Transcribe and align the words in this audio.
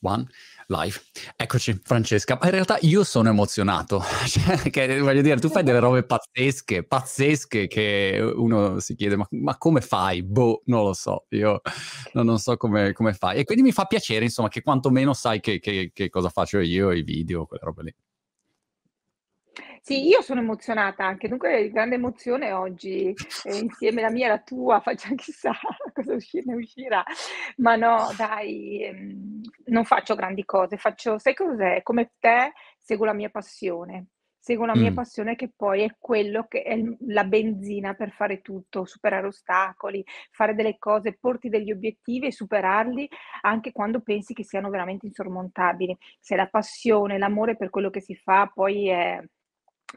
one, 0.00 0.26
live. 0.68 1.00
Eccoci, 1.36 1.80
Francesca. 1.82 2.36
Ma 2.40 2.46
in 2.46 2.52
realtà 2.52 2.78
io 2.82 3.04
sono 3.04 3.28
emozionato. 3.28 4.02
cioè, 4.26 4.70
che, 4.70 4.98
voglio 5.00 5.22
dire, 5.22 5.38
tu 5.40 5.48
fai 5.48 5.62
delle 5.62 5.78
robe 5.78 6.04
pazzesche, 6.04 6.84
pazzesche 6.84 7.66
che 7.66 8.18
uno 8.20 8.80
si 8.80 8.94
chiede, 8.94 9.16
ma, 9.16 9.26
ma 9.30 9.56
come 9.56 9.80
fai? 9.80 10.22
Boh, 10.22 10.62
non 10.66 10.84
lo 10.84 10.92
so. 10.92 11.26
Io 11.30 11.60
non, 12.12 12.26
non 12.26 12.38
so 12.38 12.56
come, 12.56 12.92
come, 12.92 13.12
fai. 13.14 13.38
E 13.38 13.44
quindi 13.44 13.62
mi 13.62 13.72
fa 13.72 13.84
piacere, 13.84 14.24
insomma, 14.24 14.48
che 14.48 14.62
quantomeno 14.62 15.14
sai 15.14 15.40
che, 15.40 15.58
che, 15.58 15.90
che 15.92 16.08
cosa 16.08 16.28
faccio 16.28 16.58
io, 16.60 16.90
i 16.92 17.02
video, 17.02 17.46
quelle 17.46 17.64
robe 17.64 17.82
lì. 17.82 17.94
Sì, 19.88 20.06
io 20.06 20.20
sono 20.20 20.40
emozionata 20.40 21.06
anche, 21.06 21.28
dunque 21.28 21.70
grande 21.70 21.94
emozione 21.94 22.52
oggi, 22.52 23.16
eh, 23.40 23.56
insieme 23.56 24.02
la 24.02 24.10
mia 24.10 24.26
e 24.26 24.28
la 24.28 24.38
tua, 24.38 24.80
faccia 24.84 25.14
chissà 25.14 25.52
cosa 25.94 26.12
usci 26.14 26.42
ne 26.44 26.54
uscirà. 26.56 27.02
Ma 27.56 27.74
no, 27.76 28.12
dai, 28.14 28.82
ehm, 28.84 29.40
non 29.66 29.84
faccio 29.86 30.14
grandi 30.14 30.44
cose, 30.44 30.76
faccio 30.76 31.18
sai 31.18 31.32
cos'è? 31.34 31.82
Come 31.82 32.12
te 32.18 32.52
seguo 32.78 33.06
la 33.06 33.14
mia 33.14 33.30
passione. 33.30 34.08
Seguo 34.38 34.66
la 34.66 34.76
mia 34.76 34.90
Mh. 34.90 34.94
passione 34.94 35.36
che 35.36 35.50
poi 35.56 35.82
è 35.82 35.94
quello 35.98 36.46
che 36.48 36.62
è 36.62 36.76
la 37.06 37.24
benzina 37.24 37.94
per 37.94 38.12
fare 38.12 38.40
tutto, 38.42 38.84
superare 38.84 39.26
ostacoli, 39.26 40.04
fare 40.30 40.54
delle 40.54 40.76
cose, 40.78 41.16
porti 41.18 41.48
degli 41.48 41.70
obiettivi 41.72 42.26
e 42.26 42.32
superarli 42.32 43.08
anche 43.42 43.72
quando 43.72 44.00
pensi 44.00 44.34
che 44.34 44.44
siano 44.44 44.68
veramente 44.70 45.06
insormontabili. 45.06 45.96
Se 46.20 46.36
la 46.36 46.46
passione, 46.46 47.18
l'amore 47.18 47.56
per 47.56 47.70
quello 47.70 47.90
che 47.90 48.00
si 48.00 48.14
fa 48.14 48.50
poi 48.54 48.88
è 48.88 49.20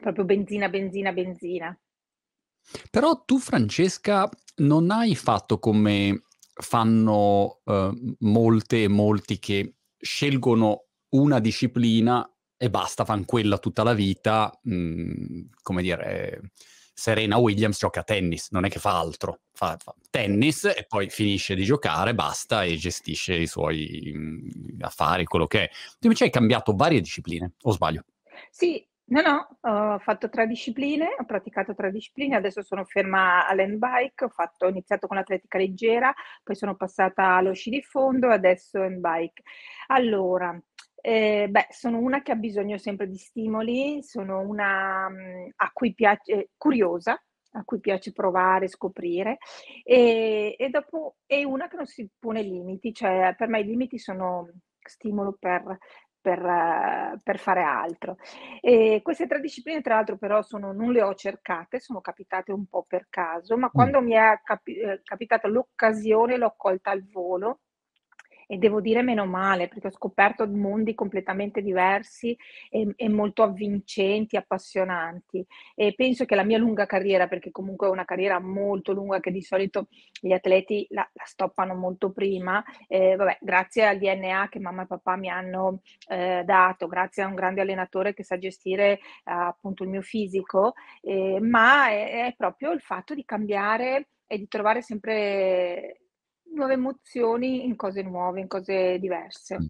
Proprio 0.00 0.24
benzina, 0.24 0.68
benzina, 0.68 1.12
benzina. 1.12 1.76
Però 2.90 3.24
tu 3.24 3.38
Francesca 3.38 4.28
non 4.56 4.90
hai 4.90 5.14
fatto 5.16 5.58
come 5.58 6.24
fanno, 6.52 7.60
uhm, 7.64 8.16
molte 8.20 8.82
e 8.82 8.88
molti 8.88 9.38
che 9.38 9.76
scelgono 9.98 10.84
una 11.14 11.38
disciplina 11.38 12.28
e 12.54 12.68
basta, 12.68 13.06
fan 13.06 13.24
quella 13.24 13.56
tutta 13.56 13.82
la 13.82 13.94
vita, 13.94 14.52
mhmm, 14.62 15.48
come 15.62 15.80
dire, 15.80 16.50
Serena 16.92 17.38
Williams 17.38 17.78
gioca 17.78 18.00
a 18.00 18.04
tennis, 18.04 18.48
non 18.50 18.66
è 18.66 18.68
che 18.68 18.78
fa 18.78 18.98
altro, 18.98 19.40
fa 19.52 19.78
fa 19.82 19.94
tennis 20.10 20.64
e 20.66 20.84
poi 20.86 21.08
finisce 21.08 21.54
di 21.54 21.64
giocare, 21.64 22.14
basta 22.14 22.62
e 22.64 22.76
gestisce 22.76 23.34
i 23.34 23.46
suoi, 23.46 24.12
mhmm, 24.14 24.82
affari, 24.82 25.24
quello 25.24 25.46
che 25.46 25.64
è. 25.64 25.68
Tu 25.98 26.06
invece 26.08 26.24
hai 26.24 26.30
cambiato 26.30 26.74
varie 26.74 27.00
discipline, 27.00 27.54
o 27.62 27.70
sbaglio? 27.72 28.04
Sì, 28.50 28.86
no, 29.12 29.20
no, 29.22 29.58
ho 29.94 29.98
fatto 29.98 30.28
3 30.28 30.46
discipline, 30.46 31.16
ho 31.18 31.24
praticato 31.24 31.74
3 31.74 31.90
discipline, 31.90 32.36
adesso 32.36 32.62
sono 32.62 32.84
ferma 32.84 33.46
all'handbike, 33.46 34.24
ho 34.24 34.28
fatto 34.28 34.66
ho 34.66 34.68
iniziato 34.68 35.06
con 35.06 35.16
l'atletica 35.16 35.58
leggera, 35.58 36.12
poi 36.42 36.54
sono 36.56 36.76
passata 36.76 37.34
allo 37.36 37.52
sci 37.54 37.70
di 37.70 37.82
fondo 37.82 38.30
e 38.30 38.34
adesso 38.34 38.80
handbike. 38.80 39.42
Allora, 39.88 40.58
ehm, 41.02 41.50
beh, 41.50 41.66
sono 41.70 41.98
una 41.98 42.22
che 42.22 42.32
ha 42.32 42.36
bisogno 42.36 42.78
sempre 42.78 43.08
di 43.08 43.16
stimoli, 43.18 44.02
sono 44.02 44.40
una, 44.40 45.08
mhmm, 45.08 45.50
a 45.56 45.70
cui 45.72 45.94
piace 45.94 46.50
curiosa, 46.56 47.20
a 47.54 47.64
cui 47.64 47.80
piace 47.80 48.12
provare, 48.12 48.68
scoprire, 48.68 49.38
e 49.84 50.54
e 50.58 50.68
dopo 50.70 51.16
e 51.26 51.44
una 51.44 51.68
che 51.68 51.76
non 51.76 51.86
si 51.86 52.08
pone 52.18 52.42
limiti, 52.42 52.92
cioè 52.94 53.34
per 53.36 53.48
me 53.48 53.60
i 53.60 53.64
limiti 53.64 53.98
sono 53.98 54.48
stimolo 54.84 55.36
per 55.38 55.78
per 56.22 56.38
eh, 56.44 57.20
per 57.22 57.38
fare 57.38 57.62
altro. 57.62 58.16
E 58.62 59.00
queste 59.02 59.26
3 59.26 59.40
discipline 59.40 59.82
tra 59.82 59.96
l'altro 59.96 60.16
però 60.16 60.42
sono 60.42 60.72
non 60.72 60.92
le 60.92 61.02
ho 61.02 61.14
cercate, 61.14 61.80
sono 61.80 62.00
capitate 62.00 62.52
un 62.52 62.66
po' 62.66 62.84
per 62.88 63.08
caso, 63.10 63.56
ma 63.58 63.70
Mh. 63.74 63.92
quando 63.92 64.00
mi 64.00 64.12
è 64.14 64.40
capi 64.44 64.78
ehm, 64.78 65.00
capitata 65.04 65.48
l'occasione 65.48 66.36
l'ho 66.38 66.54
colta 66.56 66.90
al 66.90 67.04
volo 67.10 67.60
e 68.46 68.56
devo 68.58 68.80
dire 68.80 69.02
meno 69.02 69.26
male, 69.26 69.68
perché 69.68 69.88
ho 69.88 69.90
scoperto 69.92 70.46
mondi 70.48 70.94
completamente 70.94 71.62
diversi 71.62 72.36
e 72.70 72.92
e 72.96 73.08
molto 73.08 73.42
avvincenti, 73.42 74.36
appassionanti. 74.36 75.44
E 75.74 75.94
penso 75.96 76.24
che 76.24 76.34
la 76.34 76.44
mia 76.44 76.58
lunga 76.58 76.86
carriera, 76.86 77.26
perché 77.28 77.50
comunque 77.50 77.86
è 77.86 77.90
una 77.90 78.04
carriera 78.04 78.38
molto 78.40 78.92
lunga 78.92 79.20
che 79.20 79.30
di 79.30 79.42
solito 79.42 79.88
gli 80.20 80.32
atleti 80.32 80.86
la 80.90 81.08
la 81.14 81.24
stoppano 81.24 81.74
molto 81.74 82.10
prima, 82.12 82.62
ehm, 82.88 83.16
vabbè, 83.16 83.38
grazie 83.40 83.86
al 83.86 83.98
DNA 83.98 84.48
che 84.48 84.58
mamma 84.60 84.82
e 84.82 84.86
papà 84.86 85.16
mi 85.16 85.28
hanno, 85.28 85.80
ehm, 86.08 86.42
dato, 86.44 86.86
grazie 86.86 87.22
a 87.22 87.26
un 87.26 87.34
grande 87.34 87.60
allenatore 87.60 88.14
che 88.14 88.24
sa 88.24 88.38
gestire, 88.38 89.00
uh, 89.24 89.30
appunto 89.32 89.82
il 89.84 89.88
mio 89.90 90.02
fisico, 90.02 90.74
ehm, 91.02 91.44
ma 91.48 91.88
è 91.90 92.10
è 92.26 92.34
proprio 92.36 92.72
il 92.72 92.80
fatto 92.80 93.14
di 93.14 93.24
cambiare 93.24 94.08
e 94.26 94.38
di 94.38 94.48
trovare 94.48 94.82
sempre 94.82 96.01
Nuove 96.54 96.74
emozioni 96.74 97.64
in 97.64 97.76
cose 97.76 98.02
nuove, 98.02 98.40
in 98.40 98.46
cose 98.46 98.98
diverse. 98.98 99.58
Mh. 99.58 99.66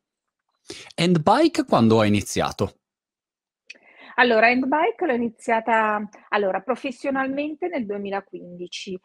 Handbike 0.97 1.65
quando 1.65 2.01
hai 2.01 2.09
iniziato? 2.09 2.79
Allora, 4.17 4.49
handbike 4.49 5.07
l'ho 5.07 5.15
iniziata 5.15 6.07
allora, 6.31 6.61
professionalmente 6.61 7.69
nel 7.69 7.87
2015. 7.87 8.99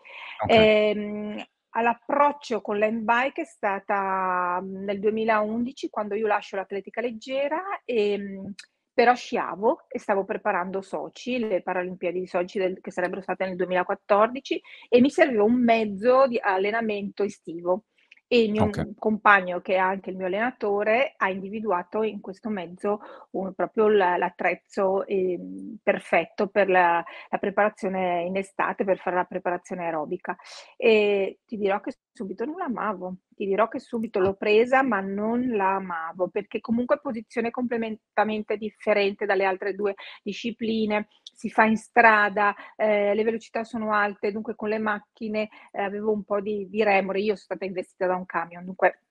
Okay. 0.43 0.57
Ehm, 0.57 1.43
all'approccio 1.69 2.61
con 2.61 2.77
l'handbike 2.79 3.43
è 3.43 3.45
stata, 3.45 4.59
mhmm, 4.61 4.83
nel 4.83 4.99
2011 4.99 5.89
quando 5.89 6.15
io 6.15 6.27
lascio 6.27 6.55
l'atletica 6.55 6.99
leggera, 7.01 7.81
ehm, 7.85 8.53
però 8.97 9.13
sciavo 9.13 9.85
e 9.87 9.99
stavo 9.99 10.25
preparando 10.25 10.81
Sochi, 10.81 11.37
le 11.37 11.61
Paralimpiadi 11.61 12.19
di 12.21 12.25
Sochi 12.25 12.57
del 12.57 12.81
che 12.81 12.89
sarebbero 12.91 13.21
state 13.21 13.45
nel 13.45 13.55
2014 13.55 14.59
e 14.89 15.01
mi 15.01 15.11
serviva 15.11 15.43
un 15.43 15.61
mezzo 15.63 16.25
di 16.25 16.39
allenamento 16.41 17.21
estivo. 17.23 17.83
E 18.29 18.41
il 18.43 18.51
mio, 18.51 18.67
Okay. 18.67 18.95
compagno, 18.97 19.61
che 19.61 19.75
è 19.75 19.77
anche 19.77 20.09
il 20.09 20.17
mio 20.17 20.25
allenatore, 20.25 21.13
ha 21.15 21.29
individuato 21.29 22.01
in 22.03 22.19
questo 22.19 22.49
mezzo 22.49 22.99
un 23.31 23.53
proprio 23.53 23.87
l'attrezzo, 23.87 25.05
ehm, 25.05 25.77
perfetto 25.83 26.47
per 26.49 26.67
la 26.69 27.03
la 27.29 27.37
preparazione 27.37 28.23
in 28.23 28.35
estate, 28.35 28.83
per 28.83 28.97
fare 28.97 29.15
la 29.15 29.23
preparazione 29.25 29.83
aerobica. 29.85 30.35
E 30.75 31.39
ti 31.45 31.55
dirò 31.57 31.79
che 31.79 31.93
subito 32.11 32.45
non 32.45 32.55
l'amavo. 32.57 33.15
Ti 33.37 33.45
dirò 33.45 33.67
che 33.67 33.77
subito 33.79 34.19
l'ho 34.19 34.33
presa, 34.33 34.81
ma 34.81 34.99
non 34.99 35.49
la 35.51 35.75
amavo, 35.75 36.27
perché 36.29 36.59
comunque 36.59 36.99
posizione 36.99 37.51
complementamente 37.51 38.57
differente 38.57 39.27
dalle 39.27 39.45
altre 39.45 39.75
2 39.75 39.93
discipline, 40.23 41.07
si 41.35 41.51
fa 41.51 41.65
in 41.65 41.77
strada, 41.77 42.55
ehm, 42.75 43.13
le 43.13 43.23
velocità 43.23 43.63
sono 43.63 43.93
alte, 43.93 44.31
dunque 44.31 44.55
con 44.55 44.69
le 44.69 44.79
macchine, 44.79 45.49
ehm, 45.71 45.83
avevo 45.85 46.11
un 46.13 46.23
po' 46.23 46.41
di 46.41 46.67
di 46.67 46.81
remore. 46.83 47.19
Io 47.21 47.35
so 47.35 47.43
stata 47.43 47.63
investita 47.65 48.07
da 48.07 48.15
un 48.15 48.25
camion, 48.25 48.65
dunque 48.65 49.01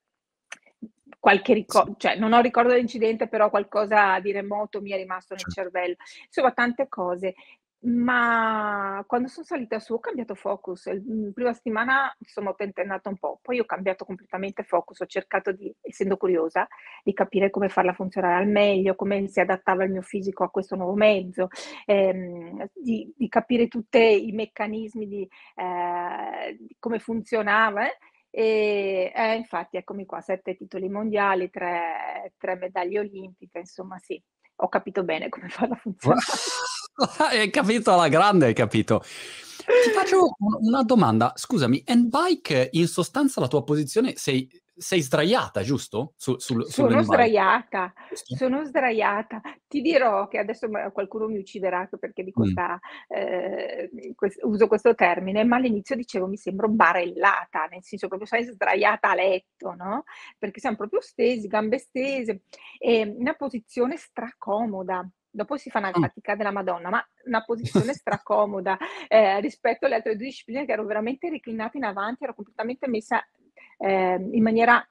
qualche 1.19 1.53
Sì. 1.53 1.59
rico 1.59 1.95
cioè 1.97 2.15
non 2.17 2.33
ho 2.33 2.41
ricordo 2.41 2.71
dell'incidente, 2.71 3.27
però 3.29 3.49
qualcosa 3.49 4.19
di 4.19 4.31
remoto 4.33 4.81
mi 4.81 4.91
è 4.91 4.97
rimasto 4.97 5.35
nel 5.35 5.45
cervello. 5.47 5.95
Insomma 6.25 6.51
tante 6.51 6.87
cose. 6.89 7.33
Ma 7.83 9.03
quando 9.05 9.27
son 9.27 9.43
salita 9.43 9.79
su 9.79 9.93
ho 9.93 9.99
cambiato 9.99 10.33
focus. 10.33 10.87
Il 10.87 11.03
mhmm, 11.05 11.31
prima 11.31 11.53
settimana 11.53 12.13
insomma 12.19 12.49
ho 12.49 12.55
tentennata 12.55 13.07
un 13.09 13.17
po', 13.17 13.37
poi 13.41 13.59
ho 13.59 13.65
cambiato 13.65 14.03
completamente 14.03 14.63
focus, 14.63 15.01
ho 15.01 15.05
cercato 15.05 15.51
di 15.51 15.71
essendo 15.81 16.17
curiosa, 16.17 16.67
di 17.03 17.13
capire 17.13 17.51
come 17.51 17.69
farla 17.69 17.93
funzionare 17.93 18.41
al 18.41 18.47
meglio, 18.49 18.95
come 18.95 19.27
si 19.27 19.39
adattava 19.39 19.83
il 19.83 19.91
mio 19.91 20.01
fisico 20.01 20.43
a 20.43 20.49
questo 20.49 20.75
nuovo 20.75 20.95
mezzo, 20.95 21.49
ehm, 21.85 22.67
di 22.73 23.13
di 23.15 23.27
capire 23.29 23.67
tutte 23.67 23.99
i 23.99 24.31
meccanismi 24.31 25.07
di 25.07 25.27
ehm, 25.55 26.57
di 26.57 26.75
come 26.79 26.97
funzionava, 26.97 27.85
eh, 27.85 27.93
e 28.31 29.11
eh, 29.15 29.35
infatti 29.35 29.77
eccomi 29.77 30.05
qua, 30.05 30.19
7 30.21 30.55
titoli 30.55 30.89
mondiali, 30.89 31.49
3 31.51 32.33
3 32.39 32.55
medaglie 32.55 32.99
olimpiche, 32.99 33.59
insomma 33.59 33.99
sì, 33.99 34.19
ho 34.57 34.67
capito 34.67 35.03
bene 35.03 35.29
come 35.29 35.47
farla 35.49 35.75
funzionare. 35.75 36.23
Hai 37.19 37.49
capito 37.51 37.91
alla 37.93 38.07
grande, 38.07 38.47
hai 38.47 38.53
capito. 38.55 39.03
Ti 39.79 39.89
faccio 39.91 40.35
una 40.61 40.81
domanda, 40.83 41.33
scusami, 41.35 41.83
handbike 41.85 42.69
in 42.73 42.87
sostanza 42.87 43.39
la 43.39 43.47
tua 43.47 43.63
posizione 43.63 44.15
sei 44.15 44.49
sei 44.75 45.01
sdraiata, 45.01 45.61
giusto? 45.63 46.13
Su 46.17 46.37
sul 46.39 46.65
Sono 46.69 47.01
sdraiata, 47.01 47.93
sono 48.27 48.65
sdraiata. 48.65 49.39
Ti 49.67 49.79
dirò 49.81 50.27
che 50.27 50.37
adesso 50.37 50.67
qualcuno 50.91 51.27
mi 51.27 51.37
ucciderà 51.37 51.87
perché 51.97 52.23
dico 52.23 52.43
Mh. 52.43 52.57
'sta 52.57 52.77
ehm, 53.07 54.13
ques 54.15 54.37
uso 54.41 54.67
questo 54.67 54.93
termine, 54.93 55.45
ma 55.45 55.55
all'inizio 55.55 55.95
dicevo: 55.95 56.27
"Mi 56.27 56.35
sembro 56.35 56.67
barellata", 56.67 57.67
nel 57.71 57.83
senso 57.83 58.07
proprio 58.09 58.27
sai 58.27 58.43
sdraiata 58.43 59.09
a 59.11 59.15
letto, 59.15 59.73
no, 59.75 60.03
perché 60.37 60.59
siam 60.59 60.75
proprio 60.75 60.99
stesi, 60.99 61.47
gambe 61.47 61.77
stese, 61.79 62.41
ehm, 62.79 63.15
una 63.17 63.33
posizione 63.35 63.95
stracomoda. 63.95 65.09
Dopo 65.37 65.55
si 65.57 65.69
fa 65.69 65.77
una 65.79 65.93
Ah. 65.93 65.99
fatica 65.99 66.35
della 66.35 66.49
Madonna, 66.51 66.89
ma 66.89 67.07
una 67.25 67.43
posizione 67.43 67.93
stracomoda, 67.93 68.75
ehm, 69.07 69.39
rispetto 69.41 69.85
alle 69.85 69.95
altre 69.95 70.15
2 70.15 70.25
discipline 70.25 70.65
che 70.65 70.71
ero 70.71 70.83
veramente 70.83 71.29
reclinata 71.29 71.77
in 71.77 71.83
avanti, 71.83 72.23
ero 72.23 72.33
completamente 72.33 72.87
messa, 72.87 73.23
ehm, 73.77 74.33
in 74.33 74.41
maniera 74.41 74.83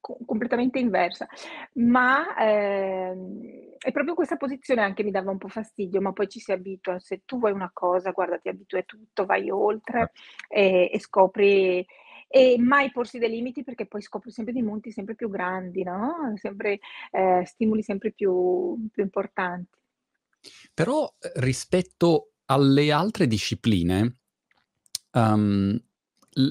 co 0.00 0.18
completamente 0.26 0.80
inversa. 0.80 1.28
Ma, 1.74 2.36
ehm, 2.36 3.76
è 3.78 3.92
proprio 3.92 4.14
questa 4.14 4.36
posizione 4.36 4.82
anche 4.82 5.04
mi 5.04 5.12
dava 5.12 5.30
un 5.30 5.38
po' 5.38 5.48
fastidio, 5.48 6.00
ma 6.00 6.12
poi 6.12 6.28
ci 6.28 6.40
si 6.40 6.50
abitua. 6.52 6.98
Se 6.98 7.22
tu 7.24 7.38
vuoi 7.38 7.52
una 7.52 7.70
cosa, 7.72 8.10
guarda, 8.10 8.38
ti 8.38 8.48
abitui 8.48 8.80
a 8.80 8.82
tutto, 8.82 9.26
vai 9.26 9.48
oltre, 9.50 10.10
e 10.48 10.90
e 10.92 10.98
scopri 11.00 11.86
e 12.28 12.56
mai 12.58 12.90
porsi 12.90 13.18
dei 13.18 13.30
limiti 13.30 13.62
perché 13.62 13.86
poi 13.86 14.02
scopri 14.02 14.30
sempre 14.32 14.52
dei 14.52 14.62
monti 14.62 14.90
sempre 14.90 15.14
più 15.14 15.28
grandi, 15.30 15.82
no, 15.84 16.32
sempre, 16.36 16.80
ehm, 17.12 17.42
stimoli 17.44 17.82
sempre 17.82 18.10
più 18.12 18.76
più 18.92 19.02
importanti. 19.04 19.78
Però, 20.74 21.12
ehm, 21.20 21.30
rispetto 21.36 22.32
alle 22.46 22.90
altre 22.92 23.26
discipline, 23.26 24.18
uhm, 25.12 25.78
l 26.34 26.48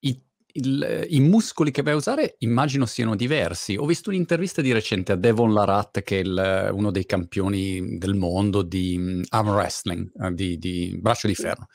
i 0.00 0.22
il 0.56 1.06
i 1.10 1.20
muscoli 1.20 1.70
che 1.72 1.82
vai 1.82 1.94
a 1.94 1.96
usare 1.96 2.36
immagino 2.40 2.86
siano 2.86 3.16
diversi. 3.16 3.76
Ho 3.76 3.86
visto 3.86 4.10
un'intervista 4.10 4.62
di 4.62 4.72
recente 4.72 5.12
a 5.12 5.16
Devon 5.16 5.52
Larratt 5.52 6.02
che 6.02 6.18
è 6.18 6.20
il 6.22 6.70
uno 6.72 6.90
dei 6.92 7.06
campioni 7.06 7.98
del 7.98 8.14
mondo 8.14 8.62
di, 8.62 8.96
mhmm, 8.98 9.22
arm 9.30 9.48
wrestling, 9.50 10.10
uhm, 10.14 10.30
di 10.34 10.58
di 10.58 10.96
braccio 11.00 11.26
di 11.28 11.34
ferro. 11.34 11.66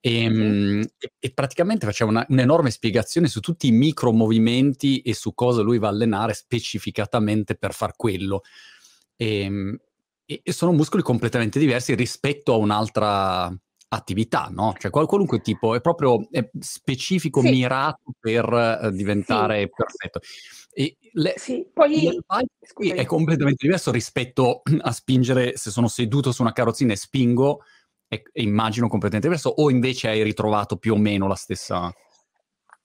Ehm, 0.00 0.84
e 0.98 1.12
e 1.20 1.32
praticamente 1.34 1.86
faceva 1.86 2.10
una 2.10 2.26
un'enorme 2.28 2.70
spiegazione 2.70 3.28
su 3.28 3.40
tutti 3.40 3.68
i 3.68 3.72
micro 3.72 4.12
movimenti 4.12 5.00
e 5.02 5.14
su 5.14 5.34
cosa 5.34 5.62
lui 5.62 5.78
va 5.78 5.88
a 5.88 5.90
allenare 5.92 6.34
specificatamente 6.34 7.56
per 7.56 7.74
far 7.74 7.96
quello. 7.96 8.42
Ehm, 9.16 9.76
e 10.26 10.40
e 10.42 10.52
sono 10.52 10.72
muscoli 10.72 11.02
completamente 11.02 11.58
diversi 11.58 11.94
rispetto 11.94 12.52
a 12.52 12.56
un'altra 12.56 13.52
attività, 13.88 14.48
no, 14.50 14.74
cioè 14.78 14.90
qual 14.90 15.06
qualunque 15.06 15.40
tipo 15.40 15.74
è 15.76 15.80
proprio 15.80 16.28
è 16.30 16.50
specifico, 16.60 17.40
Sì. 17.40 17.50
mirato 17.50 18.12
per, 18.18 18.90
Sì. 18.90 18.90
diventare 18.96 19.68
perfetto. 19.68 20.20
E 20.72 20.96
le 21.12 21.34
Sì, 21.36 21.66
poi 21.72 22.02
l'handbike 22.02 22.94
è 22.94 23.06
completamente 23.06 23.64
diverso 23.64 23.90
rispetto 23.92 24.62
a 24.80 24.92
spingere 24.92 25.56
se 25.56 25.70
sono 25.70 25.88
seduto 25.88 26.32
su 26.32 26.42
una 26.42 26.52
carrozzina 26.52 26.92
e 26.92 26.96
spingo, 26.96 27.60
è 28.08 28.20
c 28.20 28.30
immagino 28.34 28.88
completamente 28.88 29.28
diverso, 29.28 29.50
o 29.50 29.70
invece 29.70 30.08
hai 30.08 30.22
ritrovato 30.24 30.76
più 30.76 30.94
o 30.94 30.96
meno 30.98 31.26
la 31.28 31.34
stessa 31.36 31.96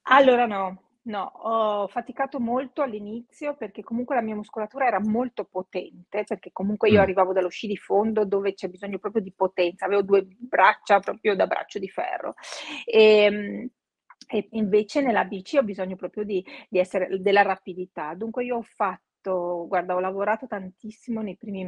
Allora 0.04 0.46
no, 0.48 0.82
no, 1.04 1.24
ho 1.24 1.88
faticato 1.88 2.40
molto 2.40 2.82
all'inizio 2.82 3.56
perché 3.56 3.84
comunque 3.84 4.16
la 4.16 4.22
mia 4.22 4.36
muscolatura 4.36 4.86
era 4.88 5.00
molto 5.00 5.46
potente, 5.46 6.24
perché 6.26 6.52
comunque 6.54 6.90
io 6.90 7.00
Mh. 7.00 7.04
arrivavo 7.04 7.34
dallo 7.34 7.50
sci 7.50 7.68
di 7.68 7.78
fondo 7.78 8.26
dove 8.26 8.54
c'è 8.54 8.68
bisogno 8.70 9.00
proprio 9.00 9.22
di 9.22 9.32
potenza, 9.34 9.86
avevo 9.86 10.04
2 10.04 10.26
braccia 10.28 11.00
proprio 11.00 11.36
da 11.36 11.48
braccio 11.48 11.80
di 11.80 11.90
ferro. 11.90 12.36
Ehm, 12.86 13.70
e 14.34 14.48
invece 14.52 15.02
nella 15.02 15.26
bici 15.26 15.58
ho 15.58 15.64
bisogno 15.64 15.96
proprio 15.98 16.24
di 16.24 16.44
di 16.70 16.80
essere 16.80 17.20
della 17.22 17.42
rapidità. 17.42 18.14
Dunque 18.14 18.46
io 18.46 18.58
ho 18.58 18.62
fatto 18.62 19.66
guarda, 19.68 19.96
ho 19.96 20.00
lavorato 20.00 20.48
tantissimo 20.48 21.22
nei 21.22 21.36
primi 21.38 21.66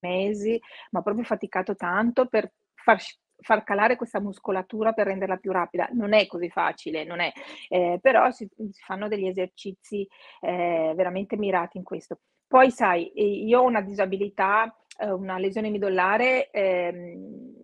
mesi, 0.00 0.60
ma 0.92 1.02
proprio 1.02 1.24
faticato 1.24 1.74
tanto 1.76 2.26
per 2.26 2.52
far 2.74 3.00
far 3.42 3.64
calare 3.64 3.96
questa 3.96 4.20
muscolatura 4.20 4.92
per 4.92 5.06
renderla 5.06 5.36
più 5.36 5.52
rapida. 5.52 5.88
Non 5.92 6.12
è 6.14 6.26
così 6.26 6.48
facile, 6.50 7.04
non 7.04 7.20
è 7.20 7.32
ehm, 7.68 7.98
però 8.00 8.30
si 8.30 8.48
si 8.56 8.82
fanno 8.84 9.08
degli 9.08 9.26
esercizi, 9.26 10.06
ehm, 10.40 10.94
veramente 10.94 11.36
mirati 11.36 11.78
in 11.78 11.84
questo. 11.84 12.18
Poi 12.46 12.70
sai, 12.70 13.10
io 13.14 13.60
ho 13.60 13.64
una 13.64 13.80
disabilità, 13.80 14.74
uhm, 15.04 15.20
una 15.22 15.38
lesione 15.38 15.70
midollare, 15.70 16.50
ehm, 16.50 17.58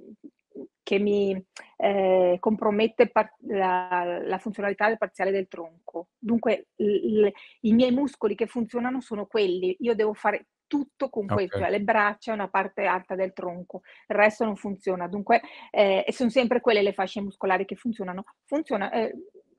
che 0.82 0.98
mi, 1.00 1.44
ehm, 1.78 2.38
compromette 2.38 3.08
par 3.10 3.32
la 3.48 4.20
la 4.22 4.38
funzionalità 4.38 4.86
del 4.88 4.98
parziale 4.98 5.32
del 5.32 5.48
tronco. 5.48 6.08
Dunque 6.18 6.68
l 6.76 7.22
l 7.24 7.32
i 7.62 7.72
miei 7.74 7.90
muscoli 7.92 8.34
che 8.36 8.46
funzionano 8.46 9.00
sono 9.00 9.26
quelli. 9.26 9.76
Io 9.80 9.94
devo 9.96 10.14
fare 10.14 10.46
tutto 10.66 11.08
con 11.10 11.28
quel 11.30 11.50
Okay. 11.50 11.66
cioè 11.66 11.70
le 11.70 11.80
braccia 11.80 12.30
e 12.32 12.34
una 12.34 12.48
parte 12.48 12.84
alta 12.86 13.14
del 13.14 13.32
tronco, 13.32 13.82
il 14.08 14.16
resto 14.16 14.44
non 14.44 14.56
funziona. 14.56 15.08
Dunque 15.08 15.40
ehm, 15.70 16.02
e 16.06 16.12
son 16.12 16.30
sempre 16.30 16.60
quelle 16.60 16.82
le 16.82 16.92
fasce 16.92 17.20
muscolari 17.20 17.64
che 17.64 17.76
funzionano. 17.76 18.24
Funziona 18.44 18.90
ehm, 18.92 19.10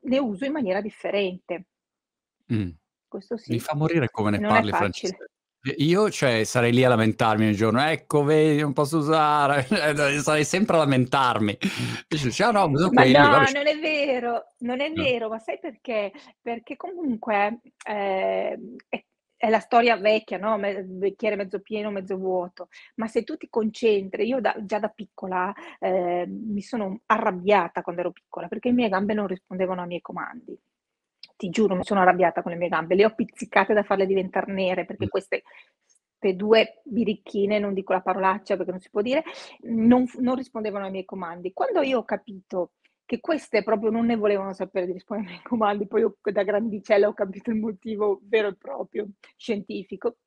le 0.02 0.20
uso 0.20 0.46
in 0.46 0.52
maniera 0.54 0.82
differente. 0.82 1.66
Mh. 2.50 2.70
Questo 3.12 3.38
Mi 3.46 3.60
sì. 3.60 3.62
fa 3.62 3.76
morire 3.76 4.10
come 4.12 4.32
ne 4.32 4.42
non 4.42 4.46
parli. 4.46 4.74
Francesca. 4.74 5.26
E 5.62 5.76
io, 5.80 6.10
cioè, 6.12 6.44
sarei 6.46 6.74
lì 6.74 6.84
a 6.84 6.90
lamentarmi 6.90 7.46
ogni 7.46 7.56
giorno: 7.56 7.82
"Ecco 7.82 8.24
vedi, 8.24 8.62
non 8.62 8.74
posso 8.74 8.98
usare", 9.00 9.64
sarei 10.24 10.46
sempre 10.46 10.76
a 10.78 10.80
lamentarmi. 10.80 11.58
Dici: 12.08 12.44
"Ah 12.44 12.52
no, 12.52 12.70
Ma 12.92 13.04
quelli, 13.10 13.28
no, 13.28 13.28
c" 13.46 13.54
non 13.54 13.68
è 13.68 13.78
vero, 13.80 14.54
non 14.60 14.80
è 14.80 14.94
No. 14.96 15.08
vero, 15.08 15.28
ma 15.28 15.40
sai 15.40 15.60
perché? 15.60 16.12
Perché 16.42 16.78
comunque, 16.78 17.60
ehm, 17.86 18.76
è 18.88 19.04
è 19.38 19.50
la 19.50 19.60
storia 19.60 19.96
vecchia, 19.98 20.38
no, 20.40 20.58
bicchiere 20.84 21.36
mezzo 21.36 21.60
pieno, 21.62 21.92
mezzo 21.92 22.18
vuoto. 22.18 22.70
Ma 22.96 23.08
se 23.08 23.24
tu 23.24 23.38
ti 23.38 23.48
concentri 23.50 24.26
io 24.28 24.42
da 24.42 24.56
già 24.62 24.80
da 24.80 24.90
piccola, 24.90 25.54
ehm, 25.80 26.30
mi 26.54 26.62
sono 26.62 27.02
arrabbiata 27.06 27.84
quando 27.84 28.02
ero 28.02 28.12
piccola, 28.12 28.48
perché 28.48 28.70
le 28.70 28.76
mie 28.76 28.90
gambe 28.90 29.14
non 29.14 29.28
rispondevano 29.28 29.82
ai 29.82 29.88
miei 29.88 30.02
comandi. 30.02 30.58
Ti 31.38 31.50
giuro, 31.50 31.76
mi 31.76 31.84
sono 31.84 32.02
arrabbiata 32.02 32.42
con 32.42 32.52
le 32.52 32.58
mie 32.58 32.68
gambe, 32.70 32.96
le 32.96 33.06
ho 33.06 33.14
pizzicate 33.14 33.74
da 33.74 33.84
farle 33.84 34.08
diventar 34.08 34.48
nere, 34.48 34.86
perché 34.86 35.06
Mh. 35.06 35.10
queste 35.10 35.44
'ste 35.86 36.36
2 36.36 36.82
birichine, 36.84 37.60
non 37.60 37.74
dico 37.76 37.94
la 37.94 38.02
parolaccia 38.02 38.56
perché 38.58 38.72
non 38.72 38.80
si 38.80 38.90
può 38.90 39.02
dire, 39.02 39.24
non 39.64 40.06
non 40.20 40.36
rispondevano 40.36 40.86
ai 40.86 40.92
miei 40.92 41.06
comandi. 41.06 41.54
Quando 41.54 41.82
io 41.84 42.00
ho 42.00 42.04
capito 42.06 42.72
che 43.08 43.20
queste 43.22 43.64
proprio 43.64 43.90
non 43.90 44.06
ne 44.06 44.18
volevano 44.18 44.54
sapere 44.54 44.86
di 44.86 44.92
rispondere 44.94 45.36
ai 45.36 45.42
comandi, 45.42 45.88
poi 45.88 46.02
io 46.02 46.18
da 46.22 46.44
grandicella 46.44 47.08
ho 47.08 47.14
capito 47.16 47.50
il 47.50 47.58
motivo 47.58 48.20
vero 48.26 48.50
e 48.50 48.56
proprio, 48.58 49.08
scientifico, 49.38 50.18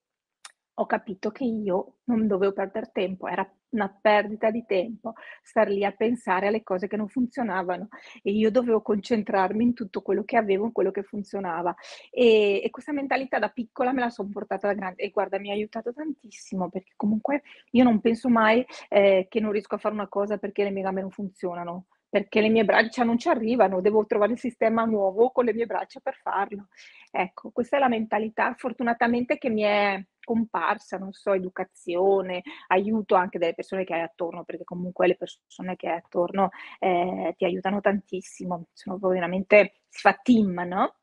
ho 0.75 0.87
capito 0.87 1.31
che 1.31 1.45
io 1.45 1.99
non 2.05 2.27
dovevo 2.27 2.53
perder 2.55 2.91
tempo, 2.91 3.29
era 3.29 3.47
una 3.73 3.95
perdita 4.01 4.51
di 4.51 4.65
tempo 4.67 5.13
star 5.43 5.69
lì 5.69 5.85
a 5.85 5.93
pensare 5.93 6.47
alle 6.47 6.63
cose 6.63 6.89
che 6.89 6.97
non 6.97 7.07
funzionavano 7.09 7.89
e 8.23 8.33
io 8.33 8.51
dovevo 8.51 8.81
concentrarmi 8.81 9.63
in 9.63 9.75
tutto 9.75 10.01
quello 10.01 10.25
che 10.25 10.39
avevo, 10.39 10.65
in 10.65 10.73
quello 10.73 10.91
che 10.91 11.03
funzionava. 11.03 11.75
E 12.11 12.63
e 12.65 12.71
questa 12.71 12.93
mentalità 12.93 13.39
da 13.39 13.49
piccola 13.51 13.93
me 13.93 14.01
la 14.01 14.11
son 14.11 14.31
portata 14.31 14.69
da 14.69 14.75
grande 14.75 15.03
e 15.03 15.11
guarda 15.11 15.39
mi 15.39 15.51
ha 15.51 15.53
aiutato 15.55 15.93
tantissimo, 15.93 16.71
perché 16.71 16.93
comunque 16.97 17.43
io 17.73 17.85
non 17.85 18.01
penso 18.01 18.29
mai, 18.31 18.65
ehm, 18.89 19.27
che 19.29 19.41
non 19.41 19.53
riesco 19.53 19.75
a 19.75 19.79
fare 19.79 19.95
una 19.95 20.09
cosa 20.09 20.39
perché 20.39 20.65
le 20.65 20.71
mie 20.71 20.83
gambe 20.83 21.03
non 21.03 21.11
funzionano, 21.11 21.87
perché 22.11 22.41
le 22.43 22.51
mie 22.51 22.65
braccia 22.65 23.05
non 23.05 23.19
ci 23.19 23.29
arrivano, 23.29 23.81
devo 23.81 24.05
trovare 24.07 24.33
il 24.33 24.39
sistema 24.39 24.85
nuovo 24.85 25.31
con 25.31 25.45
le 25.47 25.55
mie 25.55 25.67
braccia 25.67 26.01
per 26.01 26.17
farlo. 26.17 26.69
Ecco, 27.13 27.51
questa 27.53 27.77
è 27.77 27.81
la 27.81 27.89
mentalità 27.89 28.55
fortunatamente 28.59 29.39
che 29.39 29.49
mi 29.51 29.63
è 29.63 30.05
comparsa, 30.23 30.99
non 30.99 31.13
so, 31.13 31.33
educazione, 31.33 32.43
aiuto 32.69 33.15
anche 33.17 33.39
delle 33.39 33.55
persone 33.55 33.85
che 33.85 33.95
hai 33.95 34.03
attorno, 34.03 34.45
perché 34.45 34.65
comunque 34.65 35.07
le 35.09 35.17
persone 35.17 35.77
che 35.77 35.89
hai 35.89 35.97
attorno, 35.99 36.51
ehm, 36.81 37.33
ti 37.35 37.45
aiutano 37.45 37.81
tantissimo. 37.81 38.67
Sono 38.73 38.99
veramente 38.99 39.83
si 39.89 40.01
fa 40.03 40.15
team, 40.23 40.61
no, 40.67 40.97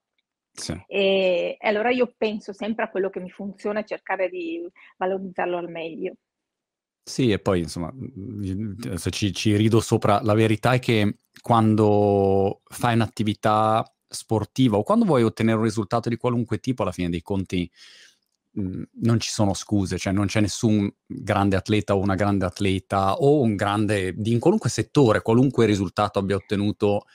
Sì. 0.56 0.88
ehm, 0.88 1.56
e 1.59 1.68
allora 1.68 1.89
io 1.92 2.13
penso 2.18 2.54
sempre 2.54 2.86
a 2.86 2.89
quello 2.89 3.09
che 3.09 3.19
mi 3.19 3.30
funziona 3.31 3.80
e 3.81 3.86
cercare 3.86 4.30
di 4.30 4.68
valorizzarlo 4.98 5.57
al 5.57 5.69
meglio. 5.69 6.16
Sì, 7.07 7.31
e 7.31 7.40
poi 7.40 7.61
insomma, 7.61 7.87
adesso 7.87 9.09
ci 9.11 9.31
ci 9.33 9.56
rido 9.56 9.80
sopra, 9.80 10.19
la 10.23 10.33
verità 10.33 10.73
è 10.73 10.80
che 10.80 11.19
quando 11.42 12.59
fai 12.66 12.95
un'attività 12.95 13.90
sportiva 14.09 14.76
o 14.78 14.83
quando 14.83 15.06
vuoi 15.06 15.23
ottenere 15.23 15.57
un 15.57 15.64
risultato 15.64 16.09
di 16.09 16.18
qualunque 16.18 16.59
tipo, 16.59 16.81
alla 16.83 16.92
fine 16.92 17.09
dei 17.09 17.21
conti, 17.21 17.69
non 18.56 19.19
ci 19.21 19.30
sono 19.30 19.54
scuse, 19.54 19.97
cioè 19.97 20.11
non 20.11 20.26
c'è 20.26 20.42
nessun 20.42 20.92
grande 21.06 21.56
atleta 21.56 21.95
o 21.95 21.99
una 22.02 22.16
grande 22.16 22.44
atleta 22.44 23.14
o 23.16 23.40
un 23.42 23.56
grande 23.56 24.14
in 24.26 24.40
qualunque 24.40 24.69
settore, 24.69 25.21
qualunque 25.21 25.66
risultato 25.66 26.19
abbia 26.19 26.35
ottenuto, 26.35 27.06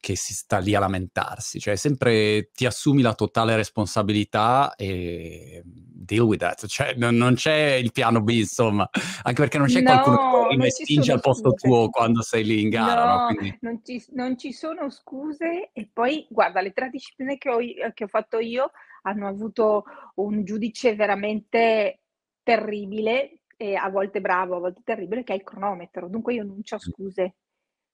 che 0.00 0.16
si 0.16 0.34
sta 0.34 0.58
lì 0.58 0.74
a 0.74 0.80
lamentarsi. 0.80 1.58
Cioè 1.60 1.76
sempre 1.76 2.50
ti 2.52 2.66
assumi 2.66 3.02
la 3.02 3.14
totale 3.14 3.56
responsabilità 3.56 4.74
e 4.76 5.62
deal 5.64 6.24
with 6.24 6.40
that, 6.40 6.66
cioè 6.66 6.94
non 6.96 7.16
non 7.16 7.34
c'è 7.34 7.74
il 7.74 7.92
piano 7.92 8.22
B 8.22 8.30
insomma, 8.30 8.88
anche 9.22 9.40
perché 9.42 9.58
non 9.58 9.66
c'è 9.66 9.82
qualcuno 9.82 10.16
che 10.16 10.22
No, 10.22 10.48
arriva 10.48 10.64
e 10.66 10.70
non 10.70 10.72
ci 10.72 10.86
spinge 10.86 11.12
al 11.12 11.20
posto 11.20 11.52
scuse. 11.52 11.54
tuo 11.54 11.88
quando 11.90 12.22
sei 12.22 12.44
lì 12.44 12.60
in 12.62 12.68
gara, 12.70 13.04
no, 13.04 13.20
No, 13.20 13.24
quindi 13.24 13.54
non 13.60 13.82
ci 13.84 14.04
non 14.12 14.38
ci 14.38 14.52
sono 14.52 14.90
scuse 14.90 15.70
e 15.72 15.88
poi 15.92 16.26
guarda 16.30 16.60
le 16.60 16.72
3 16.72 16.90
discipline 16.90 17.36
che 17.38 17.48
ho 17.50 17.58
che 17.92 18.04
ho 18.04 18.06
fatto 18.08 18.38
io 18.38 18.70
hanno 19.02 19.26
avuto 19.26 19.84
un 20.16 20.44
giudice 20.44 20.94
veramente 20.94 22.02
terribile 22.42 23.40
e 23.56 23.74
a 23.74 23.88
volte 23.90 24.20
bravo, 24.20 24.56
a 24.56 24.60
volte 24.60 24.82
terribile, 24.84 25.24
che 25.24 25.32
è 25.32 25.36
il 25.36 25.42
cronometro. 25.42 26.08
Dunque 26.08 26.34
io 26.34 26.44
non 26.44 26.60
c'ho 26.62 26.78
Mh. 26.86 26.90
scuse. 26.90 27.34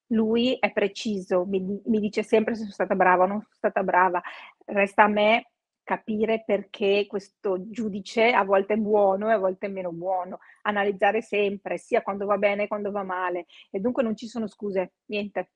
Lui 0.09 0.57
è 0.59 0.73
preciso, 0.73 1.45
mi 1.47 1.81
mi 1.87 2.01
dice 2.01 2.23
sempre 2.23 2.55
se 2.55 2.63
son 2.63 2.73
stata 2.73 2.95
brava 2.95 3.25
o 3.25 3.27
non 3.27 3.41
son 3.41 3.53
stata 3.53 3.83
brava. 3.83 4.23
Resta 4.67 5.05
a 5.05 5.09
me 5.09 5.51
capire 5.85 6.43
perché 6.45 7.07
questo 7.07 7.71
giudice 7.71 8.33
a 8.33 8.43
volte 8.45 8.75
è 8.75 8.77
buono 8.77 9.29
e 9.29 9.35
a 9.35 9.39
volte 9.39 9.67
è 9.67 9.69
meno 9.69 9.93
buono. 9.93 10.39
Analizzare 10.63 11.21
sempre, 11.23 11.79
sia 11.79 12.03
quando 12.03 12.27
va 12.27 12.39
bene, 12.39 12.67
quando 12.67 12.91
va 12.91 13.03
male. 13.03 13.47
E 13.71 13.79
dunque 13.81 14.03
non 14.03 14.17
ci 14.17 14.27
sono 14.27 14.49
scuse, 14.49 14.95
niente. 15.07 15.51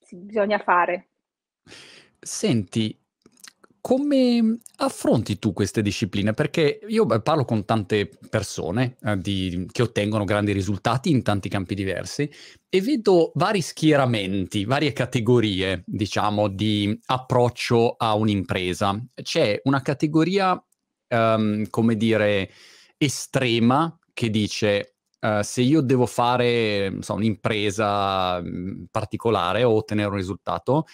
Sì, 0.00 0.16
bisogna 0.16 0.58
fare. 0.58 1.08
Senti, 2.20 3.01
come 3.82 4.58
affronti 4.76 5.40
tu 5.40 5.52
queste 5.52 5.82
discipline? 5.82 6.32
Perché 6.34 6.78
io 6.86 7.04
parlo 7.20 7.44
con 7.44 7.64
tante 7.64 8.08
persone 8.30 8.96
eh, 9.02 9.18
di, 9.18 9.66
che 9.72 9.82
ottengono 9.82 10.22
grandi 10.22 10.52
risultati 10.52 11.10
in 11.10 11.22
tanti 11.24 11.48
campi 11.48 11.74
diversi 11.74 12.30
e 12.68 12.80
vedo 12.80 13.32
vari 13.34 13.60
schieramenti, 13.60 14.64
varie 14.64 14.92
categorie, 14.92 15.82
diciamo, 15.84 16.46
di 16.46 16.96
approccio 17.06 17.96
a 17.98 18.14
un'impresa. 18.14 19.04
C'è 19.20 19.60
una 19.64 19.82
categoria, 19.82 20.64
um, 21.08 21.68
come 21.68 21.96
dire, 21.96 22.50
estrema 22.96 23.98
che 24.14 24.30
dice 24.30 24.94
uh, 25.22 25.42
se 25.42 25.60
io 25.60 25.80
devo 25.80 26.06
fare 26.06 26.98
so, 27.00 27.14
un'impresa 27.14 28.40
mm, 28.40 28.84
particolare 28.92 29.64
o 29.64 29.74
ottenere 29.74 30.08
un 30.08 30.16
risultato, 30.16 30.86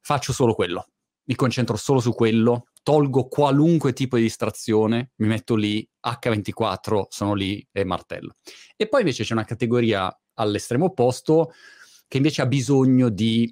faccio 0.00 0.34
solo 0.34 0.54
quello 0.54 0.84
mi 1.30 1.36
concentro 1.36 1.76
solo 1.76 2.00
su 2.00 2.12
quello, 2.12 2.66
tolgo 2.82 3.28
qualunque 3.28 3.92
tipo 3.92 4.16
di 4.16 4.22
distrazione, 4.22 5.12
mi 5.18 5.28
metto 5.28 5.54
lì, 5.54 5.88
H24, 6.04 7.04
sono 7.08 7.34
lì 7.34 7.64
e 7.70 7.84
martello. 7.84 8.34
E 8.76 8.88
poi 8.88 9.00
invece 9.00 9.22
c'è 9.22 9.32
una 9.32 9.44
categoria 9.44 10.12
all'estremo 10.34 10.86
opposto 10.86 11.52
che 12.08 12.16
invece 12.16 12.42
ha 12.42 12.46
bisogno 12.46 13.10
di 13.10 13.48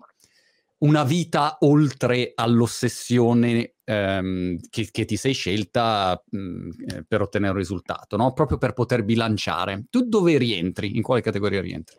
una 0.79 1.05
vita 1.05 1.59
oltre 1.61 2.33
all'ossessione 2.35 3.75
ehm, 3.85 4.59
che, 4.71 4.89
che, 4.91 5.05
ti 5.05 5.17
sei 5.17 5.33
scelta 5.33 6.21
mh, 6.31 6.71
eh, 6.85 7.05
per 7.07 7.23
ottenere 7.23 7.53
un 7.53 7.59
risultato, 7.59 8.17
no? 8.17 8.33
proprio 8.33 8.59
per 8.59 8.73
poter 8.73 9.05
bilanciare. 9.05 9.85
Tu 9.89 10.03
dove 10.09 10.37
rientri? 10.37 10.97
In 10.97 11.03
quale 11.03 11.21
categoria 11.21 11.61
rientri? 11.61 11.97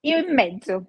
Io 0.00 0.18
in 0.18 0.34
mezzo. 0.34 0.86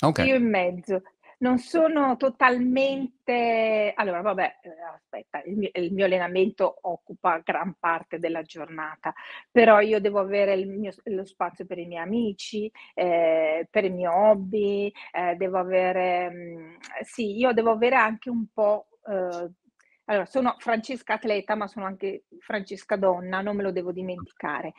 Okay. 0.00 0.28
Io 0.28 0.36
in 0.36 0.48
mezzo 0.48 1.02
non 1.42 1.58
sono 1.58 2.16
totalmente... 2.16 3.92
Allora, 3.96 4.20
vabbè, 4.22 4.60
eh, 4.62 4.70
aspetta, 4.94 5.42
il 5.42 5.56
mio, 5.56 5.70
il 5.72 5.92
mio, 5.92 6.04
allenamento 6.06 6.78
occupa 6.82 7.40
gran 7.44 7.74
parte 7.78 8.18
della 8.18 8.42
giornata, 8.42 9.12
però 9.50 9.80
io 9.80 10.00
devo 10.00 10.20
avere 10.20 10.56
mio, 10.64 10.92
lo 11.04 11.24
spazio 11.24 11.66
per 11.66 11.78
i 11.78 11.86
miei 11.86 12.02
amici, 12.02 12.70
eh, 12.94 13.66
per 13.70 13.84
il 13.84 13.92
mio 13.92 14.14
hobby, 14.14 14.90
eh, 15.12 15.34
devo 15.36 15.58
avere... 15.58 16.30
Mm, 16.30 16.74
sì, 17.02 17.36
io 17.36 17.52
devo 17.52 17.72
avere 17.72 17.96
anche 17.96 18.30
un 18.30 18.46
po'... 18.52 18.86
Eh, 19.06 19.50
allora, 20.06 20.26
sono 20.26 20.56
Francesca 20.58 21.14
atleta, 21.14 21.54
ma 21.54 21.66
sono 21.66 21.86
anche 21.86 22.24
Francesca 22.40 22.96
donna, 22.96 23.40
non 23.40 23.56
me 23.56 23.62
lo 23.62 23.72
devo 23.72 23.92
dimenticare. 23.92 24.74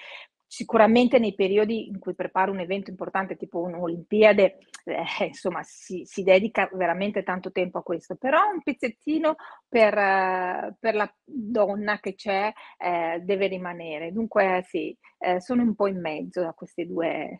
Sicuramente 0.54 1.18
nei 1.18 1.34
periodi 1.34 1.88
in 1.88 1.98
cui 1.98 2.14
preparo 2.14 2.52
un 2.52 2.60
evento 2.60 2.92
importante 2.92 3.36
tipo 3.36 3.62
un'Olimpiade, 3.62 4.60
eh, 4.84 5.26
insomma, 5.26 5.64
si, 5.64 6.04
si, 6.06 6.22
dedica 6.22 6.70
veramente 6.74 7.24
tanto 7.24 7.52
tempo 7.52 7.80
a 7.80 7.82
questo, 7.82 8.18
però 8.18 8.38
un 8.54 8.62
pezzettino 8.62 9.34
per, 9.68 9.98
uh, 9.98 10.76
per 10.80 10.94
la 10.94 11.12
donna 11.24 12.00
che 12.00 12.14
c'è 12.14 12.54
eh, 12.78 13.20
deve 13.24 13.48
rimanere. 13.48 14.12
Dunque 14.12 14.64
sì, 14.68 14.96
eh, 15.18 15.42
sono 15.42 15.64
un 15.64 15.74
po' 15.74 15.88
in 15.88 16.00
mezzo 16.00 16.48
a 16.48 16.54
queste 16.54 16.86
due. 16.86 17.40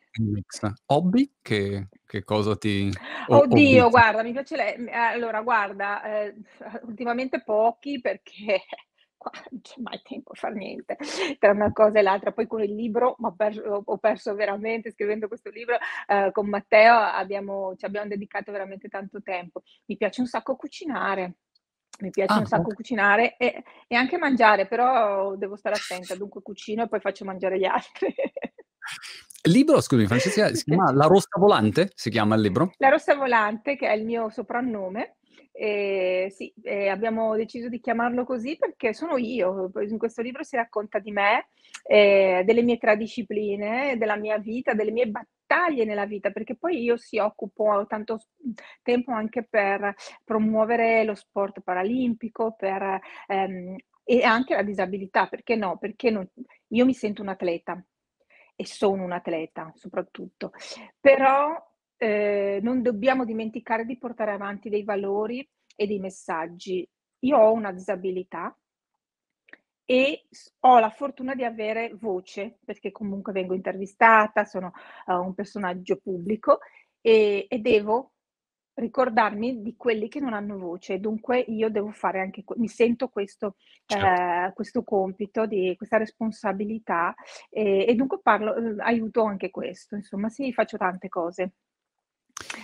Hobby? 0.88 1.34
Che, 1.40 1.90
che 2.08 2.24
cosa 2.24 2.58
ti... 2.58 2.90
Oddio, 3.28 3.84
hobby? 3.84 3.92
guarda, 3.92 4.24
mi 4.24 4.32
piace 4.32 4.56
lei. 4.56 4.90
Allora, 4.90 5.44
guarda, 5.44 6.02
eh, 6.04 6.36
ultimamente 6.88 7.44
pochi 7.44 8.02
perché 8.02 8.64
qua 9.24 9.32
non 9.50 9.62
c'è 9.62 9.80
mai 9.82 10.02
tempo 10.04 10.34
a 10.34 10.36
fare 10.36 10.56
niente 10.56 10.98
tra 11.40 11.52
una 11.52 11.72
cosa 11.72 12.00
e 12.00 12.02
l'altra. 12.02 12.32
Poi 12.32 12.46
con 12.46 12.62
il 12.62 12.76
libro 12.76 13.16
ho 13.20 13.34
perso, 13.36 13.82
ho 13.84 13.98
perso 13.98 14.36
veramente, 14.36 14.92
scrivendo 14.92 15.28
questo 15.28 15.50
libro 15.50 15.78
eh, 16.08 16.30
con 16.32 16.48
Matteo 16.48 16.96
abbiamo, 16.96 17.76
ci 17.78 17.86
abbiamo 17.86 18.08
dedicato 18.08 18.52
veramente 18.52 18.90
tanto 18.90 19.22
tempo. 19.22 19.64
Mi 19.86 19.98
piace 19.98 20.22
un 20.22 20.28
sacco 20.28 20.56
cucinare. 20.56 21.36
Mi 22.00 22.10
piace 22.10 22.34
ah, 22.34 22.40
un 22.40 22.48
sacco 22.48 22.64
okay. 22.64 22.76
cucinare 22.76 23.38
e, 23.38 23.64
e, 23.88 23.96
anche 23.96 24.18
mangiare, 24.18 24.66
però 24.66 25.36
devo 25.36 25.56
stare 25.56 25.76
attenta, 25.76 26.16
dunque 26.16 26.42
cucino 26.42 26.84
e 26.84 26.88
poi 26.88 27.00
faccio 27.00 27.24
mangiare 27.24 27.60
gli 27.60 27.66
altri. 27.66 28.14
Libro, 29.46 29.80
scusami 29.82 30.08
Francesca, 30.08 30.54
si 30.56 30.64
chiama 30.64 30.92
La 30.94 31.06
Rossa 31.06 31.38
Volante? 31.38 31.92
Si 31.96 32.10
chiama 32.10 32.36
il 32.36 32.42
libro? 32.42 32.72
La 32.78 32.90
Rossa 32.90 33.14
Volante, 33.14 33.76
che 33.76 33.88
è 33.88 33.94
il 33.94 34.06
mio 34.06 34.30
soprannome, 34.30 35.18
e 35.56 36.30
sì, 36.32 36.52
e 36.64 36.88
abbiamo 36.90 37.36
deciso 37.36 37.70
di 37.70 37.80
chiamarlo 37.80 38.26
così 38.26 38.58
perché 38.58 38.94
sono 38.94 39.18
io. 39.18 39.72
In 39.88 40.00
questo 40.00 40.24
libro 40.24 40.44
si 40.44 40.56
racconta 40.56 40.98
di 40.98 41.12
me, 41.12 41.48
eh, 41.84 42.42
delle 42.44 42.64
mie 42.64 42.78
tre 42.78 42.98
discipline, 42.98 43.96
della 43.98 44.16
mia 44.16 44.40
vita, 44.40 44.74
delle 44.74 44.92
mie 44.92 45.08
battaglie 45.08 45.86
nella 45.86 46.06
vita, 46.08 46.32
perché 46.32 46.56
poi 46.56 46.82
io 46.82 46.98
si 46.98 47.20
occupo 47.20 47.86
tanto 47.88 48.20
tempo 48.82 49.12
anche 49.12 49.44
per 49.44 49.94
promuovere 50.24 51.04
lo 51.04 51.14
sport 51.14 51.62
paralimpico, 51.62 52.56
per, 52.58 53.00
ehm, 53.28 53.76
e 54.04 54.24
anche 54.24 54.56
la 54.56 54.64
disabilità, 54.64 55.28
perché 55.28 55.56
no? 55.56 55.78
Perché 55.78 56.10
non, 56.10 56.28
io 56.70 56.86
mi 56.86 56.94
sento 56.94 57.22
un 57.22 57.30
atleta 57.30 57.82
e 58.56 58.66
sono 58.66 59.04
un 59.04 59.12
atleta 59.12 59.72
soprattutto, 59.76 60.52
però 61.00 61.56
eh, 61.98 62.60
non 62.62 62.82
dobbiamo 62.82 63.26
dimenticare 63.26 63.86
di 63.86 63.98
portare 63.98 64.32
avanti 64.32 64.70
dei 64.70 64.84
valori 64.84 65.48
e 65.76 65.88
dei 65.88 66.00
messaggi. 66.00 66.88
Io 67.20 67.38
ho 67.38 67.54
una 67.54 67.72
disabilità 67.72 68.56
e 69.86 70.28
ho 70.62 70.80
la 70.80 70.90
fortuna 70.90 71.36
di 71.36 71.44
avere 71.44 71.94
voce, 72.00 72.58
perché 72.64 72.92
comunque 72.92 73.34
vengo 73.34 73.54
intervistata, 73.54 74.46
sono 74.46 74.72
uh, 75.08 75.14
un 75.14 75.34
personaggio 75.34 75.98
pubblico 75.98 76.60
e, 77.02 77.46
e, 77.50 77.60
devo 77.60 78.14
ricordarmi 78.76 79.62
di 79.62 79.76
quelli 79.76 80.08
che 80.08 80.20
non 80.20 80.34
hanno 80.34 80.58
voce. 80.58 81.00
Dunque 81.00 81.40
io 81.40 81.70
devo 81.70 81.92
fare 81.92 82.22
anche, 82.22 82.44
mi 82.56 82.68
sento 82.68 83.10
questo, 83.10 83.56
certo. 83.86 84.06
eh, 84.06 84.54
questo 84.54 84.84
compito, 84.84 85.46
di, 85.46 85.76
questa 85.76 85.98
responsabilità 85.98 87.14
e, 87.50 87.86
e 87.88 87.94
dunque 87.96 88.20
parlo, 88.22 88.56
eh, 88.56 88.76
aiuto 88.80 89.24
anche 89.24 89.50
questo. 89.50 89.96
Insomma, 89.96 90.30
sì, 90.30 90.52
faccio 90.54 90.78
tante 90.78 91.10
cose. 91.10 91.54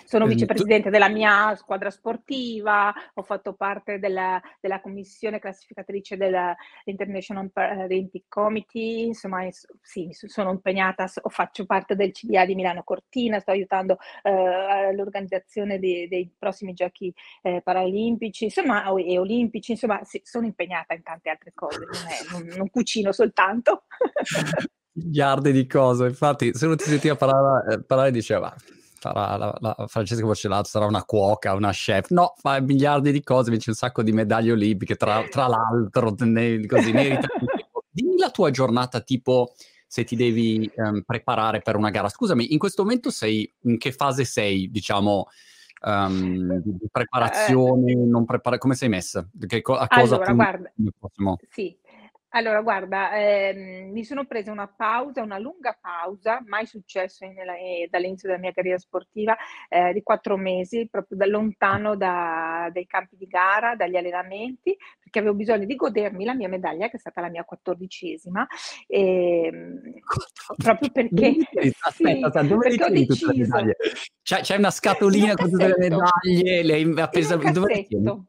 Sono 0.05 0.25
ehm, 0.25 0.31
vicepresidente 0.31 0.89
della 0.89 1.10
mia 1.10 1.55
squadra 1.55 1.89
sportiva, 1.89 2.93
ho 3.13 3.24
fatto 3.24 3.53
parte 3.53 4.00
della, 4.00 4.41
della 4.60 4.81
commissione 4.81 5.39
classificatrice 5.39 6.17
dell'International 6.17 7.51
Paralympic 7.51 8.25
Committee, 8.27 9.05
insomma 9.05 9.48
sì, 9.81 10.10
sono 10.12 10.51
impegnata, 10.51 11.08
faccio 11.08 11.65
parte 11.65 11.96
del 11.96 12.12
CDA 12.12 12.46
di 12.46 12.55
Milano 12.55 12.84
Cortina, 12.84 13.39
sto 13.39 13.51
aiutando 13.51 13.98
eh, 14.24 14.93
l'organizzazione 14.93 15.79
dei, 15.79 16.08
dei, 16.08 16.31
prossimi 16.38 16.74
giochi 16.74 17.13
eh, 17.41 17.62
paralimpici 17.63 18.46
insomma, 18.46 18.84
e 18.98 19.17
olimpici, 19.17 19.72
insomma 19.72 20.03
sì, 20.03 20.22
sono 20.24 20.46
impegnata 20.46 20.93
in 20.93 21.03
tante 21.03 21.29
altre 21.29 21.51
cose, 21.53 21.79
non, 21.79 22.03
è, 22.08 22.48
non, 22.48 22.58
non 22.58 22.69
cucino 22.69 23.12
soltanto. 23.12 23.84
miliardi 24.91 25.51
di 25.51 25.65
cose. 25.67 26.05
Infatti, 26.05 26.53
se 26.53 26.65
uno 26.65 26.75
ti 26.75 26.86
sentiva 26.86 27.15
parlare, 27.15 27.74
eh, 27.74 27.84
parlare 27.84 28.12
diceva 28.12 28.53
sarà 29.00 29.38
la, 29.38 29.58
la 29.60 29.86
Francesca 29.88 30.25
Boccellato 30.25 30.68
sarà 30.68 30.86
una 30.86 31.03
cuoca, 31.03 31.53
una 31.53 31.72
chef. 31.72 32.10
No, 32.10 32.34
fa 32.38 32.60
miliardi 32.60 33.12
di 33.12 33.24
cose, 33.24 33.50
vince 33.50 33.70
un 33.70 33.75
sacco 33.75 34.03
di 34.03 34.12
medaglie 34.12 34.51
olimpiche, 34.51 34.96
tra, 34.96 35.24
tra 35.29 35.48
l'altro, 35.48 36.13
ne, 36.20 36.65
così 36.65 36.91
merita. 36.91 37.27
Dimmi 37.89 38.18
la 38.18 38.29
tua 38.29 38.51
giornata 38.51 39.00
tipo 39.00 39.53
se 39.88 40.03
ti 40.03 40.15
devi 40.15 40.70
um, 40.75 41.01
preparare 41.01 41.62
per 41.62 41.75
una 41.75 41.89
gara. 41.89 42.10
Scusami, 42.10 42.53
in 42.53 42.60
questo 42.60 42.84
momento 42.84 43.10
sei 43.10 43.51
in 43.62 43.77
che 43.77 43.91
fase 43.91 44.25
sei, 44.25 44.70
diciamo, 44.70 45.27
um, 45.82 46.60
di 46.60 46.88
preparazione, 46.91 47.96
non 47.96 48.25
prepara- 48.25 48.58
come 48.58 48.75
sei 48.75 48.89
messa? 48.89 49.27
Che, 49.48 49.63
a 49.65 49.88
cosa 49.88 50.15
allora, 50.15 50.34
guarda, 50.34 50.72
sì. 51.50 51.75
Allora, 52.31 52.62
guarda, 52.62 53.12
ehm, 53.17 53.91
mi 53.91 54.03
sono 54.03 54.25
presa 54.25 54.51
una 54.51 54.67
pausa, 54.67 55.24
una 55.24 55.39
lunga 55.39 55.75
pausa, 55.79 56.43
mai 56.45 56.67
successo 56.67 57.25
nella, 57.25 57.55
eh, 57.57 57.88
dall'inizio 57.89 58.27
della 58.27 58.39
mia 58.39 58.51
carriera 58.51 58.77
sportiva, 58.77 59.36
eh, 59.67 59.93
di 59.93 60.03
quattro 60.03 60.38
mesi, 60.38 60.88
proprio 60.91 61.17
da 61.17 61.25
lontano 61.25 61.95
da, 61.95 62.69
dai 62.71 62.86
campi 62.86 63.15
di 63.17 63.25
gara, 63.25 63.75
dagli 63.75 63.95
allenamenti, 63.95 64.77
perché 65.00 65.19
avevo 65.19 65.33
bisogno 65.33 65.65
di 65.65 65.75
godermi 65.75 66.24
la 66.24 66.36
mia 66.36 66.48
medaglia, 66.48 66.88
che 66.88 66.98
è 66.98 67.00
stata 67.00 67.19
la 67.19 67.29
mia 67.29 67.43
quattordicesima, 67.43 68.45
ehm, 68.86 69.93
proprio 70.55 70.91
perché... 70.91 71.36
Aspetta, 71.39 71.89
sì, 71.89 72.03
aspetta, 72.03 72.41
dove 72.43 72.69
perché 72.69 72.83
ho 72.83 72.89
deciso... 72.89 73.57
C'è, 74.21 74.41
c'è, 74.41 74.55
una 74.55 74.69
scatolina 74.69 75.33
con 75.33 75.50
tutte 75.50 75.67
le 75.67 75.75
medaglie, 75.77 76.62
le 76.62 76.74
hai 76.74 77.00
appesa... 77.00 77.33
In 77.33 77.39
un 77.39 77.53
cassetto. 77.53 77.98
Dove 77.98 78.24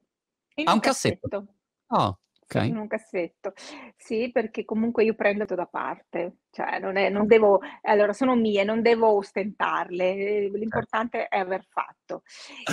ha 0.64 0.72
un 0.72 0.80
cassetto. 0.80 1.28
cassetto. 1.28 1.54
Oh. 1.88 2.19
Okay. 2.52 2.68
In 2.68 2.78
un 2.78 2.88
cassetto. 2.88 3.52
Sì, 3.96 4.30
perché 4.32 4.64
comunque 4.64 5.04
io 5.04 5.14
prendo 5.14 5.44
da 5.44 5.66
parte, 5.66 6.38
cioè 6.50 6.80
non, 6.80 6.96
è, 6.96 7.08
non 7.08 7.28
devo, 7.28 7.60
allora 7.82 8.12
sono 8.12 8.34
mie, 8.34 8.64
non 8.64 8.82
devo 8.82 9.14
ostentarle, 9.14 10.48
l'importante 10.48 11.18
certo. 11.18 11.36
è 11.36 11.38
aver 11.38 11.64
fatto. 11.68 12.22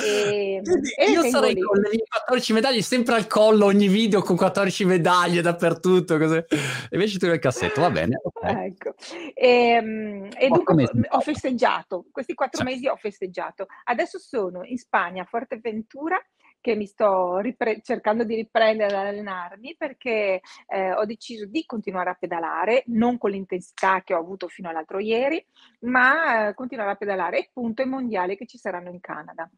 E, 0.04 0.64
e 0.98 1.12
io 1.12 1.22
sarei 1.30 1.54
lì. 1.54 1.62
con 1.62 1.80
le 1.80 1.90
14 2.10 2.54
medaglie 2.54 2.82
sempre 2.82 3.14
al 3.14 3.28
collo, 3.28 3.66
ogni 3.66 3.88
video 3.88 4.24
con 4.24 4.36
14 4.36 4.86
medaglie 4.86 5.42
dappertutto, 5.42 6.18
così. 6.18 6.44
invece 6.90 7.20
tu 7.20 7.28
nel 7.28 7.38
cassetto, 7.38 7.82
va 7.82 7.92
bene. 7.92 8.20
Okay. 8.24 8.66
Ecco. 8.66 8.96
Ehm, 9.36 10.28
e, 10.36 10.46
e 10.46 10.48
dunque 10.50 10.90
ho 11.10 11.20
festeggiato, 11.20 12.08
questi 12.12 12.34
quattro 12.34 12.64
certo. 12.64 12.74
mesi 12.74 12.88
ho 12.88 12.96
festeggiato. 12.96 13.68
Adesso 13.84 14.18
sono 14.18 14.64
in 14.64 14.80
Spagna, 14.80 15.22
a 15.22 15.26
Forteventura, 15.26 16.20
che 16.60 16.76
mi 16.76 16.86
sto 16.86 17.38
ripre- 17.38 17.82
cercando 17.82 18.24
di 18.24 18.36
riprendere 18.36 18.96
ad 18.96 19.06
allenarmi 19.06 19.76
perché 19.78 20.42
eh, 20.68 20.92
ho 20.94 21.06
deciso 21.06 21.46
di 21.46 21.66
continuare 21.66 22.10
a 22.10 22.18
pedalare, 22.20 22.84
non 22.88 23.18
con 23.18 23.32
l'intensità 23.32 24.02
che 24.04 24.14
ho 24.14 24.20
avuto 24.20 24.48
fino 24.48 24.70
all'altro 24.70 25.00
ieri, 25.00 25.44
ma 25.82 26.50
eh, 26.50 26.54
continuare 26.54 26.92
a 26.92 26.96
pedalare 26.96 27.40
e 27.40 27.50
punto 27.54 27.82
ai 27.82 27.88
mondiali 27.88 28.38
che 28.38 28.46
ci 28.46 28.58
saranno 28.58 28.90
in 28.90 29.00
Canada. 29.00 29.50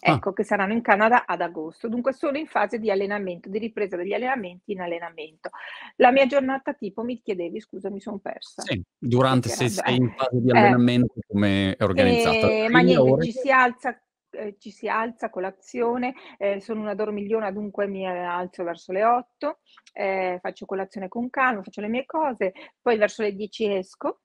Ah. 0.00 0.14
Ecco, 0.14 0.32
che 0.32 0.44
saranno 0.44 0.72
in 0.72 0.82
Canada 0.82 1.24
ad 1.26 1.40
agosto. 1.40 1.88
Dunque 1.88 2.12
sono 2.12 2.36
in 2.38 2.46
fase 2.46 2.78
di 2.78 2.90
allenamento, 2.90 3.48
di 3.48 3.58
ripresa 3.58 3.96
degli 3.96 4.12
allenamenti 4.12 4.72
in 4.72 4.80
allenamento. 4.80 5.50
La 5.96 6.10
mia 6.10 6.26
giornata 6.26 6.74
tipo, 6.74 7.02
mi 7.02 7.20
chiedevi, 7.22 7.60
scusa, 7.60 7.90
mi 7.90 8.00
sono 8.00 8.18
persa. 8.18 8.62
Sì, 8.62 8.82
durante 8.98 9.48
se 9.48 9.68
sei 9.68 9.96
in 9.96 10.12
fase 10.16 10.40
di 10.40 10.50
eh. 10.50 10.58
allenamento 10.58 11.14
come 11.26 11.76
è 11.76 11.82
organizzata? 11.82 12.48
Eh, 12.48 12.68
ma 12.68 12.80
niente, 12.80 13.10
ore? 13.10 13.24
ci 13.24 13.32
si 13.32 13.50
alza, 13.50 13.98
eh, 14.36 14.56
ci 14.58 14.70
si 14.70 14.88
alza 14.88 15.30
colazione, 15.30 16.14
eh, 16.38 16.60
sono 16.60 16.80
una 16.80 16.94
dormigliona, 16.94 17.50
dunque 17.50 17.86
mi 17.86 18.06
alzo 18.06 18.64
verso 18.64 18.92
le 18.92 19.04
8, 19.04 19.58
eh, 19.92 20.38
faccio 20.40 20.66
colazione 20.66 21.08
con 21.08 21.30
calma, 21.30 21.62
faccio 21.62 21.80
le 21.80 21.88
mie 21.88 22.04
cose, 22.06 22.52
poi 22.80 22.96
verso 22.96 23.22
le 23.22 23.32
10 23.34 23.72
esco, 23.74 24.20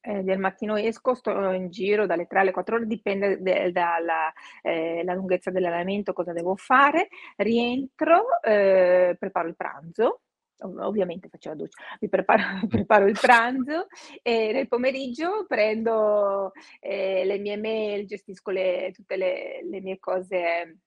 eh, 0.00 0.22
del 0.22 0.38
mattino 0.38 0.76
esco, 0.76 1.14
sto 1.14 1.30
in 1.52 1.70
giro 1.70 2.06
dalle 2.06 2.26
3 2.26 2.40
alle 2.40 2.52
4 2.52 2.76
ore, 2.76 2.86
dipende 2.86 3.40
de- 3.40 3.72
dalla 3.72 4.32
eh, 4.62 5.02
lunghezza 5.04 5.50
dell'allenamento, 5.50 6.12
cosa 6.12 6.32
devo 6.32 6.54
fare, 6.56 7.08
rientro, 7.36 8.40
eh, 8.42 9.16
preparo 9.18 9.48
il 9.48 9.56
pranzo, 9.56 10.20
ovviamente 10.60 11.28
faccio 11.28 11.50
la 11.50 11.54
doccia, 11.56 11.82
mi 12.00 12.08
preparo, 12.08 12.42
preparo 12.68 13.06
il 13.06 13.18
pranzo 13.20 13.86
e 14.22 14.52
nel 14.52 14.68
pomeriggio 14.68 15.44
prendo 15.46 16.52
eh, 16.80 17.24
le 17.24 17.38
mie 17.38 17.56
mail, 17.56 18.06
gestisco 18.06 18.50
le- 18.50 18.90
tutte 18.94 19.16
le, 19.16 19.60
le 19.68 19.80
mie 19.80 19.98
cose 19.98 20.78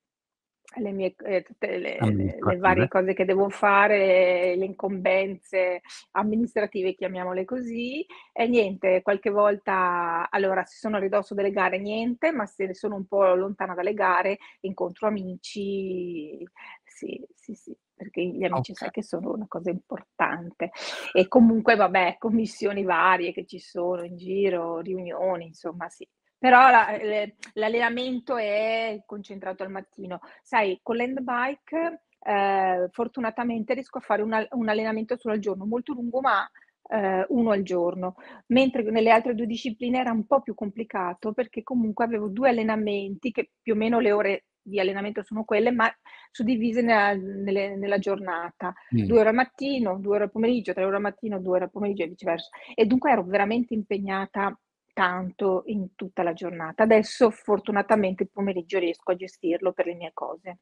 le 0.76 0.92
mie, 0.92 1.14
eh, 1.24 1.42
tutte 1.42 1.78
le, 1.78 1.98
Amministrative. 1.98 2.56
varie 2.58 2.88
cose 2.88 3.12
che 3.12 3.24
devo 3.24 3.48
fare, 3.48 4.54
le 4.56 4.64
incombenze 4.64 5.80
amministrative, 6.12 6.94
chiamiamole 6.94 7.44
così, 7.44 8.06
e 8.32 8.46
niente, 8.46 9.02
qualche 9.02 9.30
volta, 9.30 10.28
allora, 10.30 10.64
se 10.64 10.76
sono 10.78 10.96
a 10.96 11.00
ridosso 11.00 11.34
delle 11.34 11.50
gare, 11.50 11.78
niente, 11.78 12.30
ma 12.30 12.46
se 12.46 12.72
sono 12.74 12.94
un 12.96 13.06
po' 13.06 13.34
lontana 13.34 13.74
dalle 13.74 13.94
gare, 13.94 14.38
incontro 14.60 15.08
amici, 15.08 16.38
sì, 16.84 17.20
sì, 17.34 17.54
sì, 17.54 17.76
perché 18.00 18.22
gli 18.24 18.44
amici 18.44 18.74
sai 18.74 18.88
Ok. 18.88 18.94
che 18.94 19.02
sono 19.02 19.32
una 19.32 19.44
cosa 19.46 19.68
importante. 19.70 20.70
E 21.12 21.28
comunque, 21.28 21.76
vabbè, 21.76 22.16
commissioni 22.18 22.82
varie 22.82 23.32
che 23.32 23.44
ci 23.44 23.58
sono 23.58 24.04
in 24.04 24.16
giro, 24.16 24.78
riunioni, 24.80 25.46
insomma, 25.46 25.88
sì. 25.90 26.08
Però 26.38 26.70
la- 26.70 26.96
le- 26.96 27.36
l'allenamento 27.54 28.36
è 28.36 29.02
concentrato 29.04 29.62
al 29.62 29.70
mattino. 29.70 30.20
Sai, 30.42 30.80
con 30.82 30.96
l'handbike, 30.96 32.04
eh, 32.22 32.88
fortunatamente 32.90 33.74
riesco 33.74 33.98
a 33.98 34.00
fare 34.00 34.22
un, 34.22 34.46
un 34.52 34.68
allenamento 34.68 35.16
solo 35.18 35.34
al 35.34 35.40
giorno, 35.40 35.66
molto 35.66 35.92
lungo, 35.92 36.20
ma 36.20 36.48
eh, 36.88 37.24
uno 37.28 37.50
al 37.50 37.62
giorno. 37.62 38.14
Mentre 38.48 38.82
nelle 38.90 39.10
altre 39.10 39.34
due 39.34 39.46
discipline 39.46 39.98
era 39.98 40.12
un 40.12 40.26
po' 40.26 40.40
più 40.42 40.54
complicato 40.54 41.32
perché 41.32 41.62
comunque 41.62 42.04
avevo 42.04 42.28
due 42.28 42.48
allenamenti 42.50 43.30
che 43.30 43.50
più 43.60 43.74
o 43.74 43.76
meno 43.76 43.98
le 44.00 44.12
ore 44.12 44.44
di 44.62 44.80
allenamento 44.80 45.22
sono 45.22 45.44
quelle, 45.44 45.70
ma 45.70 45.90
suddivise 46.30 46.82
nella, 46.82 47.14
nelle- 47.14 47.76
nella 47.76 47.98
giornata. 47.98 48.72
Mm. 48.94 49.04
Due 49.04 49.18
ore 49.20 49.28
al 49.28 49.34
mattino, 49.34 49.98
due 49.98 50.16
ore 50.16 50.24
al 50.24 50.30
pomeriggio, 50.30 50.72
tre 50.72 50.84
ore 50.84 50.96
al 50.96 51.02
mattino, 51.02 51.40
due 51.40 51.56
ore 51.56 51.64
al 51.64 51.70
pomeriggio 51.70 52.04
e 52.04 52.08
viceversa. 52.08 52.48
E 52.74 52.86
dunque 52.86 53.10
ero 53.10 53.24
veramente 53.24 53.74
impegnata 53.74 54.58
tanto 54.92 55.62
in 55.66 55.94
tutta 55.94 56.22
la 56.22 56.32
giornata. 56.32 56.82
Adesso 56.82 57.30
fortunatamente 57.30 58.24
il 58.24 58.30
pomeriggio 58.32 58.78
riesco 58.78 59.12
a 59.12 59.16
gestirlo 59.16 59.72
per 59.72 59.86
le 59.86 59.94
mie 59.94 60.10
cose. 60.12 60.58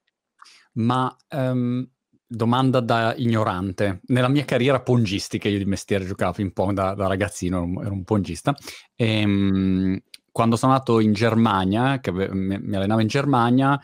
Ma 0.75 1.15
ehm, 1.29 1.89
domanda 2.29 2.81
da 2.81 3.15
ignorante. 3.17 4.01
Nella 4.07 4.29
mia 4.29 4.45
carriera 4.45 4.81
pongistica, 4.81 5.49
io 5.49 5.59
di 5.59 5.65
mestiere 5.65 6.05
giocavo 6.05 6.33
ping 6.33 6.53
pong 6.53 6.75
da, 6.75 6.95
da 6.95 7.07
ragazzino, 7.07 7.57
ero 7.57 7.67
un, 7.67 7.85
ero 7.85 7.93
un 7.95 8.05
pongista. 8.05 8.55
Ehm, 8.95 9.99
quando 10.39 10.55
sono 10.55 10.71
andato 10.71 11.01
in 11.01 11.15
Germania, 11.15 11.99
che 11.99 12.13
mi, 12.13 12.61
mi 12.61 12.77
allenavo 12.77 13.01
in 13.01 13.09
Germania, 13.09 13.77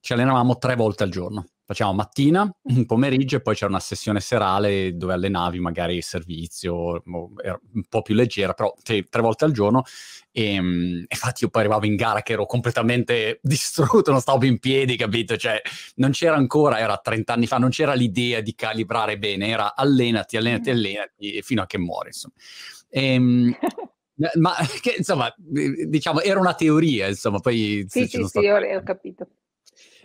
ci 0.00 0.14
allenavamo 0.14 0.56
tre 0.56 0.74
volte 0.74 1.02
al 1.02 1.10
giorno. 1.10 1.44
Facciamo 1.66 1.92
mattina, 1.92 2.50
un 2.62 2.86
pomeriggio 2.86 3.36
e 3.36 3.42
poi 3.42 3.54
c'era 3.54 3.68
una 3.68 3.80
sessione 3.80 4.18
serale 4.20 4.96
dove 4.96 5.12
allenavi 5.12 5.60
magari 5.60 5.96
il 5.96 6.02
servizio, 6.02 7.02
un 7.04 7.82
po' 7.86 8.00
più 8.00 8.14
leggera, 8.14 8.54
però 8.54 8.72
sì, 8.82 9.06
tre 9.10 9.20
volte 9.20 9.44
al 9.44 9.52
giorno. 9.52 9.82
E, 10.32 10.58
mm, 10.58 11.02
infatti 11.06 11.44
io 11.44 11.50
poi 11.50 11.60
arrivavo 11.60 11.84
in 11.84 11.96
gara 11.96 12.22
che 12.22 12.32
ero 12.32 12.46
completamente 12.46 13.38
distrutto, 13.44 14.10
non 14.10 14.22
stavo 14.22 14.38
più 14.38 14.48
in 14.48 14.58
piedi, 14.58 14.96
capito? 14.96 15.36
Cioè, 15.36 15.60
non 15.96 16.12
c'era 16.12 16.34
ancora, 16.34 16.78
era 16.78 16.96
30 16.96 17.34
anni 17.34 17.46
fa, 17.46 17.58
non 17.58 17.68
c'era 17.68 17.92
l'idea 17.92 18.40
di 18.40 18.54
calibrare 18.54 19.18
bene, 19.18 19.48
era 19.48 19.76
allenati, 19.76 20.38
allenati, 20.38 20.70
Mm. 20.70 20.72
allenati 20.72 21.42
fino 21.42 21.60
a 21.60 21.66
che 21.66 21.76
muori, 21.76 22.08
insomma. 22.08 22.32
Ehm, 22.88 23.54
ma 24.34 24.54
che, 24.80 24.96
insomma, 24.98 25.32
diciamo, 25.36 26.20
era 26.20 26.38
una 26.38 26.54
teoria, 26.54 27.08
insomma, 27.08 27.40
poi 27.40 27.84
Sì, 27.88 28.06
sì, 28.06 28.18
sì, 28.18 28.24
state... 28.24 28.76
ho, 28.76 28.82
capito. 28.82 29.28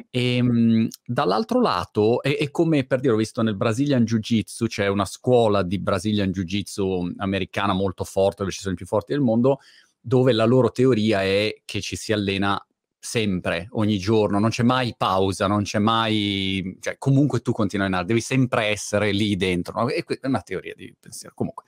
E, 0.09 0.41
mh, 0.41 0.87
dall'altro 1.05 1.61
lato, 1.61 2.21
è, 2.21 2.37
è 2.37 2.51
come 2.51 2.85
per 2.85 2.99
dire, 2.99 3.13
ho 3.13 3.17
visto 3.17 3.41
nel 3.41 3.55
Brazilian 3.55 4.03
Jiu-Jitsu, 4.03 4.67
c'è 4.67 4.87
una 4.87 5.05
scuola 5.05 5.63
di 5.63 5.79
Brazilian 5.79 6.31
Jiu-Jitsu 6.31 7.13
americana 7.17 7.73
molto 7.73 8.03
forte, 8.03 8.37
dove 8.39 8.51
ci 8.51 8.61
sono 8.61 8.73
i 8.73 8.77
più 8.77 8.85
forti 8.85 9.13
del 9.13 9.21
mondo, 9.21 9.59
dove 9.99 10.31
la 10.33 10.45
loro 10.45 10.71
teoria 10.71 11.23
è 11.23 11.61
che 11.65 11.81
ci 11.81 11.95
si 11.95 12.13
allena 12.13 12.63
sempre, 13.05 13.67
ogni 13.71 13.99
giorno, 13.99 14.39
non 14.39 14.49
c'è 14.49 14.63
mai 14.63 14.95
pausa, 14.97 15.47
non 15.47 15.63
c'è 15.63 15.79
mai... 15.79 16.77
cioè 16.79 16.97
comunque 16.97 17.41
tu 17.41 17.51
continui 17.51 17.85
a 17.85 17.87
allenare, 17.87 18.07
devi 18.07 18.21
sempre 18.21 18.65
essere 18.65 19.11
lì 19.11 19.35
dentro, 19.35 19.79
no? 19.79 19.89
E 19.89 20.03
è 20.03 20.25
una 20.27 20.41
teoria 20.41 20.73
di 20.75 20.93
pensiero. 20.99 21.33
Comunque, 21.35 21.65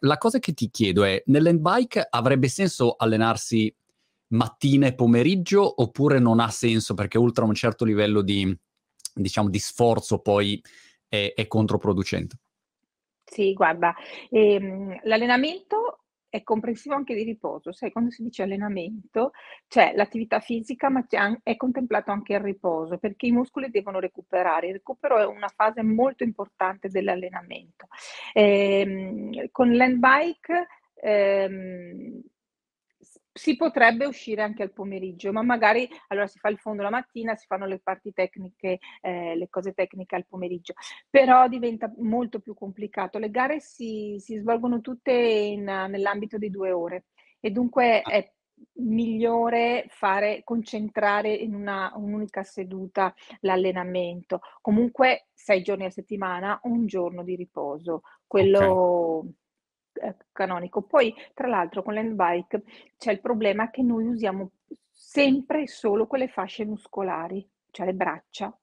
la 0.00 0.18
cosa 0.18 0.38
che 0.38 0.52
ti 0.52 0.70
chiedo 0.70 1.04
è, 1.04 1.22
nell'handbike 1.26 2.06
avrebbe 2.10 2.48
senso 2.48 2.94
allenarsi 2.96 3.74
mattina 4.28 4.86
e 4.86 4.94
pomeriggio 4.94 5.82
oppure 5.82 6.18
non 6.18 6.40
ha 6.40 6.48
senso 6.48 6.94
perché 6.94 7.18
oltre 7.18 7.44
a 7.44 7.48
un 7.48 7.54
certo 7.54 7.84
livello 7.84 8.22
di, 8.22 8.56
diciamo, 9.14 9.48
di 9.48 9.58
sforzo 9.58 10.18
poi 10.18 10.62
è, 11.08 11.32
è 11.34 11.46
controproducente? 11.46 12.38
Sì, 13.24 13.52
guarda, 13.52 13.94
ehm, 14.30 15.00
l'allenamento 15.04 16.05
è 16.28 16.42
comprensivo 16.42 16.94
anche 16.94 17.14
di 17.14 17.22
riposo. 17.22 17.72
Sai, 17.72 17.92
quando 17.92 18.10
si 18.10 18.22
dice 18.22 18.42
allenamento, 18.42 19.32
c'è 19.68 19.92
l'attività 19.94 20.40
fisica, 20.40 20.88
ma 20.88 21.04
è 21.42 21.56
contemplato 21.56 22.10
anche 22.10 22.34
il 22.34 22.40
riposo, 22.40 22.98
perché 22.98 23.26
i 23.26 23.32
muscoli 23.32 23.70
devono 23.70 23.98
recuperare. 24.00 24.68
Il 24.68 24.74
recupero 24.74 25.18
è 25.18 25.26
una 25.26 25.48
fase 25.48 25.82
molto 25.82 26.24
importante 26.24 26.88
dell'allenamento. 26.88 27.86
Ehm, 28.34 29.48
con 29.50 29.74
l'handbike, 29.74 30.66
ehm, 30.94 32.20
si 33.36 33.54
potrebbe 33.56 34.06
uscire 34.06 34.42
anche 34.42 34.62
al 34.62 34.72
pomeriggio, 34.72 35.30
ma 35.32 35.42
magari 35.42 35.88
allora 36.08 36.26
si 36.26 36.38
fa 36.38 36.48
il 36.48 36.58
fondo 36.58 36.82
la 36.82 36.90
mattina, 36.90 37.34
si 37.36 37.46
fanno 37.46 37.66
le 37.66 37.78
parti 37.80 38.12
tecniche, 38.12 38.78
eh, 39.02 39.36
le 39.36 39.48
cose 39.50 39.72
tecniche 39.72 40.16
al 40.16 40.26
pomeriggio. 40.26 40.72
Però 41.10 41.46
diventa 41.48 41.92
molto 41.98 42.40
più 42.40 42.54
complicato. 42.54 43.18
Le 43.18 43.30
gare 43.30 43.60
si, 43.60 44.16
si 44.18 44.36
svolgono 44.38 44.80
tutte 44.80 45.12
in- 45.12 45.64
nell'ambito 45.64 46.38
di 46.38 46.48
due 46.50 46.70
ore. 46.72 47.04
E 47.40 47.50
dunque 47.50 48.04
Ah, 48.04 48.10
è 48.10 48.32
migliore 48.78 49.84
fare, 49.90 50.40
concentrare 50.42 51.32
in 51.34 51.54
una, 51.54 51.92
un'unica 51.94 52.42
seduta 52.42 53.14
l'allenamento. 53.40 54.40
Comunque 54.62 55.28
sei 55.34 55.62
giorni 55.62 55.84
a 55.84 55.90
settimana, 55.90 56.58
un 56.64 56.86
giorno 56.86 57.22
di 57.22 57.36
riposo, 57.36 58.02
quello 58.26 59.26
eh, 59.26 59.34
canonico. 60.32 60.82
Poi, 60.82 61.14
tra 61.34 61.48
l'altro, 61.48 61.82
con 61.82 61.94
l'handbike 61.94 62.62
c'è 62.98 63.12
il 63.12 63.20
problema 63.20 63.70
che 63.70 63.82
noi 63.82 64.06
usiamo 64.06 64.50
sempre 64.90 65.62
e 65.62 65.68
solo 65.68 66.06
quelle 66.06 66.28
fasce 66.28 66.64
muscolari, 66.64 67.46
cioè 67.70 67.86
le 67.86 67.94
braccia 67.94 68.56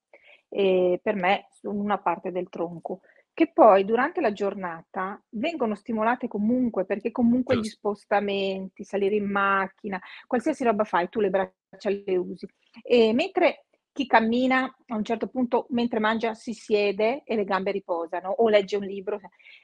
e 0.50 1.00
per 1.02 1.16
me 1.16 1.48
sono 1.50 1.80
una 1.80 1.98
parte 1.98 2.32
del 2.32 2.50
tronco, 2.50 3.02
che 3.34 3.52
poi 3.52 3.86
durante 3.86 4.22
la 4.22 4.32
giornata 4.32 5.20
vengono 5.30 5.74
stimolate 5.74 6.28
comunque, 6.28 6.86
perché 6.86 7.12
comunque 7.12 7.58
gli 7.58 7.64
spostamenti, 7.64 8.84
salire 8.84 9.16
in 9.16 9.30
macchina, 9.30 10.00
qualsiasi 10.28 10.64
roba 10.64 10.84
fai, 10.84 11.10
tu 11.10 11.20
le 11.20 11.32
braccia 11.32 11.90
le 11.90 12.16
usi. 12.18 12.48
E 12.84 13.12
mentre 13.14 13.66
chi 13.94 14.08
cammina 14.08 14.64
a 14.88 14.96
un 14.96 15.04
certo 15.04 15.28
punto, 15.28 15.68
mentre 15.70 16.00
mangia, 16.00 16.34
si 16.34 16.54
siede 16.54 17.22
e 17.24 17.36
le 17.36 17.44
gambe 17.46 17.72
riposano 17.72 18.30
o 18.30 18.50
legge 18.50 18.76
un 18.76 18.84
libro, 18.86 19.20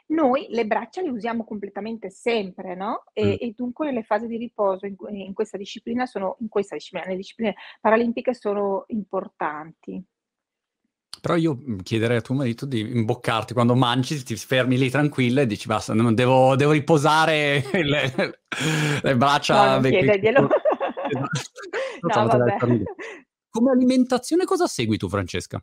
noi 0.08 0.46
le 0.52 0.66
braccia 0.68 1.02
le 1.02 1.10
usiamo 1.10 1.44
completamente 1.44 2.12
sempre, 2.12 2.76
no? 2.76 3.04
Mm. 3.10 3.14
E, 3.14 3.38
e 3.42 3.54
dunque 3.58 3.92
le 3.92 4.04
fasi 4.04 4.28
di 4.28 4.38
riposo 4.38 4.86
in, 4.86 4.96
in 5.10 5.34
questa 5.34 5.58
disciplina 5.58 6.06
sono, 6.06 6.38
in 6.42 6.48
questa 6.48 6.76
disciplina, 6.76 7.06
nelle 7.06 7.18
discipline 7.18 7.56
paralimpiche 7.82 8.34
sono 8.36 8.84
importanti. 8.88 10.02
Però 11.22 11.36
io 11.36 11.56
mm, 11.56 11.80
chiederei 11.80 12.18
a 12.18 12.22
tuo 12.22 12.36
marito 12.36 12.66
di 12.68 12.80
imboccarti 12.82 13.54
quando 13.54 13.76
mangi, 13.76 14.24
ti 14.24 14.36
fermi 14.36 14.78
lì 14.78 14.90
tranquilla 14.92 15.42
e 15.42 15.48
dici 15.48 15.68
basta, 15.68 15.94
non 15.96 16.14
devo, 16.14 16.56
devo 16.56 16.72
riposare 16.72 17.64
le, 17.74 18.14
le 19.02 19.12
No, 19.12 19.18
braccia. 19.18 19.72
non 19.72 19.82
perché- 19.82 19.98
chiederglielo. 19.98 20.48
Esatto. 21.10 21.40
Non 22.02 22.28
No, 22.28 22.38
vabbè. 22.38 22.58
Come 23.50 23.72
alimentazione 23.72 24.46
cosa 24.46 24.68
segui 24.68 24.98
tu, 24.98 25.10
Francesca? 25.10 25.62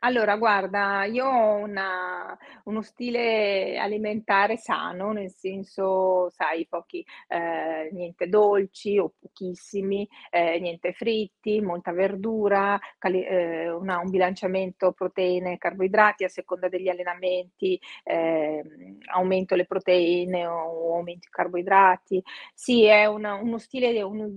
Allora 0.00 0.36
guarda, 0.36 1.04
io 1.04 1.26
ho 1.26 1.54
una 1.56 2.36
uno 2.64 2.82
stile 2.82 3.76
alimentare 3.78 4.56
sano, 4.56 5.12
nel 5.12 5.30
senso, 5.32 6.28
sai, 6.30 6.66
pochi 6.68 7.04
ehm, 7.28 7.88
niente 7.92 8.28
dolci 8.28 8.98
o 8.98 9.12
pochissimi, 9.18 10.06
ehm, 10.30 10.60
niente 10.62 10.92
fritti, 10.92 11.60
molta 11.60 11.92
verdura, 11.92 12.78
cali 12.98 13.24
ehm, 13.24 13.74
una 13.80 13.98
un 13.98 14.10
bilanciamento 14.10 14.92
proteine 14.92 15.54
e 15.54 15.58
carboidrati 15.58 16.24
a 16.24 16.28
seconda 16.28 16.68
degli 16.68 16.88
allenamenti, 16.88 17.78
ehm, 18.04 18.98
aumento 19.12 19.54
le 19.56 19.66
proteine 19.66 20.46
o 20.46 20.94
aumento 20.96 21.26
i 21.26 21.30
carboidrati. 21.30 22.22
Sì, 22.54 22.84
è 22.84 23.06
una 23.06 23.34
uno 23.34 23.58
stile 23.58 24.00
uno 24.02 24.28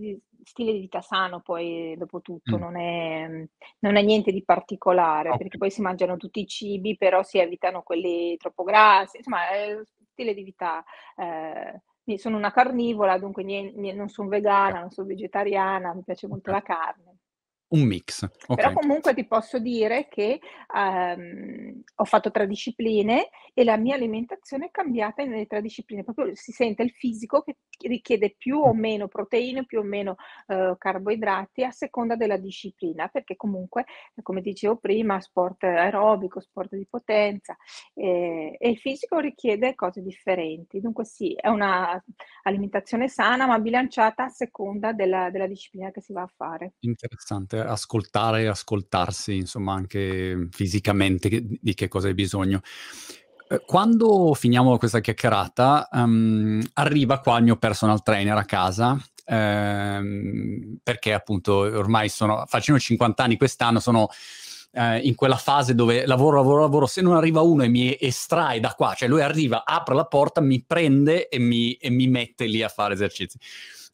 stile 0.44 0.72
di 0.74 0.80
vita 0.80 1.02
sano 1.02 1.42
poi 1.42 1.96
dopo 1.98 2.22
tutto, 2.22 2.58
Mh. 2.58 2.58
non 2.58 2.78
è 2.78 3.28
mhmm, 3.28 3.46
non 3.80 3.96
è 3.98 4.02
niente 4.04 4.32
di 4.32 4.44
particolare, 4.44 5.36
perché 5.36 5.58
Okay. 5.58 5.60
poi 5.60 5.72
si 5.72 5.82
mangiano 5.82 6.18
tutti 6.18 6.40
i 6.42 6.48
cibi, 6.48 6.98
però 6.98 7.24
si 7.24 7.38
evitano 7.40 7.82
quelli 7.84 8.38
troppo 8.38 8.64
grassi, 8.64 9.18
insomma 9.18 9.50
è 9.50 9.80
stile 10.12 10.34
di 10.34 10.44
vita 10.44 10.84
io 12.06 12.18
sono 12.18 12.36
una 12.38 12.52
carnivora, 12.52 13.18
dunque 13.20 13.44
nien 13.44 13.72
nie 13.76 13.94
non 13.94 14.10
son 14.10 14.28
Okay, 14.56 14.74
vegana, 14.74 14.80
non 14.80 14.90
son 14.92 15.06
vegetariana, 15.06 15.94
mi 15.94 16.04
piace 16.04 16.28
molto 16.28 16.52
la 16.52 16.62
carne. 16.62 17.21
Un 17.72 17.86
mix, 17.88 18.24
Però 18.54 18.70
okay. 18.70 18.74
comunque 18.74 19.14
ti 19.14 19.26
posso 19.26 19.60
dire 19.60 20.08
che, 20.10 20.40
uhm, 20.74 21.82
ho 21.96 22.04
fatto 22.04 22.32
3 22.32 22.46
discipline 22.48 23.30
e 23.54 23.64
la 23.64 23.78
mia 23.78 23.96
alimentazione 23.96 24.66
è 24.68 24.72
cambiata 24.72 25.24
nelle 25.24 25.46
3 25.48 25.62
discipline, 25.62 26.04
proprio 26.04 26.36
si 26.36 26.52
sente 26.52 26.84
il 26.84 26.92
fisico 26.92 27.42
che 27.44 27.56
richiede 27.88 28.36
più 28.38 28.60
o 28.60 28.74
meno 28.74 29.08
proteine, 29.08 29.66
più 29.66 29.80
o 29.80 29.84
meno, 29.84 30.16
uhm, 30.48 30.76
carboidrati 30.78 31.64
a 31.64 31.72
seconda 31.72 32.16
della 32.18 32.38
disciplina, 32.38 33.08
perché 33.08 33.38
comunque, 33.38 33.86
come 34.22 34.42
dicevo 34.42 34.76
prima, 34.78 35.22
sport 35.22 35.64
aerobico, 35.64 36.42
sport 36.42 36.76
di 36.76 36.86
potenza, 36.90 37.56
ehm, 37.94 38.56
e 38.58 38.70
il 38.70 38.78
fisico 38.80 39.20
richiede 39.20 39.76
cose 39.76 40.02
differenti. 40.02 40.82
Dunque 40.82 41.06
sì, 41.06 41.34
è 41.36 41.48
una 41.48 42.02
alimentazione 42.44 43.08
sana, 43.08 43.48
ma 43.48 43.60
bilanciata 43.60 44.26
a 44.26 44.30
seconda 44.30 44.92
della 44.92 45.30
della 45.32 45.48
disciplina 45.48 45.90
che 45.92 46.02
si 46.02 46.12
va 46.14 46.24
a 46.24 46.28
fare. 46.36 46.74
Interessante 46.84 47.61
ascoltare 47.68 48.44
e 48.44 48.48
ascoltarsi, 48.48 49.36
insomma, 49.36 49.74
anche 49.74 50.48
fisicamente 50.52 51.30
di 51.62 51.74
che 51.74 51.88
cosa 51.88 52.08
hai 52.08 52.14
bisogno. 52.14 52.62
Uhm, 53.50 53.62
quando 53.66 54.34
finiamo 54.34 54.78
questa 54.78 55.00
chiacchierata, 55.02 55.90
uhm, 55.92 56.62
arriva 56.74 57.20
qua 57.20 57.38
il 57.38 57.44
mio 57.44 57.58
personal 57.58 58.02
trainer 58.04 58.38
a 58.38 58.46
casa, 58.46 58.98
ehm, 59.26 60.78
perché 60.84 61.14
appunto 61.14 61.54
ormai 61.58 62.10
sono 62.10 62.44
facendo 62.48 62.80
50 62.80 63.24
anni 63.24 63.38
quest'anno, 63.38 63.80
sono, 63.80 64.08
ehm, 64.74 65.00
in 65.04 65.16
quella 65.16 65.36
fase 65.38 65.76
dove 65.76 66.06
lavoro, 66.06 66.38
lavoro, 66.38 66.62
lavoro, 66.62 66.86
se 66.86 67.02
non 67.02 67.16
arriva 67.16 67.42
uno 67.42 67.64
e 67.64 67.68
mi 67.68 67.96
estrae 68.00 68.60
da 68.60 68.74
qua, 68.74 68.94
cioè 68.96 69.08
lui 69.10 69.22
arriva, 69.22 69.64
apre 69.66 69.96
la 69.96 70.06
porta, 70.06 70.42
mi 70.42 70.64
prende 70.66 71.28
e 71.30 71.40
mi 71.40 71.74
e 71.74 71.90
mi 71.90 72.08
mette 72.08 72.46
lì 72.46 72.62
a 72.64 72.70
fare 72.70 72.94
esercizi. 72.94 73.38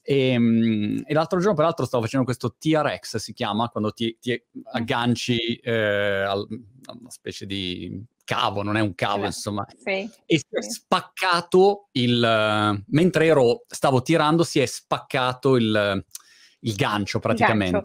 Ehm, 0.10 1.04
e 1.06 1.13
l'altro 1.13 1.38
giorno 1.39 1.56
peraltro 1.56 1.86
stavo 1.86 2.04
facendo 2.04 2.24
questo 2.24 2.56
TRX 2.58 3.17
si 3.17 3.34
chiama, 3.34 3.67
quando 3.67 3.91
ti 3.91 4.17
ti 4.22 4.41
Mh. 4.52 4.62
agganci, 4.72 5.60
al 5.65 6.48
a 6.86 6.93
una 6.98 7.10
specie 7.10 7.46
di 7.46 8.02
cavo, 8.24 8.63
non 8.63 8.78
è 8.78 8.80
un 8.80 8.91
E 8.91 8.96
cavo 8.96 9.20
la 9.20 9.28
insomma, 9.28 9.65
sì, 9.76 10.10
e 10.26 10.38
si 10.38 10.46
è 10.50 10.62
spaccato 10.62 11.89
il 11.93 12.84
mentre 12.88 13.26
ero 13.26 13.65
stavo 13.67 14.02
tirando 14.02 14.43
si 14.46 14.60
è 14.62 14.65
spaccato 14.65 15.58
il 15.58 16.06
il 16.62 16.76
gancio 16.76 17.20
Il 17.20 17.38
gancio. 17.38 17.82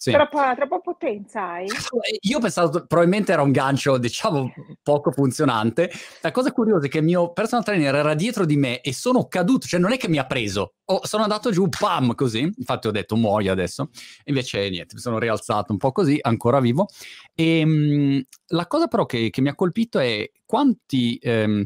Sì. 0.00 0.12
Troppa 0.12 0.54
troppa 0.54 0.78
potenza 0.78 1.42
hai? 1.54 1.66
Io 2.22 2.36
ho 2.36 2.40
pensato 2.40 2.86
probabilmente 2.86 3.32
era 3.32 3.42
un 3.42 3.50
gancio, 3.50 3.98
diciamo, 3.98 4.52
poco 4.80 5.10
funzionante. 5.10 5.90
La 6.22 6.30
cosa 6.30 6.52
curiosa 6.52 6.86
è 6.86 6.88
che 6.88 6.98
il 6.98 7.04
mio 7.04 7.32
personal 7.32 7.64
trainer 7.64 7.92
era 7.96 8.14
dietro 8.14 8.44
di 8.44 8.56
me 8.56 8.80
e 8.80 8.92
sono 8.94 9.26
caduto, 9.26 9.66
cioè 9.66 9.80
non 9.80 9.90
è 9.90 9.96
che 9.96 10.06
mi 10.08 10.18
ha 10.18 10.24
preso, 10.24 10.74
ho 10.84 11.04
sono 11.04 11.24
andato 11.24 11.50
giù, 11.50 11.68
pam, 11.68 12.14
così, 12.14 12.42
infatti 12.42 12.86
ho 12.86 12.92
detto: 12.92 13.16
"Muoio 13.16 13.50
adesso." 13.50 13.90
Invece 14.26 14.68
niente, 14.70 14.94
mi 14.94 15.00
sono 15.00 15.18
rialzato 15.18 15.72
un 15.72 15.78
po' 15.78 15.90
così, 15.90 16.16
ancora 16.20 16.60
vivo. 16.60 16.86
Ehm, 17.34 18.22
la 18.50 18.66
cosa 18.68 18.86
però 18.86 19.04
che 19.04 19.30
che 19.30 19.40
mi 19.40 19.48
ha 19.48 19.56
colpito 19.56 19.98
è 19.98 20.30
quanti 20.46 21.18
ehm, 21.20 21.64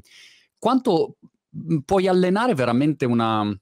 quanto, 0.59 1.17
puoi 1.85 2.09
allenare 2.09 2.55
veramente 2.55 3.05
una 3.05 3.55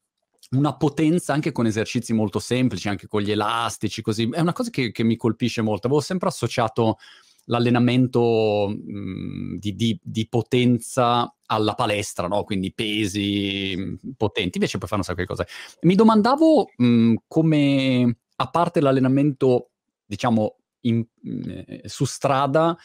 una 0.53 0.77
potenza 0.77 1.33
anche 1.33 1.53
con 1.53 1.67
esercizi 1.67 2.13
molto 2.13 2.39
semplici, 2.41 2.89
anche 2.89 3.07
con 3.07 3.23
gli 3.23 3.31
elastici, 3.31 4.03
così. 4.03 4.29
È 4.31 4.41
una 4.41 4.53
cosa 4.53 4.71
che 4.71 4.91
che 4.91 5.05
mi 5.05 5.17
colpisce 5.17 5.63
molto. 5.63 5.87
Avevo 5.87 6.03
sempre 6.03 6.29
associato 6.29 6.99
l'allenamento, 7.47 8.69
mhmm, 8.69 9.59
di 9.59 9.75
di 9.75 9.99
di 10.03 10.29
potenza 10.29 11.33
alla 11.47 11.75
palestra, 11.75 12.27
no, 12.29 12.43
quindi 12.45 12.73
pesi, 12.75 13.75
mhmm, 13.77 13.97
potenti, 14.17 14.59
invece 14.59 14.79
puoi 14.79 14.89
fare 14.89 15.01
un 15.03 15.07
sacco 15.07 15.21
di 15.21 15.27
cose. 15.27 15.47
Mi 15.83 15.95
domandavo, 15.95 16.71
mhmm, 16.77 17.15
come 17.29 18.17
a 18.37 18.51
parte 18.51 18.81
l'allenamento, 18.81 19.71
diciamo 20.05 20.57
in 20.83 21.05
mhmm, 21.23 21.81
su 21.85 22.05
strada, 22.07 22.77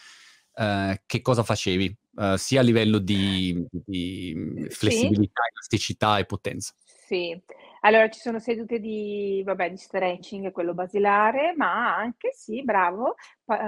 ehm, 0.56 0.97
che 1.06 1.21
cosa 1.21 1.43
facevi? 1.43 1.97
Uhm, 2.17 2.36
sia 2.36 2.60
a 2.62 2.63
livello 2.63 2.99
di 2.99 3.65
di, 3.71 4.34
mhmm, 4.36 4.67
Sì. 4.89 5.10
flessibilità, 5.10 5.41
elasticità 5.51 6.17
e 6.19 6.25
potenza. 6.25 6.73
Sì. 7.07 7.39
Allora 7.81 8.09
ci 8.09 8.19
sono 8.19 8.39
sedute 8.39 8.79
di 8.79 9.43
vabbè, 9.45 9.69
di 9.69 9.77
stretching, 9.77 10.51
quello 10.51 10.73
basilare, 10.73 11.53
ma 11.55 11.95
anche 11.95 12.31
sì, 12.33 12.63
bravo, 12.63 13.13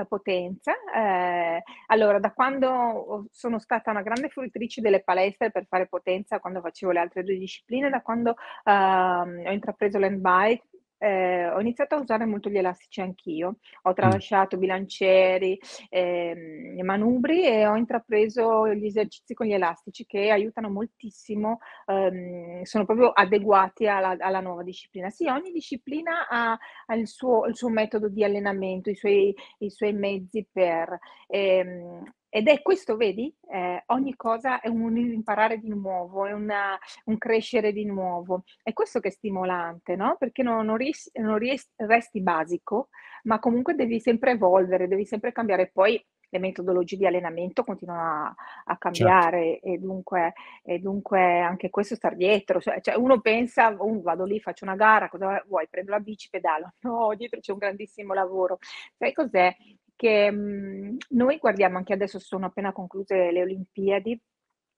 potenza. 0.07 0.73
Ehm, 0.95 1.59
allora 1.87 2.17
da 2.19 2.33
quando 2.33 3.27
sono 3.31 3.59
stata 3.59 3.91
una 3.91 4.01
grande 4.01 4.29
fruitrice 4.29 4.81
delle 4.81 5.03
palestre 5.03 5.51
per 5.51 5.67
fare 5.67 5.85
potenza, 5.87 6.39
quando 6.39 6.61
facevo 6.61 6.91
le 6.91 6.99
altre 6.99 7.23
2 7.23 7.37
discipline, 7.37 7.91
da 7.91 8.01
quando, 8.01 8.33
uhm, 8.65 9.43
ho 9.45 9.51
intrapreso 9.51 9.99
l'handbike, 9.99 10.63
ehm, 10.97 11.53
ho 11.55 11.59
iniziato 11.61 11.95
a 11.95 11.99
usare 11.99 12.25
molto 12.25 12.49
gli 12.49 12.57
elastici 12.57 13.01
anch'io. 13.01 13.57
Ho 13.83 13.93
Mh. 14.03 14.17
tralasciato 14.17 14.57
bilancieri, 14.57 15.57
ehm, 15.89 16.81
manubri 16.83 17.43
e 17.45 17.65
ho 17.67 17.75
intrapreso 17.75 18.67
gli 18.73 18.85
esercizi 18.85 19.33
con 19.33 19.47
gli 19.47 19.53
elastici 19.53 20.05
che 20.05 20.29
aiutano 20.29 20.69
moltissimo, 20.69 21.59
uhm, 21.87 22.61
sono 22.63 22.85
proprio 22.85 23.09
adeguati 23.11 23.87
alla 23.87 24.15
alla 24.19 24.39
nuova 24.41 24.63
disciplina. 24.63 25.09
Sì, 25.09 25.27
ogni 25.27 25.51
disciplina 25.51 26.27
ha 26.27 26.57
ha 26.87 26.95
il 26.95 27.07
suo 27.07 27.45
il 27.45 27.55
suo 27.55 27.69
metodo 27.69 28.09
di 28.09 28.23
allenamento, 28.23 28.89
i 28.89 28.95
suoi 28.95 29.33
i 29.59 29.69
suoi 29.69 29.93
mezzi 29.93 30.47
per 30.51 30.97
ehm, 31.27 32.03
ed 32.29 32.47
è 32.47 32.61
questo 32.61 32.95
vedi, 32.97 33.33
ehm, 33.51 33.81
ogni 33.87 34.15
cosa 34.15 34.59
è 34.59 34.67
un 34.67 34.97
imparare 34.97 35.57
di 35.59 35.69
nuovo, 35.69 36.25
è 36.25 36.33
una 36.33 36.77
un 37.05 37.17
crescere 37.17 37.71
di 37.71 37.85
nuovo. 37.85 38.43
È 38.63 38.73
questo 38.73 38.99
che 38.99 39.09
è 39.09 39.11
stimolante, 39.11 39.95
no, 39.95 40.15
perché 40.17 40.43
no 40.43 40.61
non 40.63 40.77
ries 40.77 41.09
non 41.15 41.37
ries 41.37 41.71
resti 41.77 42.21
basico, 42.21 42.89
ma 43.23 43.39
comunque 43.39 43.75
devi 43.75 43.99
sempre 43.99 44.31
evolvere, 44.31 44.87
devi 44.87 45.05
sempre 45.05 45.31
cambiare. 45.31 45.69
Poi 45.71 46.03
le 46.29 46.39
metodologie 46.39 46.97
di 46.97 47.05
allenamento 47.05 47.63
continuano 47.63 48.01
a 48.27 48.35
a 48.65 48.77
Certo. 48.91 49.27
cambiare 49.27 49.59
e 49.61 49.77
dunque 49.77 50.33
e 50.63 50.79
dunque 50.79 51.39
anche 51.39 51.69
questo 51.69 51.95
star 51.95 52.15
dietro, 52.17 52.59
cioè 52.59 52.81
cioè 52.81 52.95
uno 52.95 53.21
pensa: 53.21 53.69
"Uh, 53.79 54.01
vado 54.01 54.25
lì, 54.25 54.39
faccio 54.41 54.65
una 54.65 54.75
gara, 54.75 55.07
cosa 55.09 55.41
vuoi? 55.47 55.67
Prendo 55.69 55.91
la 55.91 55.99
bici, 55.99 56.29
pedalo." 56.29 56.73
No, 56.87 57.13
dietro 57.15 57.39
c'è 57.39 57.51
un 57.53 57.57
grandissimo 57.59 58.13
lavoro. 58.13 58.57
Sai 58.97 59.13
cos'è? 59.13 59.55
Che, 59.99 60.29
mhmm, 60.31 60.97
noi 61.09 61.37
guardiamo 61.39 61.77
anche 61.77 61.91
adesso 61.93 62.19
sono 62.19 62.45
appena 62.45 62.71
concluse 62.71 63.31
le 63.31 63.41
Olimpiadi 63.41 64.21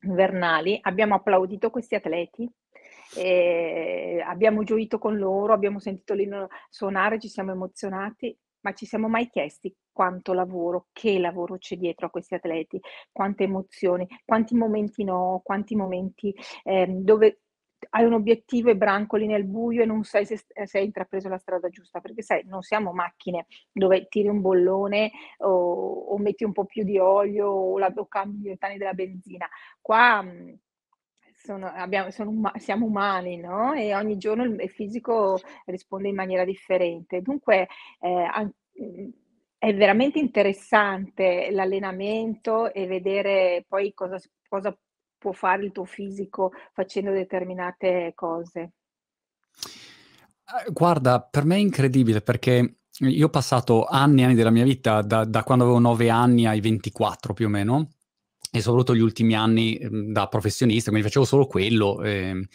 invernali, 0.03 0.77
abbiamo 0.81 1.15
applaudito 1.15 1.69
questi 1.71 1.95
atleti, 1.95 2.49
ehm, 3.17 4.21
abbiamo 4.25 4.63
gioito 4.63 4.97
con 4.97 5.17
loro, 5.17 5.51
abbiamo 5.51 5.79
sentito 5.79 6.13
l'inno 6.13 6.47
suonare, 6.69 7.19
ci 7.19 7.27
siamo 7.27 7.51
emozionati, 7.51 8.33
ma 8.61 8.71
ci 8.73 8.85
siamo 8.85 9.09
mai 9.09 9.27
chiesti 9.29 9.75
quanto 9.91 10.31
lavoro, 10.31 10.87
che 10.93 11.19
lavoro 11.19 11.57
c'è 11.57 11.75
dietro 11.75 12.05
a 12.07 12.09
questi 12.09 12.35
atleti, 12.35 12.79
quante 13.11 13.43
emozioni, 13.43 14.07
quanti 14.23 14.55
momenti 14.55 15.03
no, 15.03 15.41
quanti 15.43 15.75
momenti, 15.75 16.33
ehm, 16.63 17.01
dove 17.03 17.41
hai 17.91 18.05
un 18.05 18.13
obiettivo 18.13 18.69
e 18.69 18.75
brancoli 18.77 19.25
nel 19.27 19.45
buio 19.45 19.83
e 19.83 19.85
non 19.85 20.03
sai 20.03 20.25
se 20.25 20.37
se 20.65 20.77
hai 20.79 20.85
intrapreso 20.85 21.29
la 21.29 21.37
strada 21.37 21.69
giusta, 21.69 21.99
perché 22.01 22.21
sai, 22.21 22.43
non 22.45 22.61
siamo 22.61 22.91
macchine 22.93 23.45
dove 23.71 24.07
tiri 24.07 24.27
un 24.27 24.41
bollone 24.41 25.11
o 25.39 25.77
o 26.09 26.17
metti 26.17 26.43
un 26.43 26.51
po' 26.53 26.65
più 26.65 26.83
di 26.83 26.97
olio 26.99 27.47
o 27.49 27.77
la 27.77 27.91
o 27.95 28.07
cambi 28.07 28.45
i 28.47 28.49
metani 28.49 28.77
della 28.77 28.93
benzina. 28.93 29.47
Qua, 29.81 30.23
sono 31.35 31.67
abbiamo 31.67 32.11
sono 32.11 32.51
siamo 32.57 32.85
umani, 32.85 33.37
no, 33.37 33.73
e 33.73 33.95
ogni 33.95 34.17
giorno 34.17 34.43
il 34.43 34.69
fisico 34.69 35.39
risponde 35.65 36.09
in 36.09 36.15
maniera 36.15 36.43
differente. 36.45 37.21
Dunque, 37.21 37.67
ehm, 38.01 38.29
an 38.33 38.53
mhmm, 38.73 39.09
è 39.57 39.73
veramente 39.75 40.19
interessante 40.19 41.49
l'allenamento 41.51 42.73
e 42.73 42.87
vedere 42.87 43.65
poi 43.67 43.93
cosa 43.93 44.17
cosa 44.47 44.75
può 45.19 45.31
fare 45.31 45.63
il 45.63 45.71
tuo 45.71 45.85
fisico 45.85 46.51
facendo 46.73 47.11
determinate 47.11 48.13
cose. 48.15 48.71
Uhm, 49.51 50.73
guarda, 50.73 51.21
per 51.21 51.45
me 51.45 51.57
è 51.57 51.59
incredibile 51.59 52.21
perché 52.21 52.79
io 52.99 53.27
ho 53.27 53.29
passato 53.29 53.85
anni 53.85 54.21
e 54.21 54.25
anni 54.25 54.35
della 54.35 54.49
mia 54.49 54.63
vita, 54.63 55.01
da, 55.01 55.23
da, 55.25 55.43
quando 55.43 55.63
avevo 55.65 55.79
9 55.79 56.09
anni 56.09 56.47
ai 56.47 56.59
24 56.59 57.33
più 57.33 57.45
o 57.45 57.49
meno, 57.49 57.89
e 58.51 58.61
soprattutto 58.61 58.95
gli 58.95 59.01
ultimi 59.01 59.35
anni 59.35 59.75
ehm, 59.75 60.11
da 60.11 60.27
professionista, 60.27 60.89
quindi 60.89 61.07
facevo 61.07 61.25
solo 61.25 61.45
quello. 61.45 62.01
Eh, 62.01 62.47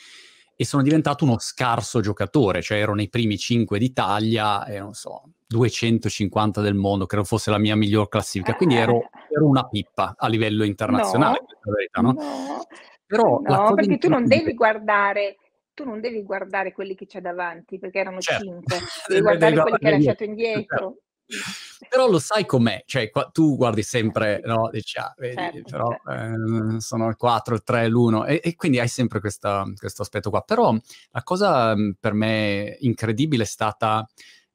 e 0.56 0.64
sono 0.64 0.82
diventato 0.82 1.24
uno 1.24 1.38
scarso 1.38 2.00
giocatore, 2.00 2.62
cioè 2.62 2.78
ero 2.78 2.94
nei 2.94 3.08
primi 3.08 3.36
5 3.36 3.78
d'Italia 3.78 4.64
e 4.66 4.78
non 4.78 4.94
so, 4.94 5.33
250 5.46 6.60
del 6.60 6.74
mondo, 6.74 7.06
credo 7.06 7.24
fosse 7.24 7.50
la 7.50 7.58
mia 7.58 7.76
miglior 7.76 8.08
classifica, 8.08 8.54
quindi 8.54 8.76
ero, 8.76 9.02
eh. 9.02 9.34
ero 9.34 9.46
una 9.46 9.66
pippa 9.68 10.14
a 10.16 10.28
livello 10.28 10.64
internazionale, 10.64 11.40
no, 11.40 11.72
verità, 11.72 12.00
no? 12.00 12.12
no? 12.12 12.66
Però 13.06 13.40
no, 13.42 13.74
perché 13.74 13.98
tu 13.98 14.08
non 14.08 14.26
devi 14.26 14.54
guardare 14.54 15.36
tu 15.74 15.84
non 15.84 16.00
devi 16.00 16.22
guardare 16.22 16.72
quelli 16.72 16.94
che 16.94 17.06
c'è 17.06 17.20
davanti, 17.20 17.78
perché 17.78 17.98
erano 17.98 18.20
certo. 18.20 18.44
5, 18.44 18.78
devi 19.08 19.20
guardare 19.20 19.60
quelli 19.60 19.78
che 19.78 19.86
hai 19.86 19.92
lasciato 19.92 20.24
indietro. 20.24 20.96
Certo. 21.26 21.88
Però 21.88 22.08
lo 22.08 22.18
sai 22.18 22.44
com'è, 22.44 22.82
cioè 22.86 23.10
qua, 23.10 23.28
tu 23.32 23.56
guardi 23.56 23.82
sempre, 23.82 24.40
no, 24.44 24.68
dici, 24.70 24.98
ah, 24.98 25.12
vedi, 25.16 25.34
certo, 25.34 25.70
però. 25.70 25.90
Eh, 25.90 26.80
sono 26.80 27.08
il 27.08 27.16
4, 27.16 27.54
il 27.54 27.62
3, 27.62 27.88
l'1 27.88 28.26
e, 28.26 28.40
e 28.42 28.54
quindi 28.54 28.78
hai 28.78 28.88
sempre 28.88 29.20
questa, 29.20 29.64
questo 29.76 30.02
aspetto 30.02 30.30
qua. 30.30 30.42
Però 30.42 30.72
la 31.10 31.22
cosa 31.22 31.74
per 31.98 32.12
me 32.12 32.76
incredibile 32.80 33.44
è 33.44 33.46
stata 33.46 34.06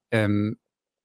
ehm, 0.09 0.55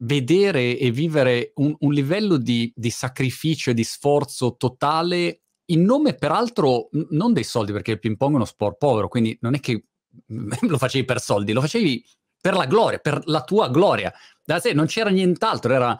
vedere 0.04 0.78
e 0.78 0.90
vivere 0.90 1.52
un, 1.56 1.74
un 1.78 1.92
livello 1.92 2.36
di, 2.36 2.72
di, 2.74 2.90
sacrificio 2.90 3.70
e 3.70 3.74
di 3.74 3.84
sforzo 3.84 4.56
totale 4.56 5.42
in 5.66 5.82
nome 5.82 6.14
peraltro 6.14 6.88
non 7.10 7.32
dei 7.32 7.44
soldi, 7.44 7.72
perché 7.72 7.92
il 7.92 7.98
ping 7.98 8.16
pong 8.16 8.32
è 8.32 8.36
uno 8.36 8.44
sport 8.44 8.76
povero, 8.76 9.08
quindi 9.08 9.36
non 9.40 9.54
è 9.54 9.60
che 9.60 9.86
lo 10.60 10.78
facevi 10.78 11.04
per 11.04 11.20
soldi, 11.20 11.52
lo 11.52 11.60
facevi 11.60 12.04
per 12.40 12.54
la 12.54 12.66
gloria, 12.66 12.98
per 12.98 13.22
la 13.24 13.42
tua 13.42 13.70
gloria. 13.70 14.12
Da 14.44 14.58
sé 14.58 14.72
non 14.72 14.86
c'era 14.86 15.10
nient'altro, 15.10 15.72
era... 15.72 15.98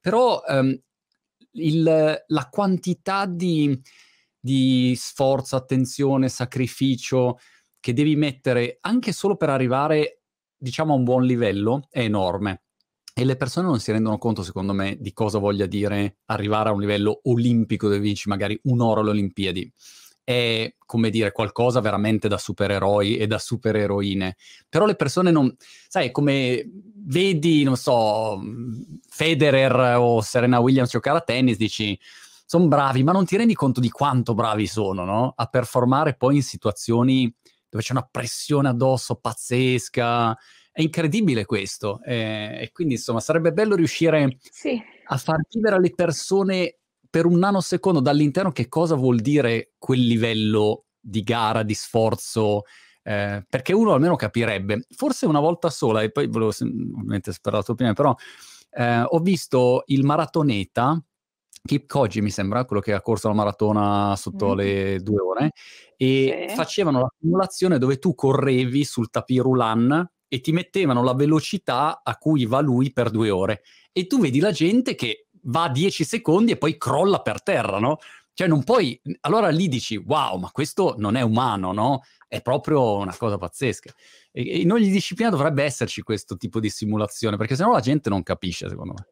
però 0.00 0.42
um, 0.46 0.78
il, 1.52 2.24
la 2.26 2.48
quantità 2.50 3.24
di, 3.24 3.80
di 4.38 4.94
sforzo, 4.96 5.56
attenzione, 5.56 6.28
sacrificio 6.28 7.38
che 7.80 7.94
devi 7.94 8.16
mettere 8.16 8.76
anche 8.82 9.12
solo 9.12 9.36
per 9.36 9.48
arrivare, 9.48 10.24
diciamo, 10.54 10.92
a 10.92 10.96
un 10.96 11.04
buon 11.04 11.24
livello 11.24 11.86
è 11.88 12.00
enorme. 12.00 12.65
E 13.18 13.24
le 13.24 13.36
persone 13.36 13.66
non 13.66 13.80
si 13.80 13.92
rendono 13.92 14.18
conto, 14.18 14.42
secondo 14.42 14.74
me, 14.74 14.98
di 15.00 15.14
cosa 15.14 15.38
voglia 15.38 15.64
dire 15.64 16.18
arrivare 16.26 16.68
a 16.68 16.72
un 16.72 16.80
livello 16.80 17.20
olimpico 17.24 17.86
dove 17.86 17.98
vinci 17.98 18.28
magari 18.28 18.60
un 18.64 18.82
oro 18.82 19.00
alle 19.00 19.08
Olimpiadi 19.08 19.72
è, 20.22 20.74
come 20.84 21.08
dire, 21.08 21.32
qualcosa 21.32 21.80
veramente 21.80 22.28
da 22.28 22.36
supereroi 22.36 23.16
e 23.16 23.26
da 23.26 23.38
supereroine. 23.38 24.36
Però 24.68 24.84
le 24.84 24.96
persone 24.96 25.30
non... 25.30 25.54
Sai, 25.88 26.10
come 26.10 26.68
vedi, 26.94 27.62
non 27.62 27.78
so, 27.78 28.38
Federer 29.08 29.96
o 29.96 30.20
Serena 30.20 30.58
Williams 30.58 30.90
giocare 30.90 31.16
a 31.16 31.22
tennis, 31.22 31.56
dici 31.56 31.98
sono 32.44 32.68
bravi, 32.68 33.02
ma 33.02 33.12
non 33.12 33.24
ti 33.24 33.38
rendi 33.38 33.54
conto 33.54 33.80
di 33.80 33.88
quanto 33.88 34.34
bravi 34.34 34.66
sono, 34.66 35.06
no? 35.06 35.32
A 35.34 35.46
performare 35.46 36.16
poi 36.16 36.36
in 36.36 36.42
situazioni 36.42 37.34
dove 37.68 37.82
c'è 37.82 37.92
una 37.92 38.06
pressione 38.10 38.68
addosso 38.68 39.14
pazzesca. 39.14 40.36
È 40.76 40.82
incredibile 40.82 41.46
questo. 41.46 42.02
Eh, 42.04 42.58
e 42.60 42.70
quindi, 42.70 42.96
insomma, 42.96 43.20
sarebbe 43.20 43.50
bello 43.50 43.76
riuscire 43.76 44.36
sì. 44.38 44.78
a 45.06 45.16
far 45.16 45.38
vivere 45.48 45.76
alle 45.76 45.94
persone 45.94 46.80
per 47.08 47.24
un 47.24 47.38
nanosecondo 47.38 48.00
dall'interno 48.00 48.52
che 48.52 48.68
cosa 48.68 48.94
vuol 48.94 49.20
dire 49.20 49.72
quel 49.78 50.00
livello 50.00 50.84
di 51.00 51.22
gara, 51.22 51.62
di 51.62 51.72
sforzo, 51.72 52.64
eh, 53.02 53.42
perché 53.48 53.72
uno 53.72 53.94
almeno 53.94 54.16
capirebbe. 54.16 54.84
Forse 54.94 55.24
una 55.24 55.40
volta 55.40 55.70
sola, 55.70 56.02
e 56.02 56.10
poi 56.10 56.26
volevo 56.26 56.52
ovviamente 56.60 57.32
sperare 57.32 57.60
la 57.60 57.64
tua 57.64 57.72
opinione, 57.72 57.96
però 57.96 58.14
eh, 58.72 59.00
ho 59.00 59.18
visto 59.20 59.82
il 59.86 60.04
maratoneta, 60.04 61.02
Kip 61.64 61.86
Koji 61.86 62.20
mi 62.20 62.28
sembra, 62.28 62.66
quello 62.66 62.82
che 62.82 62.92
ha 62.92 63.00
corso 63.00 63.28
la 63.28 63.34
maratona 63.34 64.14
sotto 64.14 64.52
mm. 64.52 64.56
le 64.58 65.00
due 65.00 65.20
ore, 65.22 65.52
e 65.96 66.48
sì. 66.50 66.54
facevano 66.54 67.00
la 67.00 67.10
simulazione 67.18 67.78
dove 67.78 67.98
tu 67.98 68.14
correvi 68.14 68.84
sul 68.84 69.08
tapirulan 69.08 70.06
e 70.28 70.40
ti 70.40 70.52
mettevano 70.52 71.02
la 71.02 71.14
velocità 71.14 72.02
a 72.02 72.16
cui 72.16 72.46
va 72.46 72.60
lui 72.60 72.92
per 72.92 73.10
due 73.10 73.30
ore. 73.30 73.62
E 73.92 74.06
tu 74.06 74.18
vedi 74.18 74.40
la 74.40 74.52
gente 74.52 74.94
che 74.94 75.28
va 75.44 75.68
10 75.68 76.04
secondi 76.04 76.52
e 76.52 76.56
poi 76.56 76.76
crolla 76.76 77.20
per 77.20 77.42
terra, 77.42 77.78
no? 77.78 77.98
Cioè 78.32 78.48
non 78.48 78.64
puoi, 78.64 79.00
allora 79.20 79.48
lì 79.48 79.66
dici, 79.66 79.96
wow, 79.96 80.36
ma 80.38 80.50
questo 80.50 80.94
non 80.98 81.16
è 81.16 81.22
umano, 81.22 81.72
no? 81.72 82.02
È 82.28 82.42
proprio 82.42 82.96
una 82.96 83.16
cosa 83.16 83.38
pazzesca. 83.38 83.90
E, 84.30 84.60
in 84.60 84.70
ogni 84.72 84.90
disciplina 84.90 85.30
dovrebbe 85.30 85.64
esserci 85.64 86.02
questo 86.02 86.36
tipo 86.36 86.60
di 86.60 86.68
simulazione, 86.68 87.38
perché 87.38 87.56
sennò 87.56 87.72
la 87.72 87.80
gente 87.80 88.10
non 88.10 88.22
capisce, 88.22 88.68
secondo 88.68 88.92
me. 88.92 89.08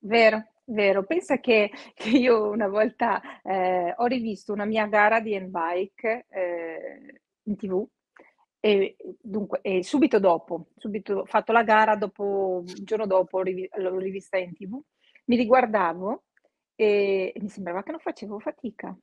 Vero, 0.00 0.42
vero. 0.64 1.04
Pensa 1.04 1.38
che, 1.38 1.70
che 1.94 2.08
io 2.08 2.50
una 2.50 2.66
volta 2.66 3.22
eh, 3.42 3.94
ho 3.96 4.06
rivisto 4.06 4.52
una 4.52 4.64
mia 4.64 4.86
gara 4.86 5.20
di 5.20 5.38
N-Bike 5.38 6.26
eh, 6.28 7.20
in 7.44 7.56
tv 7.56 7.86
e 8.66 8.96
dunque, 9.20 9.58
e 9.60 9.84
subito 9.84 10.18
dopo, 10.18 10.68
subito 10.78 11.26
fatto 11.26 11.52
la 11.52 11.62
gara, 11.62 11.96
dopo, 11.96 12.62
un 12.66 12.84
giorno 12.84 13.06
dopo 13.06 13.42
l'ho 13.42 13.98
rivista 13.98 14.38
in 14.38 14.54
tv 14.54 14.80
mi 15.26 15.36
riguardavo 15.36 16.22
e 16.74 17.34
mi 17.40 17.48
sembrava 17.50 17.82
che 17.82 17.90
non 17.90 18.00
facevo 18.00 18.38
fatica. 18.40 18.96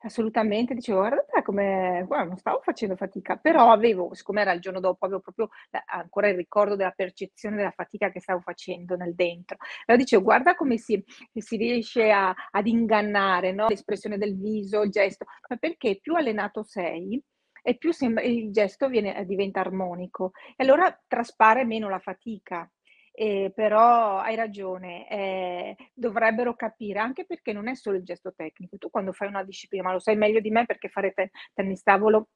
Assolutamente, 0.00 0.74
dicevo: 0.74 0.98
"Guarda 1.00 1.42
come 1.42 2.04
guarda 2.06 2.26
non 2.26 2.36
stavo 2.36 2.60
facendo 2.62 2.96
fatica", 2.96 3.36
però 3.36 3.70
avevo 3.72 4.12
siccome 4.12 4.42
era 4.42 4.52
il 4.52 4.60
giorno 4.60 4.78
dopo, 4.80 5.06
avevo 5.06 5.20
proprio 5.20 5.48
ancora 5.86 6.28
il 6.28 6.36
ricordo 6.36 6.76
della 6.76 6.90
percezione 6.94 7.56
della 7.56 7.70
fatica 7.74 8.10
che 8.10 8.20
stavo 8.20 8.40
facendo 8.40 8.94
nel 8.94 9.14
dentro. 9.14 9.56
Allora 9.86 10.02
dicevo: 10.04 10.22
"Guarda 10.22 10.54
come 10.54 10.76
si 10.76 11.02
si 11.34 11.56
riesce 11.56 12.10
a 12.10 12.34
ad 12.50 12.66
ingannare, 12.66 13.52
no, 13.52 13.68
l'espressione 13.68 14.18
del 14.18 14.36
viso, 14.38 14.82
il 14.82 14.90
gesto". 14.90 15.24
Ma 15.48 15.56
perché 15.56 15.98
più 16.00 16.14
allenato 16.14 16.62
sei 16.62 17.20
e 17.68 17.76
più 17.76 17.92
sembra 17.92 18.22
il 18.24 18.50
gesto 18.50 18.88
viene 18.88 19.24
diventa 19.26 19.60
armonico 19.60 20.32
e 20.56 20.64
allora 20.64 20.98
traspare 21.06 21.64
meno 21.64 21.88
la 21.90 21.98
fatica. 21.98 22.70
Eh, 23.12 23.52
però 23.54 24.18
hai 24.18 24.36
ragione, 24.36 25.08
eh, 25.10 25.76
dovrebbero 25.92 26.54
capire, 26.54 27.00
anche 27.00 27.26
perché 27.26 27.52
non 27.52 27.66
è 27.68 27.74
solo 27.74 27.96
il 27.96 28.04
gesto 28.04 28.32
tecnico. 28.32 28.78
Tu 28.78 28.90
quando 28.90 29.12
fai 29.12 29.26
una 29.28 29.42
disciplina, 29.42 29.82
ma 29.82 29.92
lo 29.92 29.98
sai 29.98 30.16
meglio 30.16 30.40
di 30.40 30.50
me 30.50 30.64
perché 30.66 30.88
fare 30.88 31.12
te- 31.12 31.30
tennis 31.52 31.82
tavolo 31.82 32.28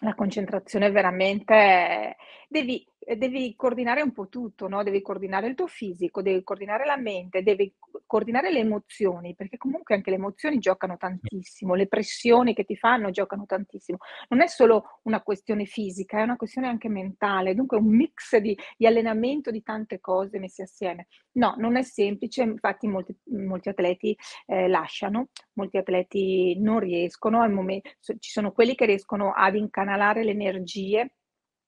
la 0.00 0.14
concentrazione 0.14 0.90
veramente 0.90 2.16
devi, 2.48 2.86
devi 3.16 3.54
coordinare 3.56 4.02
un 4.02 4.12
po' 4.12 4.28
tutto, 4.28 4.68
no? 4.68 4.82
Devi 4.82 5.00
coordinare 5.00 5.46
il 5.48 5.54
tuo 5.54 5.66
fisico, 5.66 6.22
devi 6.22 6.42
coordinare 6.42 6.84
la 6.84 6.96
mente, 6.96 7.42
devi 7.42 7.74
coordinare 8.04 8.52
le 8.52 8.60
emozioni, 8.60 9.34
perché 9.34 9.56
comunque 9.56 9.94
anche 9.94 10.10
le 10.10 10.16
emozioni 10.16 10.58
giocano 10.58 10.96
tantissimo, 10.96 11.74
le 11.74 11.86
pressioni 11.86 12.54
che 12.54 12.64
ti 12.64 12.76
fanno 12.76 13.10
giocano 13.10 13.46
tantissimo. 13.46 13.98
Non 14.28 14.42
è 14.42 14.46
solo 14.48 15.00
una 15.04 15.22
questione 15.22 15.64
fisica, 15.64 16.18
è 16.18 16.22
una 16.22 16.36
questione 16.36 16.68
anche 16.68 16.88
mentale, 16.88 17.54
dunque 17.54 17.78
un 17.78 17.86
mix 17.86 18.36
di, 18.36 18.56
di 18.76 18.86
allenamento 18.86 19.50
di 19.50 19.62
tante 19.62 20.00
cose 20.00 20.38
messe 20.38 20.62
assieme. 20.62 21.06
No, 21.32 21.54
non 21.58 21.76
è 21.76 21.82
semplice, 21.82 22.42
infatti 22.42 22.86
molti, 22.86 23.16
molti 23.24 23.68
atleti 23.68 24.16
eh, 24.46 24.68
lasciano, 24.68 25.28
molti 25.56 25.76
atleti 25.76 26.58
non 26.60 26.78
riescono, 26.78 27.42
al 27.42 27.52
momento, 27.52 27.90
ci 28.00 28.30
sono 28.30 28.52
quelli 28.52 28.74
che 28.74 28.86
riescono 28.86 29.32
ad 29.34 29.56
incanalare 29.56 30.24
le 30.24 30.30
energie 30.30 31.10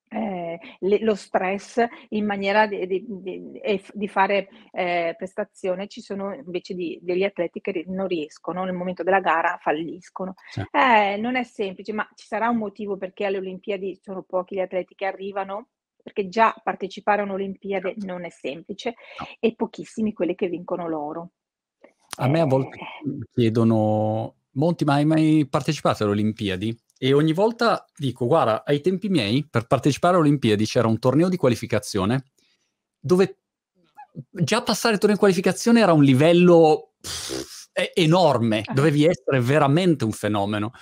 eh, 0.08 0.58
le, 0.80 0.98
lo 1.00 1.14
stress 1.14 1.84
in 2.10 2.24
maniera 2.24 2.66
di, 2.66 2.86
di, 2.86 3.04
di, 3.06 3.60
di 3.92 4.08
fare 4.08 4.48
eh, 4.72 5.14
prestazione, 5.16 5.86
ci 5.86 6.00
sono 6.00 6.34
invece 6.34 6.74
degli 6.74 7.24
atleti 7.24 7.60
che 7.60 7.84
non 7.88 8.06
riescono, 8.06 8.64
nel 8.64 8.74
momento 8.74 9.02
della 9.02 9.20
gara 9.20 9.58
falliscono. 9.60 10.34
Sì. 10.50 10.62
Eh, 10.70 11.16
non 11.18 11.36
è 11.36 11.42
semplice, 11.42 11.92
ma 11.92 12.08
ci 12.14 12.26
sarà 12.26 12.48
un 12.48 12.56
motivo 12.56 12.96
perché 12.96 13.26
alle 13.26 13.38
Olimpiadi 13.38 13.98
sono 14.00 14.22
pochi 14.22 14.56
gli 14.56 14.60
atleti 14.60 14.94
che 14.94 15.06
arrivano, 15.06 15.68
perché 16.02 16.28
già 16.28 16.54
partecipare 16.62 17.20
a 17.20 17.24
un'Olimpiade 17.24 17.90
certo. 17.90 18.06
non 18.06 18.24
è 18.24 18.30
semplice 18.30 18.94
e 19.38 19.54
pochissimi 19.54 20.12
quelli 20.12 20.34
che 20.34 20.48
vincono 20.48 20.88
l'oro. 20.88 21.32
A 22.20 22.28
me 22.28 22.40
a 22.40 22.46
volte 22.46 22.78
eh. 22.78 23.26
chiedono, 23.32 24.36
Monti, 24.52 24.84
ma 24.84 24.94
hai 24.94 25.04
mai 25.04 25.46
partecipato 25.48 26.02
alle 26.02 26.12
Olimpiadi? 26.12 26.76
E 26.98 27.12
ogni 27.12 27.32
volta 27.32 27.84
dico, 27.96 28.26
guarda, 28.26 28.64
ai 28.64 28.80
tempi 28.80 29.08
miei, 29.08 29.46
per 29.48 29.66
partecipare 29.66 30.16
alle 30.16 30.26
Olimpiadi 30.26 30.66
c'era 30.66 30.88
un 30.88 30.98
torneo 30.98 31.28
di 31.28 31.36
qualificazione 31.36 32.24
dove 32.98 33.38
già 34.30 34.62
passare 34.62 34.94
il 34.94 35.00
torneo 35.00 35.16
di 35.16 35.22
qualificazione 35.22 35.80
era 35.80 35.92
un 35.92 36.02
livello 36.02 36.94
pff, 37.00 37.70
enorme, 37.94 38.62
ah. 38.64 38.72
dovevi 38.72 39.04
essere 39.04 39.40
veramente 39.40 40.04
un 40.04 40.12
fenomeno. 40.12 40.72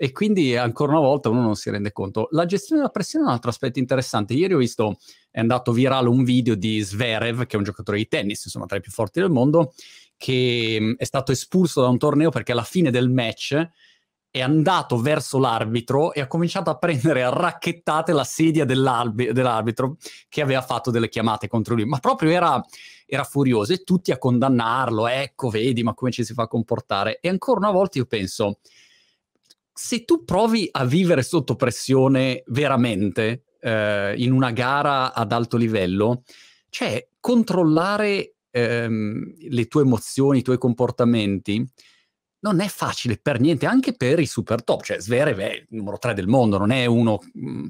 E 0.00 0.12
quindi 0.12 0.56
ancora 0.56 0.92
una 0.92 1.00
volta 1.00 1.28
uno 1.28 1.42
non 1.42 1.56
si 1.56 1.70
rende 1.70 1.90
conto. 1.90 2.28
La 2.30 2.46
gestione 2.46 2.80
della 2.80 2.92
pressione 2.92 3.24
è 3.24 3.28
un 3.28 3.34
altro 3.34 3.50
aspetto 3.50 3.80
interessante. 3.80 4.32
Ieri 4.32 4.54
ho 4.54 4.58
visto, 4.58 4.98
è 5.28 5.40
andato 5.40 5.72
virale 5.72 6.08
un 6.08 6.22
video 6.22 6.54
di 6.54 6.80
Zverev, 6.80 7.46
che 7.46 7.56
è 7.56 7.58
un 7.58 7.64
giocatore 7.64 7.98
di 7.98 8.06
tennis, 8.06 8.44
insomma 8.44 8.66
tra 8.66 8.76
i 8.76 8.80
più 8.80 8.92
forti 8.92 9.18
del 9.18 9.28
mondo, 9.28 9.72
che 10.18 10.96
è 10.98 11.04
stato 11.04 11.32
espulso 11.32 11.80
da 11.80 11.88
un 11.88 11.96
torneo 11.96 12.28
perché 12.28 12.52
alla 12.52 12.64
fine 12.64 12.90
del 12.90 13.08
match 13.08 13.66
è 14.30 14.42
andato 14.42 15.00
verso 15.00 15.38
l'arbitro 15.38 16.12
e 16.12 16.20
ha 16.20 16.26
cominciato 16.26 16.68
a 16.68 16.76
prendere 16.76 17.22
a 17.22 17.30
racchettate 17.30 18.12
la 18.12 18.24
sedia 18.24 18.66
dell'arbitro 18.66 19.96
che 20.28 20.42
aveva 20.42 20.60
fatto 20.60 20.90
delle 20.90 21.08
chiamate 21.08 21.48
contro 21.48 21.74
lui, 21.74 21.86
ma 21.86 21.98
proprio 21.98 22.30
era, 22.30 22.62
era 23.06 23.24
furioso 23.24 23.72
e 23.72 23.84
tutti 23.84 24.12
a 24.12 24.18
condannarlo, 24.18 25.06
ecco, 25.06 25.48
vedi, 25.48 25.82
ma 25.82 25.94
come 25.94 26.10
ci 26.10 26.24
si 26.24 26.34
fa 26.34 26.42
a 26.42 26.48
comportare. 26.48 27.20
E 27.20 27.28
ancora 27.28 27.60
una 27.60 27.70
volta 27.70 27.98
io 27.98 28.04
penso, 28.04 28.58
se 29.72 30.04
tu 30.04 30.24
provi 30.24 30.68
a 30.70 30.84
vivere 30.84 31.22
sotto 31.22 31.56
pressione 31.56 32.42
veramente 32.48 33.44
eh, 33.60 34.14
in 34.18 34.32
una 34.32 34.50
gara 34.50 35.14
ad 35.14 35.32
alto 35.32 35.56
livello, 35.56 36.24
cioè 36.68 37.08
controllare 37.18 38.34
ehm, 38.64 39.34
le 39.50 39.66
tue 39.66 39.82
emozioni, 39.82 40.38
i 40.38 40.42
tuoi 40.42 40.58
comportamenti, 40.58 41.64
non 42.40 42.60
è 42.60 42.68
facile 42.68 43.18
per 43.18 43.40
niente, 43.40 43.66
anche 43.66 43.94
per 43.94 44.20
i 44.20 44.26
super 44.26 44.62
top, 44.62 44.82
cioè 44.82 45.00
Zverev 45.00 45.38
è 45.38 45.54
il 45.54 45.66
numero 45.70 45.98
3 45.98 46.14
del 46.14 46.28
mondo, 46.28 46.58
non 46.58 46.70
è 46.70 46.86
uno... 46.86 47.20
Mm, 47.38 47.66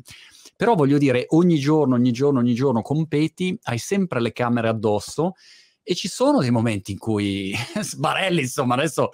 però 0.56 0.74
voglio 0.74 0.98
dire, 0.98 1.26
ogni 1.30 1.58
giorno, 1.58 1.94
ogni 1.94 2.10
giorno, 2.10 2.40
ogni 2.40 2.54
giorno 2.54 2.82
competi, 2.82 3.56
hai 3.64 3.78
sempre 3.78 4.20
le 4.20 4.32
camere 4.32 4.68
addosso 4.68 5.34
e 5.82 5.94
ci 5.94 6.08
sono 6.08 6.40
dei 6.40 6.50
momenti 6.50 6.92
in 6.92 6.98
cui 6.98 7.54
sbarelli, 7.80 8.40
insomma, 8.42 8.74
adesso... 8.74 9.08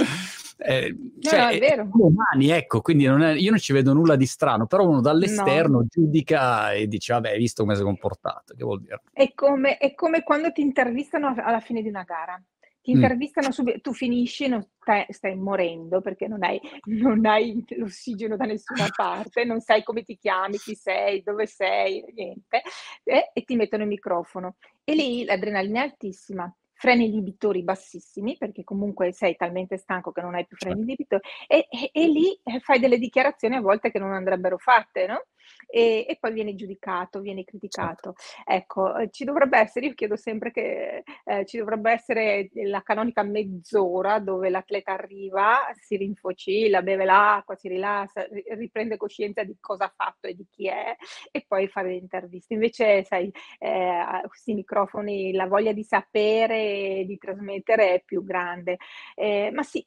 Eh, 0.57 0.97
cioè, 1.21 1.41
no, 1.41 1.49
è 1.49 1.59
vero. 1.59 1.89
Umani, 1.93 2.51
ecco, 2.51 2.81
quindi 2.81 3.05
non 3.05 3.23
è, 3.23 3.33
io 3.33 3.51
non 3.51 3.59
ci 3.59 3.73
vedo 3.73 3.93
nulla 3.93 4.17
di 4.17 4.27
strano, 4.27 4.67
però 4.67 4.87
uno 4.87 5.01
dall'esterno 5.01 5.79
no. 5.79 5.87
giudica 5.89 6.73
e 6.73 6.87
dice, 6.87 7.13
vabbè, 7.13 7.31
hai 7.31 7.39
visto 7.39 7.63
come 7.63 7.75
si 7.75 7.83
è 7.83 7.85
comportato, 7.85 8.55
che 8.55 8.65
vuol 8.65 8.81
dire? 8.81 9.03
È 9.13 9.33
come, 9.35 9.79
è 9.79 9.95
come 9.95 10.23
quando 10.23 10.53
ti 10.53 10.61
intervistano 10.61 11.35
alla 11.37 11.61
fine 11.61 11.83
di 11.83 11.89
una 11.89 12.03
gara 12.03 12.41
ti 12.85 12.93
mm. 12.93 12.97
intervistano 12.97 13.51
subito, 13.51 13.81
tu 13.81 13.95
finisci, 13.95 14.47
non 14.47 14.63
stai, 14.63 15.07
stai 15.09 15.35
morendo 15.37 16.03
perché 16.03 16.29
non 16.29 16.43
hai, 16.45 16.61
non 16.85 17.25
hai, 17.25 17.65
l'ossigeno 17.79 18.37
da 18.37 18.45
nessuna 18.45 18.87
parte, 18.95 19.45
non 19.45 19.61
sai 19.61 19.83
come 19.83 20.03
ti 20.03 20.19
chiami, 20.19 20.59
chi 20.59 20.75
sei, 20.75 21.23
dove 21.23 21.47
sei, 21.47 22.05
niente, 22.15 22.61
e, 23.03 23.31
e 23.33 23.43
ti 23.45 23.57
mettono 23.57 23.85
il 23.85 23.89
microfono. 23.89 24.57
E 24.85 24.95
lì 24.95 25.25
l'adrenalina 25.25 25.81
è 25.81 25.85
altissima 25.85 26.55
freni 26.85 27.07
inibitori 27.07 27.63
bassissimi, 27.63 28.37
perché 28.37 28.63
comunque 28.63 29.11
sei 29.11 29.37
talmente 29.37 29.79
stanco 29.79 30.13
che 30.13 30.21
non 30.21 30.35
hai 30.35 30.47
più 30.47 30.59
freni 30.59 30.75
certo. 30.77 30.91
inibitori, 30.91 31.23
e, 31.47 31.67
e, 31.71 31.91
e, 31.95 32.09
lì 32.09 32.39
eh, 32.45 32.61
fai 32.61 32.79
delle 32.79 32.99
dichiarazioni 32.99 33.57
a 33.57 33.63
volte 33.63 33.91
che 33.91 33.99
non 33.99 34.13
andrebbero 34.13 34.59
fatte, 34.59 35.07
no? 35.07 35.25
E, 35.67 36.07
e 36.09 36.17
poi 36.21 36.33
viene 36.33 36.55
giudicato, 36.55 37.21
viene 37.21 37.45
criticato. 37.45 38.15
Certo. 38.17 38.51
Ecco, 38.51 38.97
eh, 38.97 39.11
ci 39.11 39.25
dovrebbe 39.25 39.59
essere, 39.59 39.87
io 39.87 39.95
chiedo 39.95 40.17
sempre 40.17 40.51
che 40.51 41.03
eh, 41.25 41.45
ci 41.47 41.59
dovrebbe 41.59 41.91
essere 41.93 42.51
la 42.65 42.83
canonica 42.83 43.23
mezz'ora 43.23 44.19
dove 44.19 44.51
l'atleta 44.51 44.93
arriva, 44.93 45.71
si 45.81 45.97
rinfocilla, 45.97 46.83
beve 46.83 47.05
l'acqua, 47.05 47.57
si 47.57 47.69
rilassa, 47.69 48.27
riprende 48.57 48.97
coscienza 48.97 49.43
di 49.43 49.57
cosa 49.61 49.85
ha 49.87 49.93
fatto 49.95 50.27
e 50.27 50.35
di 50.35 50.47
chi 50.51 50.69
è 50.69 50.97
e 51.31 51.45
poi 51.47 51.69
fare 51.69 51.89
le 51.89 51.97
interviste. 51.97 52.55
Invece, 52.55 53.05
sai, 53.05 53.33
eh, 53.59 54.23
questi 54.27 54.55
microfoni, 54.55 55.33
la 55.33 55.47
voglia 55.47 55.73
di 55.73 55.85
sapere 55.85 56.99
e 56.99 57.05
di 57.07 57.19
trasmettere 57.19 57.95
è 57.95 58.03
più 58.05 58.25
grande. 58.25 58.79
Eh, 59.15 59.51
ma 59.53 59.63
sì, 59.63 59.87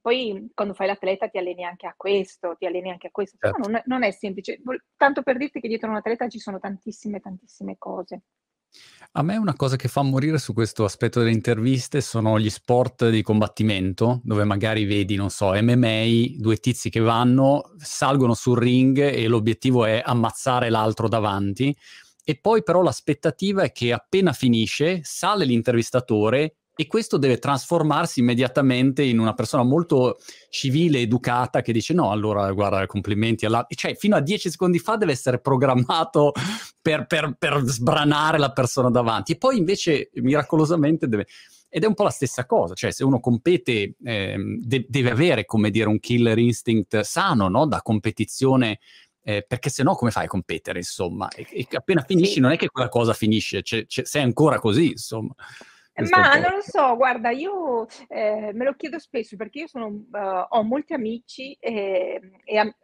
poi 0.00 0.50
quando 0.54 0.74
fai 0.74 0.86
l'atleta 0.86 1.28
ti 1.28 1.38
alleni 1.38 1.64
anche 1.64 1.86
a 1.86 1.94
questo, 1.96 2.56
ti 2.58 2.66
alleni 2.66 2.90
anche 2.90 3.08
a 3.08 3.10
questo, 3.10 3.36
certo. 3.38 3.56
però 3.56 3.70
non, 3.70 3.82
non 3.86 4.02
è 4.02 4.10
semplice 4.10 4.55
tanto 4.96 5.22
per 5.22 5.36
dirti 5.36 5.60
che 5.60 5.68
dietro 5.68 5.90
un 5.90 5.96
atleta 5.96 6.28
ci 6.28 6.38
sono 6.38 6.58
tantissime, 6.58 7.20
tantissime 7.20 7.76
cose. 7.78 8.22
A 9.12 9.22
me 9.22 9.36
una 9.36 9.54
cosa 9.54 9.76
che 9.76 9.88
fa 9.88 10.02
morire 10.02 10.38
su 10.38 10.52
questo 10.52 10.84
aspetto 10.84 11.20
delle 11.20 11.32
interviste 11.32 12.02
sono 12.02 12.38
gli 12.38 12.50
sport 12.50 13.08
di 13.08 13.22
combattimento, 13.22 14.20
dove 14.22 14.44
magari 14.44 14.84
vedi, 14.84 15.14
non 15.14 15.30
so, 15.30 15.52
MMA, 15.54 16.36
due 16.36 16.56
tizi 16.58 16.90
che 16.90 17.00
vanno, 17.00 17.72
salgono 17.78 18.34
sul 18.34 18.58
ring 18.58 18.98
e 18.98 19.26
l'obiettivo 19.26 19.86
è 19.86 20.02
ammazzare 20.04 20.68
l'altro 20.68 21.08
davanti. 21.08 21.74
E 22.22 22.38
poi 22.38 22.62
però 22.62 22.82
l'aspettativa 22.82 23.62
è 23.62 23.72
che 23.72 23.92
appena 23.92 24.32
finisce, 24.32 25.00
sale 25.04 25.44
l'intervistatore 25.44 26.56
e 26.78 26.86
questo 26.86 27.16
deve 27.16 27.38
trasformarsi 27.38 28.20
immediatamente 28.20 29.02
in 29.02 29.18
una 29.18 29.32
persona 29.32 29.62
molto 29.62 30.18
civile, 30.50 31.00
educata, 31.00 31.62
che 31.62 31.72
dice 31.72 31.94
no, 31.94 32.10
allora 32.10 32.52
guarda, 32.52 32.84
complimenti 32.86 33.46
alla... 33.46 33.66
Cioè, 33.66 33.94
fino 33.94 34.14
a 34.14 34.20
dieci 34.20 34.50
secondi 34.50 34.78
fa 34.78 34.96
deve 34.96 35.12
essere 35.12 35.40
programmato 35.40 36.32
per, 36.82 37.06
per, 37.06 37.34
per 37.38 37.62
sbranare 37.64 38.36
la 38.36 38.52
persona 38.52 38.90
davanti. 38.90 39.32
E 39.32 39.36
poi 39.38 39.56
invece, 39.56 40.10
miracolosamente, 40.14 41.08
deve... 41.08 41.26
Ed 41.70 41.82
è 41.82 41.86
un 41.86 41.94
po' 41.94 42.04
la 42.04 42.10
stessa 42.10 42.44
cosa, 42.44 42.74
cioè 42.74 42.90
se 42.90 43.04
uno 43.04 43.20
compete 43.20 43.94
eh, 44.02 44.36
de- 44.60 44.86
deve 44.88 45.10
avere, 45.10 45.44
come 45.44 45.70
dire, 45.70 45.88
un 45.88 45.98
killer 45.98 46.38
instinct 46.38 47.00
sano, 47.00 47.48
no? 47.48 47.66
Da 47.66 47.82
competizione 47.82 48.78
eh, 49.22 49.44
perché 49.46 49.70
se 49.70 49.82
no 49.82 49.94
come 49.94 50.10
fai 50.10 50.26
a 50.26 50.28
competere, 50.28 50.78
insomma? 50.78 51.28
E, 51.28 51.46
e 51.50 51.66
appena 51.72 52.04
finisci 52.06 52.34
sì. 52.34 52.40
non 52.40 52.52
è 52.52 52.56
che 52.56 52.68
quella 52.68 52.88
cosa 52.88 53.12
finisce, 53.12 53.62
c'è, 53.62 53.84
c'è, 53.86 54.04
sei 54.04 54.22
ancora 54.22 54.60
così, 54.60 54.90
insomma. 54.90 55.34
Ma 56.10 56.38
non 56.38 56.56
lo 56.56 56.60
so, 56.60 56.94
guarda, 56.96 57.30
io 57.30 57.86
eh, 58.08 58.50
me 58.52 58.64
lo 58.64 58.74
chiedo 58.74 58.98
spesso 58.98 59.36
perché 59.36 59.60
io 59.60 59.66
sono, 59.66 59.86
uh, 59.86 60.46
ho 60.48 60.62
molti 60.62 60.92
amici 60.92 61.56
e, 61.58 62.20
e 62.44 62.58
am- 62.58 62.74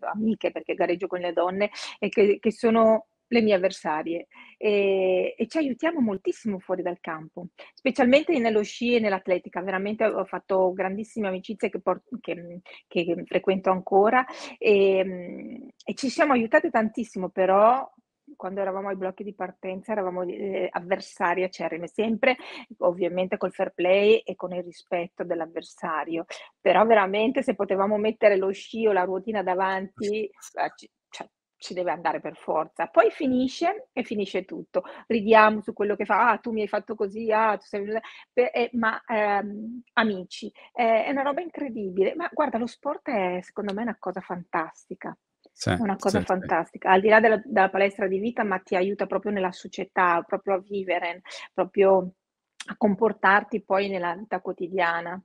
amiche, 0.00 0.52
perché 0.52 0.74
gareggio 0.74 1.08
con 1.08 1.20
le 1.20 1.32
donne, 1.32 1.70
e 1.98 2.08
che, 2.08 2.38
che 2.38 2.52
sono 2.52 3.06
le 3.28 3.42
mie 3.42 3.54
avversarie 3.54 4.26
e, 4.56 5.34
e, 5.36 5.46
ci 5.46 5.58
aiutiamo 5.58 6.00
moltissimo 6.00 6.58
fuori 6.58 6.82
dal 6.82 6.98
campo, 7.00 7.48
specialmente 7.74 8.36
nello 8.38 8.62
sci 8.62 8.94
e 8.94 9.00
nell'atletica. 9.00 9.60
Veramente 9.60 10.04
ho 10.04 10.24
fatto 10.24 10.72
grandissime 10.72 11.28
amicizie 11.28 11.68
che, 11.68 11.80
port- 11.80 12.08
che, 12.20 12.60
che 12.86 13.22
frequento 13.26 13.70
ancora 13.70 14.24
e, 14.58 15.72
e, 15.84 15.94
ci 15.94 16.08
siamo 16.08 16.32
aiutate 16.32 16.70
tantissimo, 16.70 17.28
però 17.28 17.86
quando 18.38 18.60
eravamo 18.60 18.88
ai 18.88 18.96
blocchi 18.96 19.24
di 19.24 19.34
partenza 19.34 19.92
eravamo 19.92 20.22
eh, 20.22 20.68
avversari 20.70 21.42
acerrimi, 21.42 21.88
sempre 21.88 22.36
ovviamente 22.78 23.36
col 23.36 23.52
fair 23.52 23.72
play 23.74 24.18
e 24.18 24.36
con 24.36 24.54
il 24.54 24.62
rispetto 24.62 25.24
dell'avversario, 25.24 26.24
però 26.60 26.86
veramente 26.86 27.42
se 27.42 27.54
potevamo 27.56 27.98
mettere 27.98 28.36
lo 28.36 28.52
sci 28.52 28.86
o 28.86 28.92
la 28.92 29.02
ruotina 29.02 29.42
davanti, 29.42 30.30
ci, 30.76 30.90
cioè, 31.10 31.28
ci 31.56 31.74
deve 31.74 31.90
andare 31.90 32.20
per 32.20 32.36
forza. 32.36 32.86
Poi 32.86 33.10
finisce 33.10 33.88
e 33.92 34.02
finisce 34.04 34.44
tutto. 34.44 34.82
Ridiamo 35.08 35.60
su 35.60 35.72
quello 35.72 35.96
che 35.96 36.04
fa, 36.04 36.30
ah, 36.30 36.38
tu 36.38 36.52
mi 36.52 36.62
hai 36.62 36.68
fatto 36.68 36.94
così, 36.94 37.30
ah, 37.32 37.56
tu 37.56 37.64
sei 37.66 37.86
eh, 38.34 38.70
ma 38.74 39.02
ehm, 39.04 39.82
amici, 39.94 40.50
eh, 40.74 41.04
è 41.04 41.10
una 41.10 41.22
roba 41.22 41.40
incredibile. 41.40 42.14
Ma 42.14 42.30
guarda, 42.32 42.58
lo 42.58 42.66
sport 42.66 43.10
è 43.10 43.40
secondo 43.42 43.74
me 43.74 43.82
una 43.82 43.96
cosa 43.98 44.20
fantastica. 44.20 45.16
Sì, 45.58 45.74
una 45.76 45.96
cosa 45.96 46.20
sì, 46.20 46.24
fantastica, 46.24 46.92
al 46.92 47.00
di 47.00 47.08
là 47.08 47.18
della, 47.18 47.42
della, 47.44 47.68
palestra 47.68 48.06
di 48.06 48.20
vita, 48.20 48.44
ma 48.44 48.60
ti 48.60 48.76
aiuta 48.76 49.06
proprio 49.06 49.32
nella 49.32 49.50
società, 49.50 50.22
proprio 50.24 50.54
a 50.54 50.60
vivere, 50.60 51.22
proprio 51.52 52.12
a 52.66 52.76
comportarti 52.76 53.64
poi 53.64 53.88
nella 53.88 54.14
vita 54.14 54.40
quotidiana. 54.40 55.20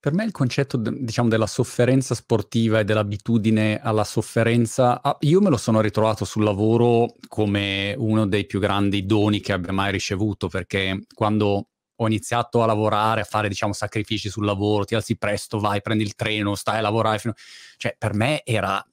Per 0.00 0.12
me 0.12 0.24
il 0.24 0.32
concetto, 0.32 0.76
diciamo, 0.76 1.28
della 1.28 1.46
sofferenza 1.46 2.16
sportiva 2.16 2.80
e 2.80 2.84
dell'abitudine 2.84 3.78
alla 3.80 4.02
sofferenza, 4.02 5.00
ah, 5.02 5.16
io 5.20 5.40
me 5.40 5.50
lo 5.50 5.56
sono 5.56 5.80
ritrovato 5.80 6.24
sul 6.24 6.42
lavoro 6.42 7.14
come 7.28 7.94
uno 7.96 8.26
dei 8.26 8.46
più 8.46 8.58
grandi 8.58 9.06
doni 9.06 9.38
che 9.38 9.52
abbia 9.52 9.72
mai 9.72 9.92
ricevuto, 9.92 10.48
perché 10.48 11.04
quando 11.14 11.68
ho 11.94 12.06
iniziato 12.08 12.60
a 12.64 12.66
lavorare, 12.66 13.20
a 13.20 13.24
fare, 13.24 13.46
diciamo, 13.46 13.72
sacrifici 13.72 14.30
sul 14.30 14.46
lavoro, 14.46 14.84
ti 14.84 14.96
alzi 14.96 15.16
presto, 15.16 15.60
vai, 15.60 15.80
prendi 15.80 16.02
il 16.02 16.16
treno, 16.16 16.56
stai 16.56 16.78
a 16.78 16.80
lavorare, 16.80 17.20
fino... 17.20 17.34
cioè 17.76 17.94
per 17.96 18.14
me 18.14 18.42
era 18.44 18.84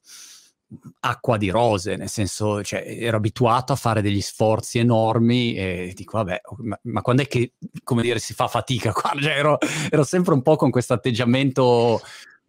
acqua 0.99 1.37
di 1.37 1.49
rose, 1.49 1.95
nel 1.95 2.09
senso, 2.09 2.63
cioè, 2.63 2.83
ero 2.85 3.17
abituato 3.17 3.73
a 3.73 3.77
fare 3.77 4.01
degli 4.01 4.21
sforzi 4.21 4.79
enormi 4.79 5.55
e 5.55 5.93
dico, 5.95 6.17
vabbè, 6.17 6.41
ma, 6.57 6.79
ma 6.83 7.01
quando 7.01 7.21
è 7.21 7.27
che, 7.27 7.53
come 7.83 8.01
dire, 8.01 8.19
si 8.19 8.33
fa 8.33 8.47
fatica 8.47 8.91
qua? 8.93 9.13
Cioè, 9.19 9.37
ero, 9.37 9.57
ero 9.89 10.03
sempre 10.03 10.33
un 10.33 10.41
po' 10.41 10.55
con 10.55 10.69
questo 10.69 10.93
atteggiamento 10.93 12.01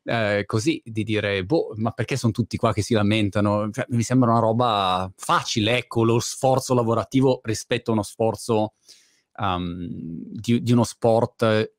eh, 0.04 0.44
così, 0.46 0.80
di 0.84 1.04
dire, 1.04 1.44
boh, 1.44 1.74
ma 1.76 1.90
perché 1.92 2.16
sono 2.16 2.32
tutti 2.32 2.56
qua 2.56 2.72
che 2.72 2.82
si 2.82 2.94
lamentano? 2.94 3.70
Cioè, 3.70 3.86
mi 3.90 4.02
sembra 4.02 4.30
una 4.30 4.40
roba 4.40 5.10
facile, 5.16 5.76
ecco, 5.76 6.02
lo 6.02 6.18
sforzo 6.18 6.74
lavorativo 6.74 7.40
rispetto 7.44 7.90
a 7.90 7.94
uno 7.94 8.02
sforzo 8.02 8.74
um, 9.36 9.86
di, 9.88 10.62
di 10.62 10.72
uno 10.72 10.84
sport 10.84 11.74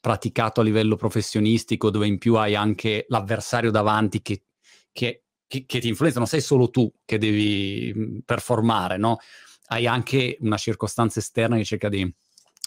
praticato 0.00 0.60
a 0.60 0.64
livello 0.64 0.96
professionistico, 0.96 1.90
dove 1.90 2.06
in 2.06 2.18
più 2.18 2.36
hai 2.36 2.54
anche 2.54 3.04
l'avversario 3.08 3.70
davanti 3.70 4.22
che, 4.22 4.44
che 4.90 5.21
che, 5.52 5.64
che 5.66 5.80
ti 5.80 5.88
influenza, 5.88 6.18
non 6.18 6.26
sei 6.26 6.40
solo 6.40 6.70
tu 6.70 6.90
che 7.04 7.18
devi 7.18 7.92
mm, 7.94 8.18
performare, 8.24 8.96
no? 8.96 9.18
Hai 9.66 9.86
anche 9.86 10.38
una 10.40 10.56
circostanza 10.56 11.18
esterna 11.18 11.56
che 11.56 11.64
cerca 11.64 11.90
di... 11.90 12.10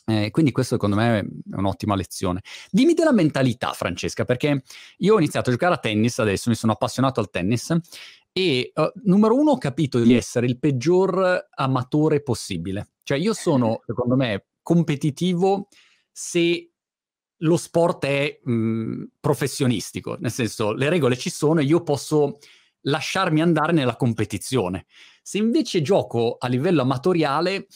Eh, 0.07 0.29
quindi 0.29 0.51
questo 0.51 0.75
secondo 0.75 0.95
me 0.95 1.19
è 1.19 1.25
un'ottima 1.55 1.95
lezione. 1.95 2.41
Dimmi 2.69 2.93
della 2.93 3.11
mentalità, 3.11 3.73
Francesca, 3.73 4.23
perché 4.23 4.61
io 4.97 5.15
ho 5.15 5.17
iniziato 5.17 5.49
a 5.49 5.53
giocare 5.53 5.73
a 5.73 5.77
tennis 5.79 6.19
adesso, 6.19 6.51
mi 6.51 6.55
sono 6.55 6.73
appassionato 6.73 7.19
al 7.19 7.31
tennis 7.31 7.75
e 8.31 8.71
uh, 8.75 8.91
numero 9.05 9.35
uno 9.35 9.51
ho 9.51 9.57
capito 9.57 9.97
di 9.97 10.13
essere 10.13 10.45
il 10.45 10.59
peggior 10.59 11.47
amatore 11.55 12.21
possibile. 12.21 12.89
Cioè 13.01 13.17
io 13.17 13.33
sono, 13.33 13.81
secondo 13.87 14.15
me, 14.15 14.45
competitivo 14.61 15.69
se 16.11 16.69
lo 17.37 17.57
sport 17.57 18.05
è 18.05 18.39
mh, 18.43 19.05
professionistico, 19.19 20.17
nel 20.19 20.31
senso 20.31 20.71
le 20.71 20.87
regole 20.89 21.17
ci 21.17 21.31
sono 21.31 21.61
e 21.61 21.63
io 21.63 21.81
posso 21.81 22.37
lasciarmi 22.85 23.41
andare 23.41 23.71
nella 23.71 23.95
competizione. 23.95 24.85
Se 25.21 25.37
invece 25.37 25.81
gioco 25.81 26.37
a 26.39 26.47
livello 26.47 26.81
amatoriale, 26.81 27.67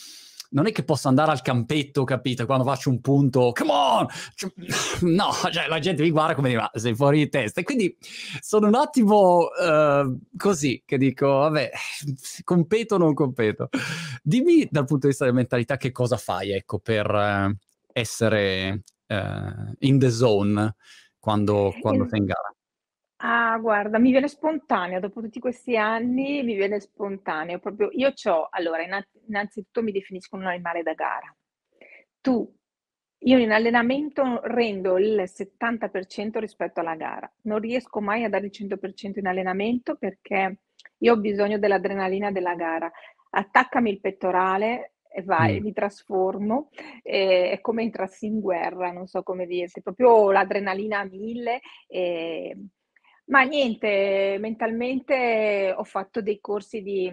non 0.52 0.66
è 0.66 0.72
che 0.72 0.84
posso 0.84 1.08
andare 1.08 1.32
al 1.32 1.42
campetto, 1.42 2.04
capito? 2.04 2.46
Quando 2.46 2.64
faccio 2.64 2.90
un 2.90 3.02
punto, 3.02 3.52
come 3.54 3.72
on! 3.72 4.08
Cioè, 4.34 4.52
no, 5.02 5.32
cioè 5.52 5.68
la 5.68 5.80
gente 5.80 6.02
mi 6.02 6.10
guarda 6.10 6.36
come 6.36 6.56
ma 6.56 6.70
sei 6.74 6.96
fuori 6.96 7.20
di 7.20 7.30
testa. 7.30 7.62
E 7.62 7.64
quindi 7.64 7.96
sono 8.40 8.68
un 8.68 8.76
attimo 8.76 9.48
uh, 9.48 10.20
così, 10.38 10.82
che 10.86 10.98
dico, 10.98 11.28
vabbè, 11.28 11.72
competo 12.44 12.96
o 12.96 12.98
non 12.98 13.14
competo. 13.14 13.70
Dimmi 14.24 14.68
dal 14.70 14.86
punto 14.86 15.04
di 15.04 15.08
vista 15.10 15.26
della 15.26 15.38
mentalità 15.38 15.78
che 15.78 15.92
cosa 15.92 16.18
fai, 16.18 16.52
ecco, 16.52 16.80
per 16.80 17.10
uh, 17.10 17.56
essere 17.92 18.84
uh, 19.08 19.76
in 19.80 20.00
the 20.00 20.10
zone 20.10 20.76
quando, 21.20 21.76
quando 21.80 22.08
sei 22.08 22.20
in 22.20 22.26
gara. 22.26 22.54
Ah, 23.22 23.58
guarda, 23.60 23.98
mi 24.00 24.12
viene 24.12 24.30
spontaneo, 24.30 25.00
dopo 25.02 25.20
tutti 25.22 25.40
questi 25.42 25.76
anni 25.76 26.42
mi 26.44 26.56
viene 26.56 26.80
spontaneo. 26.80 27.60
Proprio 27.60 27.90
io 27.92 28.14
c'ho 28.14 28.48
allora, 28.50 28.82
inna 28.82 29.06
innanzitutto 29.28 29.82
mi 29.84 29.92
definisco 29.92 30.38
un 30.38 30.46
animale 30.46 30.84
da 30.84 30.94
gara. 30.94 31.36
Tu 32.22 32.50
io 33.24 33.38
in 33.38 33.52
allenamento 33.52 34.40
rendo 34.44 34.98
il 34.98 35.24
70% 35.28 36.40
rispetto 36.40 36.80
alla 36.80 36.96
gara. 36.96 37.30
Non 37.44 37.60
riesco 37.60 38.00
mai 38.00 38.24
a 38.24 38.30
dare 38.30 38.46
il 38.46 38.52
100% 38.54 39.20
in 39.20 39.28
allenamento 39.28 39.96
perché 39.98 40.60
io 41.00 41.14
ho 41.14 41.18
bisogno 41.18 41.58
dell'adrenalina 41.60 42.32
della 42.32 42.56
gara. 42.56 42.90
Attaccami 43.32 43.90
il 43.92 44.00
pettorale 44.00 44.94
e 45.12 45.24
vai, 45.24 45.60
Mh. 45.60 45.64
mi 45.64 45.74
trasformo, 45.74 46.70
ehm, 47.04 47.52
è 47.52 47.60
come 47.62 47.84
entrassi 47.84 48.28
in 48.28 48.40
guerra, 48.40 48.92
non 48.92 49.08
so 49.08 49.24
come 49.24 49.46
dirti, 49.46 49.82
proprio 49.82 50.32
l'adrenalina 50.32 51.00
a 51.00 51.04
1000, 51.06 51.60
ehm 51.88 52.70
ma 53.30 53.44
niente, 53.44 54.38
mentalmente 54.40 55.74
ho 55.76 55.84
fatto 55.84 56.22
dei 56.22 56.40
corsi 56.40 56.82
di 56.82 57.08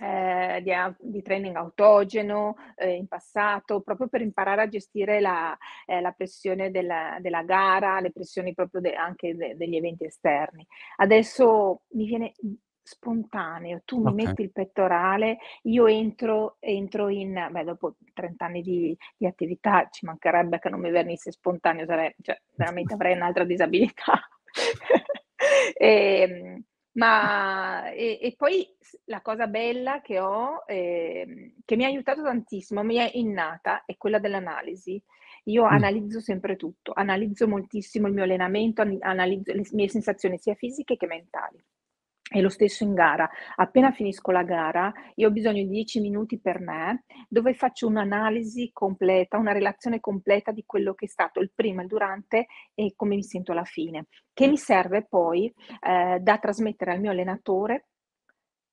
ehm, 0.00 0.58
di 0.60 0.72
a 0.72 0.94
di 0.98 1.22
training 1.22 1.56
autogeno, 1.56 2.56
ehm, 2.76 2.90
in 2.96 3.06
passato, 3.08 3.80
proprio 3.82 4.08
per 4.08 4.20
imparare 4.22 4.62
a 4.62 4.68
gestire 4.68 5.20
la 5.20 5.56
ehm, 5.86 6.02
la 6.02 6.12
pressione 6.12 6.70
della 6.70 7.18
della 7.20 7.42
gara, 7.42 8.00
le 8.00 8.12
pressioni 8.12 8.54
proprio 8.54 8.80
de 8.80 8.94
anche 8.94 9.34
de 9.36 9.56
degli 9.56 9.76
eventi 9.76 10.04
esterni. 10.04 10.66
Adesso 10.96 11.82
mi 11.90 12.04
viene, 12.06 12.32
spontaneo, 12.82 13.82
tu 13.84 14.00
mi 14.02 14.12
Okay. 14.12 14.14
metti 14.14 14.40
il 14.42 14.50
pettorale, 14.52 15.38
io 15.64 15.86
entro 15.86 16.56
entro 16.60 17.08
in 17.10 17.48
beh, 17.50 17.64
dopo 17.64 17.96
30 18.14 18.46
anni 18.46 18.62
di 18.62 18.96
di 19.16 19.26
attività 19.26 19.88
ci 19.90 20.06
mancherebbe 20.06 20.58
che 20.58 20.68
non 20.70 20.80
mi 20.80 20.90
venisse 20.90 21.30
spontaneo, 21.32 21.84
sarei 21.86 22.14
cioè 22.22 22.40
veramente 22.54 22.94
avrei 22.94 23.14
un'altra 23.14 23.44
disabilità. 23.44 24.20
Ehm, 25.76 26.62
ma 26.92 27.90
e 27.92 28.18
e 28.20 28.34
poi 28.36 28.66
la 29.06 29.20
cosa 29.22 29.46
bella 29.46 30.00
che 30.00 30.18
ho, 30.20 30.64
ehm, 30.66 31.54
che 31.64 31.76
mi 31.76 31.84
ha 31.84 31.88
aiutato 31.88 32.22
tantissimo, 32.22 32.82
mi 32.82 32.96
è 32.96 33.10
innata, 33.14 33.84
è 33.86 33.96
quella 33.96 34.18
dell'analisi. 34.18 35.00
Io 35.44 35.64
Mh. 35.64 35.66
analizzo 35.66 36.20
sempre 36.20 36.56
tutto, 36.56 36.92
analizzo 36.94 37.46
moltissimo 37.48 38.06
il 38.08 38.14
mio 38.14 38.24
allenamento, 38.24 38.82
analizzo 39.00 39.52
le 39.52 39.62
mie 39.72 39.88
sensazioni 39.88 40.38
sia 40.38 40.54
fisiche 40.54 40.96
che 40.96 41.06
mentali. 41.06 41.62
E 42.30 42.40
lo 42.42 42.50
stesso 42.50 42.84
in 42.84 42.92
gara. 42.92 43.28
Appena 43.56 43.90
finisco 43.90 44.30
la 44.30 44.42
gara, 44.42 44.92
io 45.14 45.28
ho 45.28 45.30
bisogno 45.30 45.62
di 45.62 45.68
10 45.68 45.98
minuti 46.00 46.38
per 46.38 46.60
me, 46.60 47.04
dove 47.28 47.54
faccio 47.54 47.86
un'analisi 47.86 48.70
completa, 48.72 49.38
una 49.38 49.52
relazione 49.52 49.98
completa 50.00 50.52
di 50.52 50.64
quello 50.66 50.92
che 50.94 51.06
è 51.06 51.08
stato 51.08 51.40
il 51.40 51.50
prima, 51.54 51.80
il 51.82 51.88
durante 51.88 52.46
e 52.74 52.92
come 52.96 53.14
mi 53.14 53.22
sento 53.22 53.52
alla 53.52 53.64
fine, 53.64 54.06
che 54.34 54.46
mi 54.46 54.58
serve 54.58 55.06
poi, 55.08 55.52
ehm, 55.80 56.18
da 56.18 56.36
trasmettere 56.38 56.92
al 56.92 57.00
mio 57.00 57.10
allenatore 57.12 57.86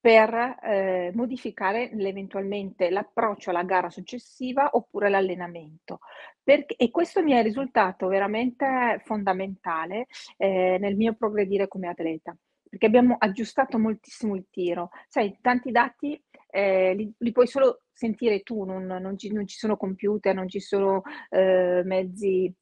per, 0.02 0.58
ehm, 0.62 1.16
modificare 1.16 1.90
eventualmente 1.92 2.90
l'approccio 2.90 3.50
alla 3.52 3.64
gara 3.64 3.90
successiva 3.90 4.70
oppure 4.74 5.10
l'allenamento. 5.10 6.00
Perch 6.44 6.74
e 6.78 6.92
questo 6.92 7.24
mi 7.24 7.32
è 7.32 7.42
risultato 7.42 8.08
veramente 8.08 9.02
fondamentale, 9.06 10.08
ehm, 10.38 10.80
nel 10.82 10.96
mio 10.96 11.16
progredire 11.16 11.68
come 11.68 11.88
atleta, 11.88 12.36
perché 12.76 12.88
abbiamo 12.88 13.16
aggiustato 13.18 13.80
moltissimo 13.80 14.36
il 14.36 14.48
tiro. 14.52 14.90
Sai, 15.08 15.38
tanti 15.42 15.72
dati, 15.72 16.22
ehm, 16.50 16.96
li 16.98 17.14
li 17.18 17.32
puoi 17.32 17.48
solo 17.48 17.84
sentire 17.94 18.42
tu, 18.44 18.66
non 18.66 18.86
non 18.86 19.18
ci 19.18 19.32
non 19.32 19.48
ci 19.48 19.58
sono 19.58 19.78
computer, 19.78 20.36
non 20.36 20.50
ci 20.50 20.60
sono, 20.60 21.02
ehm, 21.30 21.86
mezzi 21.88 22.54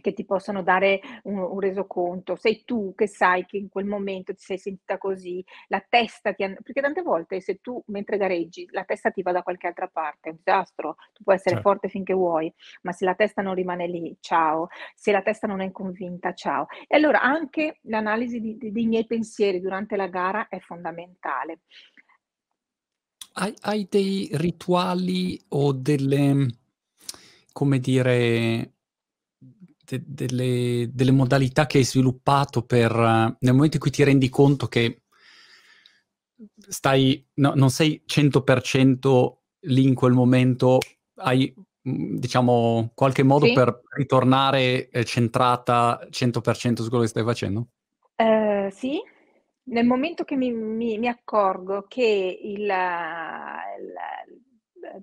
che 0.00 0.12
ti 0.12 0.24
possano 0.24 0.62
dare 0.62 1.00
un 1.24 1.40
un 1.42 1.60
resoconto. 1.60 2.36
Sei 2.36 2.64
tu 2.64 2.94
che 2.94 3.06
sai 3.06 3.44
che 3.46 3.56
in 3.56 3.68
quel 3.68 3.84
momento 3.84 4.34
ti 4.34 4.42
sei 4.42 4.58
sentita 4.58 4.98
così, 4.98 5.44
la 5.68 5.84
testa 5.86 6.32
ti 6.32 6.44
perché 6.62 6.80
tante 6.80 7.02
volte 7.02 7.40
se 7.40 7.56
tu 7.56 7.82
mentre 7.86 8.16
gareggi 8.16 8.66
la 8.70 8.84
testa 8.84 9.10
ti 9.10 9.22
va 9.22 9.32
da 9.32 9.42
qualche 9.42 9.66
altra 9.66 9.88
parte, 9.88 10.28
è 10.28 10.32
un 10.32 10.38
disastro. 10.42 10.96
Tu 11.12 11.22
puoi 11.22 11.36
essere 11.36 11.56
Cer 11.56 11.64
forte 11.64 11.88
finché 11.88 12.14
vuoi, 12.14 12.52
ma 12.82 12.92
se 12.92 13.04
la 13.04 13.14
testa 13.14 13.42
non 13.42 13.54
rimane 13.54 13.86
lì, 13.86 14.16
ciao. 14.20 14.68
Se 14.94 15.12
la 15.12 15.22
testa 15.22 15.46
non 15.46 15.60
è 15.60 15.70
convinta, 15.70 16.32
ciao. 16.32 16.66
E 16.86 16.96
allora 16.96 17.20
anche 17.20 17.78
l'analisi 17.82 18.40
di 18.40 18.56
de 18.56 18.70
dei 18.72 18.86
miei 18.86 19.06
pensieri 19.06 19.60
durante 19.60 19.96
la 19.96 20.06
gara 20.06 20.48
è 20.48 20.58
fondamentale. 20.60 21.60
Hai 23.34 23.54
hai 23.62 23.86
dei 23.88 24.28
rituali 24.32 25.40
o 25.48 25.72
delle 25.72 26.60
come 27.52 27.78
dire, 27.78 28.71
de 30.00 30.26
delle 30.26 30.88
delle 30.92 31.10
modalità 31.10 31.66
che 31.66 31.78
hai 31.78 31.84
sviluppato 31.84 32.62
per 32.64 32.92
nel 32.94 33.54
momento 33.54 33.76
in 33.76 33.82
cui 33.82 33.90
ti 33.90 34.04
rendi 34.04 34.28
conto 34.28 34.68
che 34.68 35.02
stai 36.68 37.24
no 37.34 37.52
non 37.54 37.70
sei 37.70 38.02
100% 38.06 39.42
lì 39.66 39.84
in 39.86 39.94
quel 39.94 40.12
momento, 40.12 40.78
hai, 41.16 41.52
mhmm, 41.82 42.16
diciamo 42.18 42.90
qualche 42.94 43.22
modo 43.22 43.46
Sì. 43.46 43.52
per 43.52 43.80
ritornare, 43.96 44.88
ehm, 44.88 45.04
centrata 45.04 46.06
100% 46.10 46.82
su 46.82 46.88
quello 46.88 47.04
che 47.04 47.10
stai 47.10 47.24
facendo? 47.24 47.68
Ehm, 48.18 48.68
sì. 48.68 49.00
Nel 49.64 49.86
momento 49.86 50.24
che 50.24 50.36
mi 50.36 50.50
mi 50.52 50.98
mi 50.98 51.06
accorgo 51.08 51.84
che 51.88 52.02
il 52.42 52.62
il 52.62 52.66
l 52.68 53.94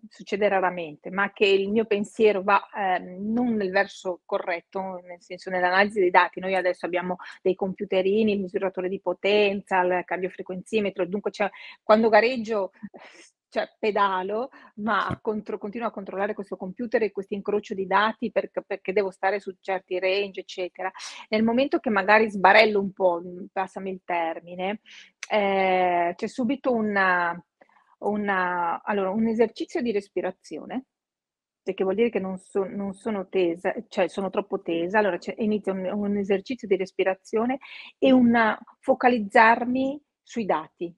succede 0.09 0.47
raramente, 0.47 1.09
ma 1.09 1.31
che 1.31 1.45
il 1.45 1.69
mio 1.69 1.85
pensiero 1.85 2.41
va, 2.43 2.67
ehm, 2.75 3.31
non 3.31 3.53
nel 3.55 3.71
verso 3.71 4.21
corretto, 4.25 5.01
nel 5.05 5.21
senso 5.21 5.49
nell'analisi 5.49 5.99
dei 5.99 6.11
dati. 6.11 6.39
Noi 6.39 6.55
adesso 6.55 6.85
abbiamo 6.85 7.17
dei 7.41 7.55
computerini, 7.55 8.33
il 8.33 8.41
misuratore 8.41 8.89
di 8.89 8.99
potenza, 8.99 9.81
il 9.81 10.03
cardiofrequenzimetro, 10.05 11.05
dunque 11.05 11.31
cioè 11.31 11.49
quando 11.83 12.09
gareggio 12.09 12.71
cioè 13.49 13.67
pedalo, 13.79 14.49
ma 14.75 15.17
contro 15.21 15.57
continuo 15.57 15.87
a 15.87 15.91
controllare 15.91 16.35
questo 16.35 16.55
computer 16.55 17.01
e 17.01 17.11
questo 17.11 17.33
incrocio 17.33 17.73
di 17.73 17.87
dati 17.87 18.31
perc 18.31 18.61
perché 18.65 18.93
devo 18.93 19.09
stare 19.11 19.39
su 19.39 19.55
certi 19.59 19.99
range, 19.99 20.41
eccetera. 20.41 20.91
Nel 21.29 21.43
momento 21.43 21.79
che 21.79 21.89
magari 21.89 22.29
sbarello 22.29 22.79
un 22.79 22.93
po', 22.93 23.21
passami 23.51 23.89
il 23.91 24.01
termine, 24.05 24.81
ehm, 25.29 26.13
c'è 26.15 26.27
subito 26.27 26.71
un 26.73 26.95
un 27.99 28.27
allora 28.29 29.09
un 29.11 29.27
esercizio 29.27 29.81
di 29.81 29.91
respirazione, 29.91 30.85
perché 31.63 31.83
vuol 31.83 31.95
dire 31.95 32.09
che 32.09 32.19
non 32.19 32.37
so 32.39 32.63
non 32.65 32.93
sono 32.93 33.27
tesa, 33.29 33.73
cioè 33.89 34.07
sono 34.09 34.29
troppo 34.29 34.61
tesa, 34.61 34.99
allora 34.99 35.17
c'è 35.17 35.35
inizia 35.39 35.73
un 35.73 35.85
un 35.85 36.17
esercizio 36.17 36.67
di 36.67 36.77
respirazione 36.77 37.59
e 37.97 38.11
un 38.11 38.57
focalizzarmi 38.79 40.01
sui 40.23 40.45
dati. 40.45 40.93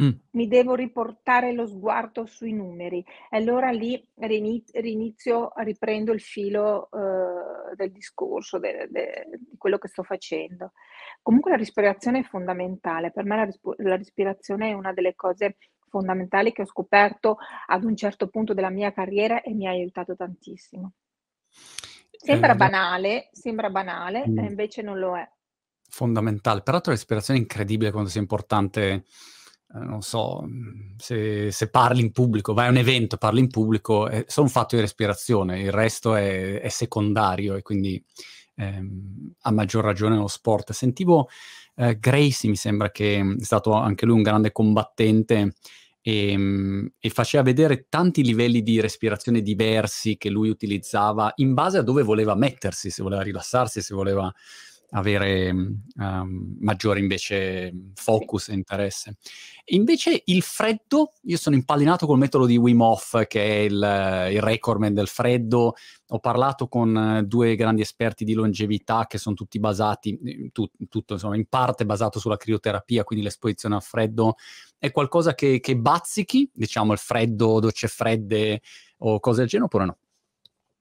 Mh. 0.00 0.10
Mi 0.32 0.46
devo 0.48 0.74
riportare 0.74 1.52
lo 1.52 1.66
sguardo 1.66 2.26
sui 2.26 2.52
numeri 2.52 3.00
e 3.30 3.36
allora 3.38 3.70
lì 3.70 4.02
rini 4.16 4.62
rinizio 4.74 5.50
riprendo 5.56 6.12
il 6.12 6.20
filo, 6.20 6.88
uhm, 6.92 7.74
del 7.76 7.90
discorso, 7.92 8.58
de 8.58 8.88
de 8.90 9.26
di 9.38 9.56
quello 9.58 9.78
che 9.78 9.88
sto 9.88 10.02
facendo. 10.04 10.72
Comunque 11.22 11.50
la 11.52 11.56
respirazione 11.58 12.20
è 12.20 12.22
fondamentale. 12.24 13.10
Per 13.12 13.24
me 13.24 13.36
la 13.36 13.48
la 13.90 13.96
respirazione 13.96 14.70
è 14.70 14.72
una 14.74 14.92
delle 14.92 15.14
cose 15.16 15.56
fondamentali 15.88 16.52
che 16.52 16.62
ho 16.62 16.66
scoperto 16.66 17.36
ad 17.66 17.84
un 17.84 17.96
certo 17.96 18.28
punto 18.28 18.54
della 18.54 18.70
mia 18.70 18.92
carriera 18.92 19.42
e 19.42 19.52
mi 19.54 19.66
ha 19.66 19.70
aiutato 19.70 20.14
tantissimo. 20.16 20.92
Sembra 22.20 22.54
la 22.54 22.54
banale 22.54 23.28
sembra 23.32 23.70
banale 23.70 24.26
Mh. 24.26 24.46
invece 24.46 24.82
non 24.82 24.98
lo 24.98 25.16
è. 25.16 25.28
Fondamentale. 25.90 26.60
Peraltro 26.62 26.92
la 26.92 26.98
respirazione 26.98 27.38
è 27.38 27.42
incredibile 27.42 27.90
quanto 27.90 28.10
sia 28.10 28.20
importante, 28.20 29.04
ehm, 29.74 29.82
non 29.84 30.02
so, 30.02 30.44
se 30.98 31.50
se 31.50 31.70
parli 31.70 32.00
in 32.02 32.12
pubblico, 32.12 32.52
vai 32.52 32.66
a 32.66 32.70
un 32.70 32.76
evento, 32.76 33.16
parli 33.16 33.40
in 33.40 33.48
pubblico, 33.48 34.06
è 34.08 34.24
solo 34.28 34.46
un 34.46 34.52
fatto 34.52 34.74
di 34.76 34.82
respirazione, 34.82 35.60
il 35.60 35.72
resto 35.72 36.14
è 36.14 36.60
è 36.60 36.68
secondario 36.68 37.54
e 37.56 37.62
quindi, 37.62 38.02
ehm, 38.56 39.32
a 39.42 39.50
maggior 39.52 39.82
ragione 39.84 40.14
nello 40.16 40.28
sport. 40.28 40.72
Sentivo, 40.72 41.28
ehm, 41.78 41.98
Gracie 42.00 42.48
mi 42.48 42.56
sembra 42.56 42.90
che 42.90 43.20
è 43.20 43.44
stato 43.44 43.72
anche 43.72 44.06
lui 44.06 44.16
un 44.16 44.22
grande 44.22 44.52
combattente 44.52 45.52
ehm, 46.02 46.88
e 46.98 47.10
faceva 47.10 47.42
vedere 47.42 47.86
tanti 47.88 48.22
livelli 48.24 48.62
di 48.62 48.80
respirazione 48.80 49.42
diversi 49.42 50.16
che 50.16 50.30
lui 50.30 50.48
utilizzava 50.50 51.32
in 51.36 51.54
base 51.54 51.78
a 51.78 51.82
dove 51.82 52.02
voleva 52.02 52.34
mettersi, 52.34 52.90
se 52.90 53.02
voleva 53.02 53.22
rilassarsi, 53.22 53.80
se 53.82 53.94
voleva 53.94 54.32
avere 54.90 55.50
um, 55.50 56.56
maggiore 56.60 56.98
invece 56.98 57.72
focus 57.94 58.44
sì. 58.44 58.50
e 58.50 58.54
interesse. 58.54 59.16
Invece 59.66 60.22
il 60.26 60.40
freddo, 60.42 61.12
io 61.22 61.36
sono 61.36 61.56
impallinato 61.56 62.06
col 62.06 62.16
metodo 62.16 62.46
di 62.46 62.56
Wim 62.56 62.80
Hof, 62.80 63.26
che 63.26 63.42
è 63.42 63.58
il, 63.64 63.74
il 64.32 64.40
recordman 64.40 64.94
del 64.94 65.08
freddo. 65.08 65.74
Ho 66.06 66.18
parlato 66.20 66.68
con 66.68 67.22
due 67.26 67.54
grandi 67.54 67.82
esperti 67.82 68.24
di 68.24 68.32
longevità 68.32 69.06
che 69.06 69.18
sono 69.18 69.34
tutti 69.34 69.58
basati, 69.58 70.50
tu, 70.52 70.66
tutto 70.88 71.12
insomma, 71.14 71.36
in 71.36 71.46
parte 71.46 71.84
basato 71.84 72.18
sulla 72.18 72.38
crioterapia, 72.38 73.04
quindi 73.04 73.24
l'esposizione 73.24 73.74
al 73.74 73.82
freddo 73.82 74.36
è 74.78 74.90
qualcosa 74.90 75.34
che, 75.34 75.60
che 75.60 75.76
bazzichi, 75.76 76.50
diciamo 76.54 76.92
il 76.92 76.98
freddo, 76.98 77.60
docce 77.60 77.88
fredde 77.88 78.62
o 78.98 79.20
cose 79.20 79.40
del 79.40 79.48
genere, 79.48 79.66
oppure 79.66 79.84
no? 79.84 79.98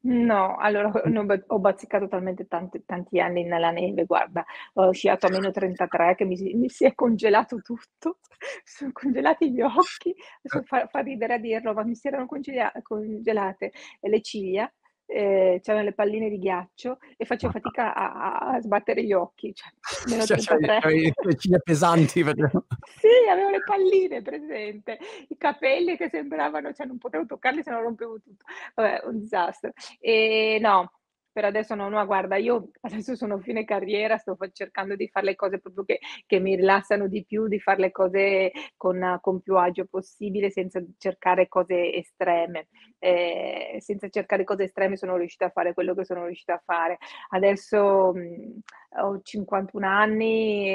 No, 0.10 0.56
allora 0.58 0.90
ho 1.48 1.60
bazzicato 1.60 2.08
talmente 2.08 2.48
tanti, 2.48 2.84
tanti 2.86 3.20
anni 3.20 3.44
nella 3.44 3.72
neve, 3.72 4.06
guarda, 4.06 4.46
ho 4.76 4.92
sciato 4.94 5.26
a 5.28 5.30
meno 5.30 5.52
33 5.52 6.16
che 6.16 6.24
mi 6.24 6.38
si, 6.38 6.54
mi 6.54 6.70
si 6.70 6.86
è 6.86 6.94
congelato 6.96 7.58
tutto, 7.62 8.20
sono 8.64 8.92
congelati 8.94 9.52
gli 9.52 9.60
occhi, 9.62 10.16
adesso 10.44 10.64
fa, 10.66 10.88
fa 10.88 11.00
ridere 11.02 11.34
a 11.34 11.38
dirlo, 11.40 11.74
ma 11.74 11.84
mi 11.84 11.94
si 11.96 12.08
erano 12.08 12.26
congelate 12.26 13.72
le 14.02 14.22
ciglia 14.22 14.72
eh, 15.08 15.60
c'erano 15.64 15.86
le 15.86 15.94
palline 15.94 16.30
di 16.30 16.38
ghiaccio 16.38 17.00
e 17.16 17.26
facevo 17.26 17.54
fatica 17.58 17.96
a, 17.96 18.38
a 18.38 18.62
sbattere 18.62 19.04
gli 19.04 19.14
occhi. 19.14 19.54
Cioè, 19.54 19.72
meno 20.10 20.26
cioè, 20.26 20.38
33. 20.38 21.14
le 21.24 21.36
ciglia 21.38 21.60
pesanti. 21.60 22.24
sì, 22.24 23.30
avevo 23.30 23.50
le 23.50 23.64
palline 23.66 24.22
presente, 24.22 25.00
i 25.30 25.38
capelli 25.38 25.98
che 25.98 26.10
sembravano, 26.10 26.74
cioè 26.74 26.86
non 26.86 26.98
potevo 26.98 27.26
toccarli 27.26 27.64
se 27.64 27.72
non 27.72 27.82
rompevo 27.82 28.20
tutto. 28.22 28.46
Vabbè, 28.76 29.02
un 29.06 29.20
disastro. 29.20 29.72
E 30.00 30.60
no, 30.62 30.92
per 31.38 31.46
adesso 31.46 31.76
no, 31.76 31.88
no, 31.88 32.04
guarda, 32.08 32.36
io 32.38 32.72
adesso 32.82 33.16
sono 33.16 33.38
fine 33.38 33.64
carriera, 33.64 34.18
sto 34.18 34.36
cercando 34.52 34.96
di 34.96 35.08
fare 35.08 35.28
le 35.28 35.36
cose 35.36 35.60
proprio 35.60 35.84
che, 35.84 36.00
che 36.26 36.40
mi 36.40 36.56
rilassano 36.56 37.08
di 37.08 37.24
più, 37.26 37.48
di 37.48 37.60
fare 37.60 37.80
le 37.80 37.92
cose 37.92 38.52
con, 38.76 39.20
con 39.22 39.42
più 39.42 39.56
agio 39.56 39.86
possibile, 39.86 40.50
senza 40.50 40.84
cercare 40.98 41.48
cose 41.48 41.94
estreme. 41.94 42.70
Eh, 42.98 43.78
senza 43.82 44.10
cercare 44.10 44.44
cose 44.44 44.64
estreme 44.64 44.98
sono 44.98 45.16
riuscita 45.16 45.46
a 45.46 45.50
fare 45.52 45.76
quello 45.76 45.94
che 45.94 46.06
sono 46.06 46.26
riuscita 46.26 46.56
a 46.56 46.62
fare. 46.66 46.98
Adesso 47.30 48.14
mh, 48.16 48.60
ho 49.02 49.22
51 49.22 49.88
anni 49.88 50.70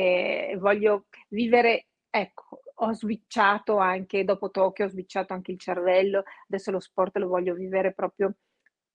e 0.52 0.56
voglio 0.60 1.06
vivere 1.30 1.88
Ecco, 2.14 2.60
ho 2.74 2.92
switchato 2.92 3.78
anche 3.78 4.22
dopo 4.22 4.50
Tokyo, 4.50 4.84
ho 4.84 4.88
switchato 4.88 5.32
anche 5.32 5.50
il 5.50 5.58
cervello, 5.58 6.22
adesso 6.46 6.70
lo 6.70 6.78
sport 6.78 7.16
lo 7.16 7.26
voglio 7.26 7.54
vivere 7.54 7.94
proprio 7.94 8.34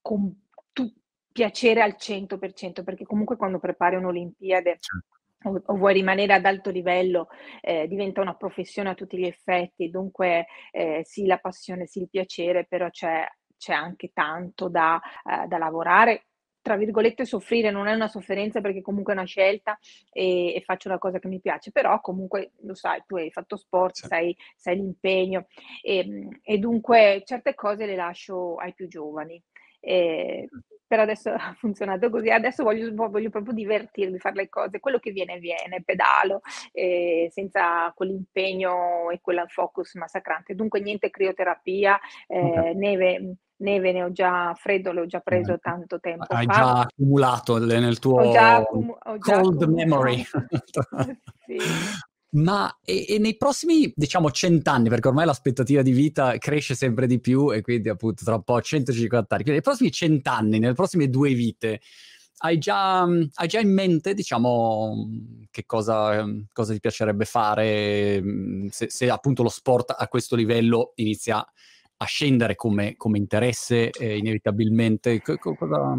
con 0.02 0.32
tutto 0.72 1.02
piacere 1.38 1.84
al 1.84 1.98
100%, 2.00 2.84
perché 2.84 3.06
comunque 3.06 3.36
quando 3.36 3.60
prepari 3.60 3.96
un'Olimpiade 3.96 4.80
certo. 4.80 5.60
o, 5.70 5.74
o 5.74 5.78
vuoi 5.78 5.94
rimanere 5.94 6.34
ad 6.34 6.46
alto 6.46 6.72
livello, 6.72 7.28
eh, 7.62 7.88
diventa 7.88 8.22
una 8.22 8.34
professione 8.34 8.90
a 8.90 8.96
tutti 8.96 9.20
gli 9.20 9.26
effetti, 9.26 9.92
dunque 9.92 10.48
eh, 10.72 11.02
sì 11.04 11.28
la 11.28 11.38
passione, 11.38 11.86
sì 11.86 12.00
il 12.00 12.10
piacere, 12.10 12.66
però 12.66 12.90
c'è, 12.90 13.24
c'è 13.56 13.74
anche 13.74 14.10
tanto 14.14 14.68
da, 14.68 15.00
eh, 15.00 15.46
da 15.46 15.60
lavorare 15.60 16.24
tra 16.60 16.76
virgolette 16.76 17.24
soffrire, 17.24 17.72
non 17.72 17.88
è 17.88 17.94
una 17.94 18.10
sofferenza 18.10 18.60
perché 18.60 18.82
comunque 18.82 19.14
è 19.14 19.16
una 19.16 19.26
scelta 19.26 19.80
e, 20.12 20.54
e, 20.54 20.62
faccio 20.66 20.90
una 20.90 20.98
cosa 20.98 21.18
che 21.18 21.30
mi 21.30 21.40
piace, 21.40 21.72
però 21.72 22.02
comunque 22.02 22.52
lo 22.64 22.76
sai, 22.76 23.02
tu 23.06 23.16
hai 23.16 23.32
fatto 23.32 23.56
sport, 23.56 23.96
sì. 23.96 24.08
sai, 24.08 24.36
sai 24.54 24.76
l'impegno 24.76 25.48
e, 25.82 26.28
e, 26.42 26.58
dunque 26.58 27.22
certe 27.26 27.54
cose 27.56 27.86
le 27.86 27.96
lascio 27.96 28.56
ai 28.56 28.74
più 28.74 28.90
giovani. 28.90 29.42
E, 29.80 30.50
per 30.88 31.00
adesso 31.00 31.30
ha 31.36 31.54
funzionato 31.58 32.10
così, 32.10 32.30
adesso 32.30 32.64
voglio, 32.64 32.92
voglio, 32.94 33.30
proprio 33.30 33.54
divertirmi, 33.54 34.18
fare 34.18 34.36
le 34.36 34.50
cose, 34.50 34.80
quello 34.80 35.00
che 35.00 35.12
viene 35.12 35.38
viene, 35.40 35.84
pedalo, 35.84 36.42
eh, 36.72 37.30
senza 37.32 37.92
quell'impegno 37.94 39.10
e 39.12 39.20
quel 39.22 39.44
focus 39.48 39.96
massacrante. 39.96 40.56
Dunque 40.56 40.80
niente 40.80 41.10
crioterapia, 41.10 42.00
eh, 42.28 42.40
okay. 42.40 42.76
neve, 42.76 43.36
neve 43.58 43.92
ne 43.92 44.04
ho 44.04 44.12
già, 44.12 44.54
freddo 44.56 44.92
l'ho 44.92 45.06
già 45.06 45.20
preso 45.20 45.60
tanto 45.60 46.00
tempo 46.00 46.26
Hai 46.30 46.46
fa. 46.46 46.54
già 46.54 46.80
accumulato 46.82 47.58
nel 47.58 48.00
tuo 48.00 48.22
ho 48.22 48.32
già 48.32 48.60
ho 48.62 49.18
già 49.18 49.42
cold 49.42 49.64
memory. 49.64 50.24
sì. 51.46 51.58
Ma 52.38 52.80
e, 52.84 53.06
e 53.08 53.20
nei 53.20 53.36
prossimi, 53.36 53.92
diciamo, 53.96 54.30
cent'anni, 54.32 54.90
perché 54.90 55.08
ormai 55.08 55.26
l'aspettativa 55.26 55.82
di 55.82 55.92
vita 55.92 56.38
cresce 56.38 56.76
sempre 56.76 57.08
di 57.08 57.20
più 57.20 57.52
e 57.52 57.62
quindi 57.62 57.90
appunto 57.90 58.24
tra 58.24 58.36
un 58.36 58.44
po' 58.44 58.62
150 58.62 59.18
anni, 59.18 59.44
quindi 59.44 59.52
nei 59.52 59.62
prossimi 59.62 59.92
cent'anni, 59.92 60.60
nelle 60.60 60.74
prossime 60.74 61.10
due 61.10 61.34
vite, 61.34 61.82
hai 62.40 62.60
già, 62.60 63.02
hai 63.02 63.48
già 63.48 63.60
in 63.60 63.74
mente, 63.74 64.14
diciamo, 64.14 65.10
che 65.50 65.66
cosa, 65.66 66.24
cosa 66.54 66.74
ti 66.74 66.80
piacerebbe 66.80 67.26
fare 67.26 68.22
se, 68.70 68.90
se, 68.90 69.10
appunto 69.10 69.42
lo 69.42 69.50
sport 69.50 69.96
a 69.98 70.08
questo 70.08 70.36
livello 70.36 70.92
inizia 70.96 71.44
a 72.00 72.06
scendere 72.06 72.56
come, 72.56 72.96
come 72.96 73.18
interesse 73.18 73.90
eh, 73.90 74.18
inevitabilmente? 74.18 75.20
Cosa... 75.22 75.98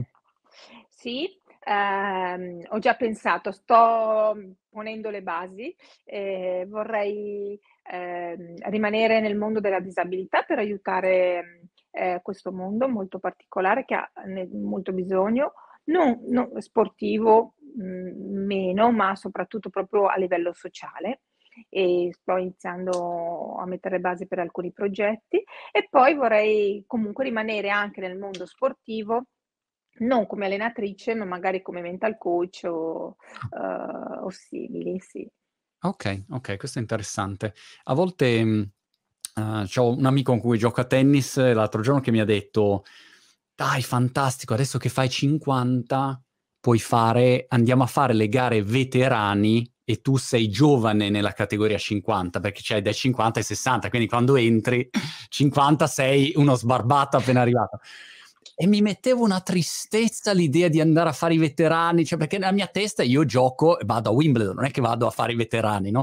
Sì, 0.88 1.28
ehm, 1.68 2.62
ho 2.68 2.78
già 2.78 2.94
pensato, 2.94 3.52
sto 3.52 4.34
ponendo 4.70 5.10
le 5.10 5.22
basi, 5.22 5.74
eh, 6.04 6.64
vorrei 6.68 7.58
eh, 7.90 8.54
rimanere 8.70 9.20
nel 9.20 9.36
mondo 9.36 9.60
della 9.60 9.80
disabilità 9.80 10.42
per 10.42 10.58
aiutare 10.58 11.68
eh, 11.90 12.20
questo 12.22 12.52
mondo 12.52 12.88
molto 12.88 13.18
particolare 13.18 13.84
che 13.84 13.94
ha 13.94 14.10
molto 14.52 14.92
bisogno, 14.92 15.52
non, 15.84 16.20
non 16.28 16.50
sportivo 16.60 17.54
mh, 17.76 17.82
mm, 17.82 18.46
meno, 18.46 18.90
ma 18.92 19.14
soprattutto 19.14 19.70
proprio 19.70 20.06
a 20.06 20.16
livello 20.16 20.52
sociale. 20.54 21.22
E 21.68 22.10
sto 22.12 22.36
iniziando 22.36 23.56
a 23.58 23.66
mettere 23.66 23.98
basi 23.98 24.28
per 24.28 24.38
alcuni 24.38 24.70
progetti. 24.70 25.42
E 25.72 25.88
poi 25.90 26.14
vorrei 26.14 26.84
comunque 26.86 27.24
rimanere 27.24 27.68
anche 27.68 28.00
nel 28.00 28.16
mondo 28.16 28.46
sportivo 28.46 29.24
non 29.98 30.26
come 30.26 30.46
allenatrice, 30.46 31.14
ma 31.14 31.24
magari 31.24 31.62
come 31.62 31.80
mental 31.80 32.18
coach 32.18 32.64
o, 32.64 33.16
uh, 33.50 34.24
o 34.24 34.30
simili, 34.30 34.98
sì. 35.00 35.28
Ok, 35.80 36.24
ok, 36.30 36.56
questo 36.56 36.78
è 36.78 36.82
interessante. 36.82 37.54
A 37.84 37.94
volte 37.94 38.40
uh, 38.42 39.66
ho 39.76 39.96
un 39.96 40.06
amico 40.06 40.32
con 40.32 40.40
cui 40.40 40.58
gioco 40.58 40.80
a 40.80 40.84
tennis 40.84 41.36
l'altro 41.36 41.82
giorno 41.82 42.00
che 42.00 42.10
mi 42.10 42.20
ha 42.20 42.24
detto, 42.24 42.84
dai, 43.54 43.82
fantastico, 43.82 44.54
adesso 44.54 44.78
che 44.78 44.88
fai 44.88 45.08
50 45.08 46.22
puoi 46.60 46.78
fare, 46.78 47.46
andiamo 47.48 47.84
a 47.84 47.86
fare 47.86 48.12
le 48.12 48.28
gare 48.28 48.62
veterani 48.62 49.70
e 49.84 50.00
tu 50.02 50.16
sei 50.16 50.48
giovane 50.48 51.08
nella 51.08 51.32
categoria 51.32 51.78
50, 51.78 52.40
perché 52.40 52.60
c'è 52.60 52.82
dai 52.82 52.92
50 52.92 53.38
ai 53.38 53.44
60, 53.44 53.88
quindi 53.88 54.08
quando 54.08 54.36
entri 54.36 54.88
50 55.28 55.86
sei 55.86 56.32
uno 56.36 56.54
sbarbato 56.56 57.16
appena 57.16 57.40
arrivato 57.40 57.80
e 58.60 58.66
mi 58.66 58.82
mettevo 58.82 59.22
una 59.22 59.40
tristezza 59.40 60.32
l'idea 60.32 60.66
di 60.66 60.80
andare 60.80 61.10
a 61.10 61.12
fare 61.12 61.34
i 61.34 61.38
veterani, 61.38 62.04
cioè 62.04 62.18
perché 62.18 62.38
nella 62.38 62.50
mia 62.50 62.66
testa 62.66 63.04
io 63.04 63.24
gioco 63.24 63.78
e 63.78 63.84
vado 63.84 64.08
a 64.08 64.12
Wimbledon, 64.12 64.56
non 64.56 64.64
è 64.64 64.72
che 64.72 64.80
vado 64.80 65.06
a 65.06 65.10
fare 65.10 65.30
i 65.30 65.36
veterani, 65.36 65.92
no? 65.92 66.02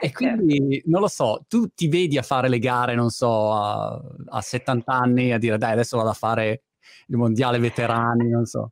E 0.00 0.12
certo. 0.12 0.36
quindi 0.36 0.80
non 0.86 1.00
lo 1.00 1.08
so, 1.08 1.44
tu 1.48 1.66
ti 1.74 1.88
vedi 1.88 2.16
a 2.16 2.22
fare 2.22 2.48
le 2.48 2.60
gare, 2.60 2.94
non 2.94 3.10
so, 3.10 3.52
a, 3.52 4.00
a 4.26 4.40
70 4.40 4.92
anni 4.92 5.32
a 5.32 5.38
dire 5.38 5.58
dai 5.58 5.72
adesso 5.72 5.96
vado 5.96 6.10
a 6.10 6.12
fare 6.12 6.62
il 7.08 7.16
mondiale 7.16 7.58
veterani, 7.58 8.28
non 8.28 8.44
so. 8.44 8.70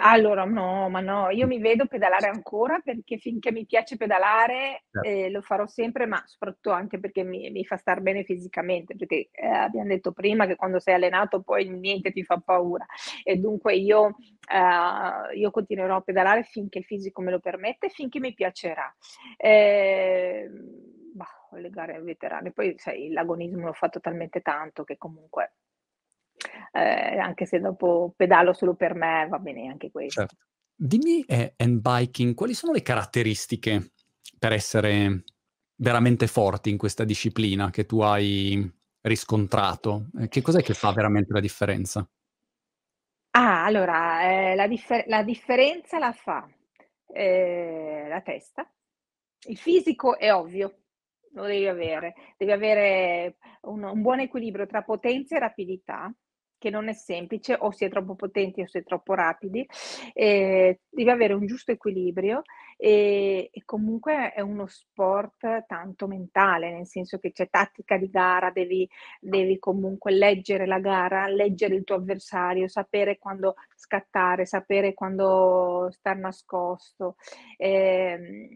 Allora 0.00 0.44
no, 0.44 0.88
ma 0.90 1.00
no, 1.00 1.30
io 1.30 1.46
mi 1.46 1.58
vedo 1.58 1.86
pedalare 1.86 2.26
ancora 2.28 2.80
perché 2.80 3.16
finché 3.16 3.50
mi 3.52 3.64
piace 3.64 3.96
pedalare, 3.96 4.84
certo. 4.90 5.08
eh, 5.08 5.30
lo 5.30 5.40
farò 5.40 5.66
sempre, 5.66 6.04
ma 6.04 6.22
soprattutto 6.26 6.70
anche 6.72 6.98
perché 7.00 7.22
mi 7.22 7.50
mi 7.50 7.64
fa 7.64 7.76
star 7.78 8.00
bene 8.02 8.22
fisicamente, 8.24 8.94
perché, 8.96 9.28
ehm, 9.32 9.52
abbiam 9.52 9.86
detto 9.86 10.12
prima 10.12 10.46
che 10.46 10.56
quando 10.56 10.78
sei 10.78 10.94
allenato 10.94 11.40
poi 11.42 11.68
niente 11.70 12.12
ti 12.12 12.22
fa 12.22 12.38
paura 12.44 12.84
e 13.24 13.36
dunque 13.36 13.74
io 13.74 14.16
ehm, 14.52 15.28
io 15.36 15.50
continuerò 15.50 15.96
a 15.96 16.00
pedalare 16.02 16.42
finché 16.42 16.78
il 16.78 16.84
fisico 16.84 17.22
me 17.22 17.30
lo 17.30 17.40
permette 17.40 17.88
finché 17.88 18.18
mi 18.20 18.34
piacerà. 18.34 18.94
Ehm, 19.38 21.12
bah, 21.14 21.28
le 21.58 21.70
gare 21.70 22.00
veterane, 22.00 22.52
poi 22.52 22.74
sai 22.78 23.10
l'agonismo 23.10 23.64
l'ho 23.66 23.72
fatto 23.72 24.00
talmente 24.00 24.40
tanto 24.42 24.84
che 24.84 24.96
comunque 24.98 25.54
eh, 26.72 27.18
anche 27.18 27.46
se 27.46 27.60
dopo 27.60 28.12
pedalo 28.16 28.52
solo 28.52 28.74
per 28.74 28.94
me, 28.94 29.26
va 29.28 29.38
bene 29.38 29.68
anche 29.68 29.90
questo. 29.90 30.20
Certo. 30.20 30.36
Dimmi, 30.74 31.22
eh, 31.24 31.54
biking, 31.56 32.34
quali 32.34 32.54
sono 32.54 32.72
le 32.72 32.82
caratteristiche 32.82 33.92
per 34.38 34.52
essere 34.52 35.22
veramente 35.76 36.26
forti 36.26 36.70
in 36.70 36.76
questa 36.76 37.04
disciplina 37.04 37.70
che 37.70 37.86
tu 37.86 38.00
hai 38.00 38.68
riscontrato? 39.02 40.06
Eh, 40.18 40.28
che 40.28 40.42
cos'è 40.42 40.62
che 40.62 40.74
fa 40.74 40.92
veramente 40.92 41.32
la 41.32 41.40
differenza? 41.40 42.08
Ah, 43.34 43.64
allora, 43.64 44.22
eh, 44.22 44.54
la, 44.54 44.66
differ- 44.66 45.06
la, 45.06 45.22
differenza 45.22 45.98
la 45.98 46.12
fa 46.12 46.48
eh, 47.12 48.06
la 48.08 48.20
testa. 48.20 48.70
Il 49.46 49.56
fisico 49.56 50.18
è 50.18 50.32
ovvio, 50.32 50.82
lo 51.32 51.44
devi 51.44 51.66
avere. 51.66 52.14
Devi 52.36 52.52
avere 52.52 53.36
un 53.62 53.82
un 53.84 54.02
buon 54.02 54.20
equilibrio 54.20 54.66
tra 54.66 54.82
potenza 54.82 55.36
e 55.36 55.40
rapidità, 55.40 56.12
che 56.62 56.70
non 56.70 56.88
è 56.88 56.92
semplice, 56.92 57.56
o 57.58 57.72
si 57.72 57.84
è 57.84 57.88
troppo 57.90 58.14
potenti 58.14 58.60
o 58.62 58.66
si 58.68 58.78
è 58.78 58.84
troppo 58.84 59.14
rapidi. 59.14 59.66
Ehm, 60.14 60.76
devi 60.88 61.10
avere 61.10 61.32
un 61.34 61.46
giusto 61.46 61.72
equilibrio, 61.72 62.42
ehm, 62.76 63.48
e 63.50 63.62
comunque 63.64 64.32
è 64.32 64.40
uno 64.40 64.66
sport 64.68 65.66
tanto 65.66 66.06
mentale, 66.06 66.70
nel 66.72 66.86
senso 66.86 67.18
che 67.18 67.32
c'è 67.32 67.48
tattica 67.50 67.96
di 67.96 68.08
gara, 68.08 68.50
devi 68.50 68.88
devi 69.20 69.58
comunque 69.58 70.12
leggere 70.12 70.66
la 70.66 70.78
gara, 70.78 71.26
leggere 71.26 71.74
il 71.74 71.84
tuo 71.84 71.96
avversario, 71.96 72.68
sapere 72.68 73.18
quando 73.18 73.54
scattare, 73.74 74.46
sapere 74.46 74.94
quando 74.94 75.88
star 75.90 76.16
nascosto. 76.16 77.16
Ehm, 77.56 78.48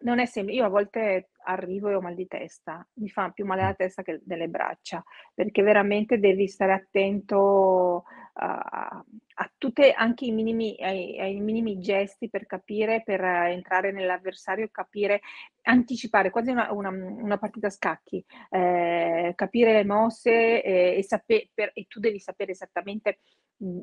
non 0.00 0.18
è 0.20 0.26
sempli 0.26 0.54
io 0.56 0.64
a 0.66 0.68
volte 0.68 1.30
arrivo 1.44 1.88
e 1.88 1.94
ho 1.94 2.00
mal 2.00 2.14
di 2.14 2.26
testa, 2.26 2.86
mi 2.94 3.08
fa 3.08 3.30
più 3.30 3.44
male 3.46 3.62
la 3.62 3.74
testa 3.74 4.02
che 4.02 4.20
delle 4.22 4.48
braccia, 4.48 5.02
perché 5.34 5.62
veramente 5.62 6.18
devi 6.18 6.46
stare 6.48 6.72
attento 6.72 8.04
a 8.34 9.04
a 9.40 9.52
tutte 9.56 9.92
anche 9.92 10.24
i 10.26 10.32
minimi 10.32 10.76
ai 10.80 11.18
ai 11.20 11.40
minimi 11.40 11.78
gesti 11.78 12.28
per 12.28 12.46
capire, 12.46 13.02
per 13.04 13.20
entrare 13.22 13.92
nell'avversario, 13.92 14.68
capire 14.72 15.20
anticipare 15.62 16.30
quasi 16.30 16.50
una 16.50 16.72
una 16.72 16.90
una 16.90 17.38
partita 17.38 17.68
a 17.68 17.70
scacchi, 17.70 18.24
ehm, 18.50 19.34
capire 19.34 19.72
le 19.72 19.84
mosse, 19.84 20.62
ehm, 20.62 20.98
e 20.98 21.02
sape 21.04 21.50
per 21.54 21.70
e 21.74 21.86
tu 21.88 22.00
devi 22.00 22.18
sapere 22.20 22.50
esattamente, 22.52 23.20
mhmm, 23.58 23.80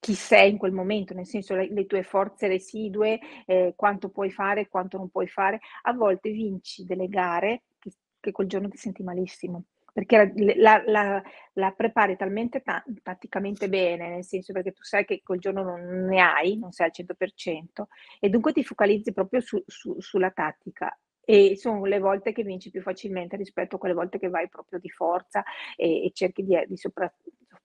chi 0.00 0.14
sei 0.14 0.50
in 0.50 0.58
quel 0.58 0.72
momento, 0.72 1.14
nel 1.14 1.26
senso 1.26 1.54
le 1.54 1.68
le 1.70 1.86
tue 1.86 2.02
forze 2.02 2.48
residue, 2.48 3.18
ehm, 3.46 3.74
quanto 3.76 4.08
puoi 4.08 4.30
fare, 4.30 4.68
quanto 4.68 4.96
non 4.98 5.10
puoi 5.10 5.28
fare. 5.28 5.60
A 5.82 5.92
volte 5.92 6.30
vinci 6.30 6.84
delle 6.84 7.08
gare 7.08 7.62
che 7.78 7.90
che 8.20 8.32
quel 8.32 8.48
giorno 8.48 8.68
ti 8.68 8.76
senti 8.78 9.02
malissimo, 9.02 9.64
perché 9.92 10.32
la 10.56 10.82
la 10.86 11.22
la 11.54 11.72
prepari 11.72 12.16
talmente 12.16 12.60
ta 12.62 12.82
tatticamente 13.02 13.68
bene, 13.68 14.08
nel 14.08 14.24
senso 14.24 14.52
perché 14.52 14.72
tu 14.72 14.82
sai 14.82 15.04
che 15.04 15.20
quel 15.22 15.38
giorno 15.40 15.62
non 15.62 16.04
ne 16.06 16.20
hai, 16.20 16.56
non 16.58 16.72
sei 16.72 16.86
al 16.86 16.92
100% 16.94 17.88
e 18.20 18.28
dunque 18.30 18.52
ti 18.52 18.64
focalizzi 18.64 19.12
proprio 19.12 19.40
su 19.40 19.62
su 19.66 19.96
sulla 20.00 20.30
tattica 20.30 20.96
e 21.24 21.56
son 21.56 21.82
le 21.82 21.98
volte 21.98 22.32
che 22.32 22.42
vinci 22.42 22.70
più 22.70 22.80
facilmente 22.82 23.36
rispetto 23.36 23.76
a 23.76 23.78
quelle 23.78 23.94
volte 23.94 24.18
che 24.18 24.28
vai 24.28 24.48
proprio 24.48 24.78
di 24.78 24.88
forza 24.90 25.42
e 25.76 26.04
e 26.06 26.10
cerchi 26.14 26.42
di 26.44 26.54
e 26.56 26.66
di 26.66 26.76
sopra 26.76 27.12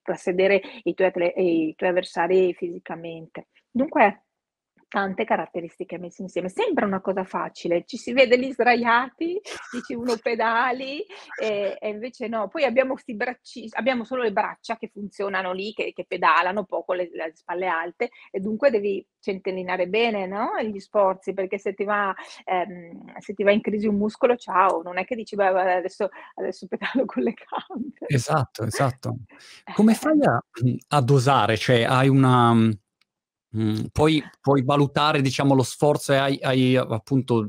soprassedere 0.06 0.62
i 0.84 0.94
tuoi 0.94 1.08
atle 1.08 1.34
i 1.36 1.74
tuoi 1.76 1.90
avversari 1.90 2.54
fisicamente. 2.54 3.48
Dunque 3.72 4.25
tante 4.96 5.26
caratteristiche 5.26 5.98
messe 5.98 6.22
insieme. 6.22 6.48
Sembra 6.48 6.86
una 6.86 7.02
cosa 7.02 7.26
facile, 7.26 7.84
ci 7.86 7.98
si 7.98 8.14
vede 8.14 8.38
lì 8.38 8.54
sdraiati, 8.54 9.42
dici 9.74 9.94
uno 9.94 10.16
pedali, 10.22 11.06
e 11.42 11.76
e 11.82 11.90
invece 11.90 12.30
no. 12.30 12.48
Poi 12.48 12.64
abbiamo 12.64 12.96
'sti 12.96 13.14
bracci 13.16 13.68
abbiamo 13.74 14.06
solo 14.06 14.24
le 14.24 14.32
braccia 14.32 14.78
che 14.78 14.88
funzionano 14.88 15.52
lì, 15.52 15.74
che 15.74 15.92
che 15.94 16.06
pedalano 16.08 16.60
un 16.62 16.66
po' 16.66 16.84
con 16.86 16.96
le 16.96 17.10
le 17.12 17.32
spalle 17.36 17.68
alte 17.68 18.10
e 18.32 18.40
dunque 18.40 18.70
devi 18.72 19.06
centellinare 19.20 19.88
bene, 19.90 20.28
no, 20.28 20.52
gli 20.62 20.80
sforzi, 20.80 21.34
perché 21.34 21.58
se 21.58 21.74
ti 21.74 21.84
va 21.84 22.14
ehm, 22.46 23.18
se 23.20 23.34
ti 23.34 23.44
va 23.44 23.52
in 23.52 23.62
crisi 23.62 23.88
un 23.88 23.96
muscolo, 23.98 24.36
ciao, 24.38 24.82
non 24.82 24.98
è 24.98 25.04
che 25.06 25.16
dici: 25.16 25.36
"Beh, 25.36 25.48
adesso 25.48 26.08
adesso 26.36 26.68
pedalo 26.68 27.04
con 27.06 27.22
le 27.24 27.34
gambe." 27.34 28.00
Esatto, 28.08 28.64
esatto. 28.64 29.18
Come 29.74 29.94
fai 29.96 30.20
a 30.24 30.40
a 30.90 31.02
dosare? 31.02 31.58
Cioè 31.58 31.84
hai 31.86 32.08
una 32.08 32.54
mhmm, 33.56 33.88
puoi 33.92 34.22
puoi 34.42 34.64
valutare 34.64 35.22
diciamo 35.22 35.54
lo 35.56 35.64
sforzo 35.64 36.14
e 36.14 36.18
hai 36.18 36.40
hai 36.42 36.76
appunto, 36.76 37.48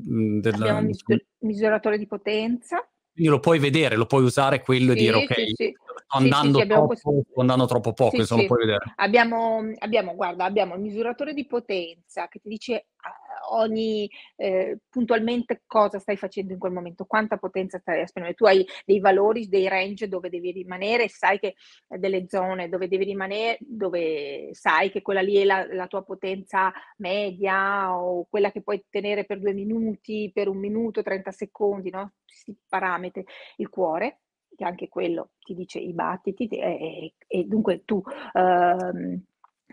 Abbiamo 0.49 0.79
del 0.79 0.81
un 0.81 0.87
diciamo 0.87 0.87
misur 0.87 1.25
misuratore 1.41 1.99
di 1.99 2.07
potenza. 2.07 2.87
Quindi 3.17 3.31
lo 3.33 3.41
puoi 3.41 3.59
vedere, 3.59 3.97
lo 3.97 4.05
puoi 4.05 4.25
usare 4.25 4.61
quello 4.63 4.93
e 4.93 4.97
dire: 4.97 5.17
Sì, 5.17 5.27
sì, 5.33 5.43
"Okay, 5.43 5.47
sì. 5.47 5.79
sto 5.79 5.95
Sì, 6.19 6.33
sì, 6.33 6.51
sì, 6.51 6.61
andando 6.61 6.61
abbiamo 6.61 6.87
troppo, 6.87 6.95
sto 6.95 7.41
andando 7.41 7.67
troppo 7.67 7.93
poco", 7.95 8.21
sì, 8.21 8.21
insomma 8.21 8.41
lo 8.43 8.47
sì. 8.47 8.55
puoi 8.55 8.59
vedere. 8.67 8.93
Abbiamo 8.97 9.61
abbiamo 9.79 10.15
guarda, 10.15 10.45
abbiamo 10.45 10.75
il 10.75 10.81
misuratore 10.81 11.35
di 11.35 11.47
potenza 11.47 12.29
che 12.29 12.39
ti 12.41 12.49
dice 12.49 12.87
a 12.97 13.11
ogni 13.55 14.09
ehm, 14.37 14.79
puntualmente 14.91 15.63
cosa 15.67 15.99
stai 15.99 16.17
facendo 16.17 16.53
in 16.53 16.59
quel 16.59 16.73
momento, 16.73 17.05
quanta 17.07 17.37
potenza 17.39 17.79
stai 17.79 18.01
esprimere. 18.03 18.35
Tu 18.35 18.47
hai 18.47 18.65
dei 18.85 19.01
valori, 19.01 19.49
dei 19.49 19.69
range 19.69 20.09
dove 20.09 20.29
devi 20.31 20.53
rimanere, 20.53 21.09
sai 21.09 21.39
che 21.39 21.55
delle 21.89 22.27
zone 22.29 22.69
dove 22.69 22.89
devi 22.89 23.05
rimane 23.05 23.57
dove 23.61 24.49
sai 24.53 24.91
che 24.91 25.03
quella 25.03 25.21
lì 25.21 25.37
è 25.37 25.45
la 25.45 25.67
la 25.75 25.87
tua 25.87 26.03
potenza 26.03 26.73
media 26.99 27.97
o 27.97 28.27
quella 28.29 28.51
che 28.51 28.63
puoi 28.63 28.85
tenere 28.91 29.25
per 29.25 29.39
2 29.41 29.53
minuti, 29.53 30.31
per 30.33 30.49
1 30.49 30.59
minuto, 30.59 31.03
30 31.03 31.31
secondi, 31.33 31.91
no, 31.91 32.13
'sti 32.25 32.57
parametri. 32.69 33.25
Il 33.57 33.69
cuore, 33.69 34.21
che 34.57 34.65
anche 34.65 34.89
quello 34.89 35.31
ti 35.41 35.55
dice 35.55 35.79
i 35.79 35.93
battiti, 35.93 36.49
ti 36.49 36.57
e 36.59 37.15
e 37.29 37.39
e 37.41 37.45
dunque 37.45 37.83
tu, 37.85 38.03
uhm, 38.33 39.23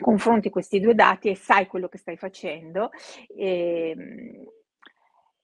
confronti 0.02 0.50
questi 0.50 0.80
2 0.80 0.96
dati 0.96 1.30
e 1.30 1.36
sai 1.36 1.68
quello 1.68 1.88
che 1.90 1.98
stai 1.98 2.18
facendo, 2.18 2.90
ehm, 3.38 4.46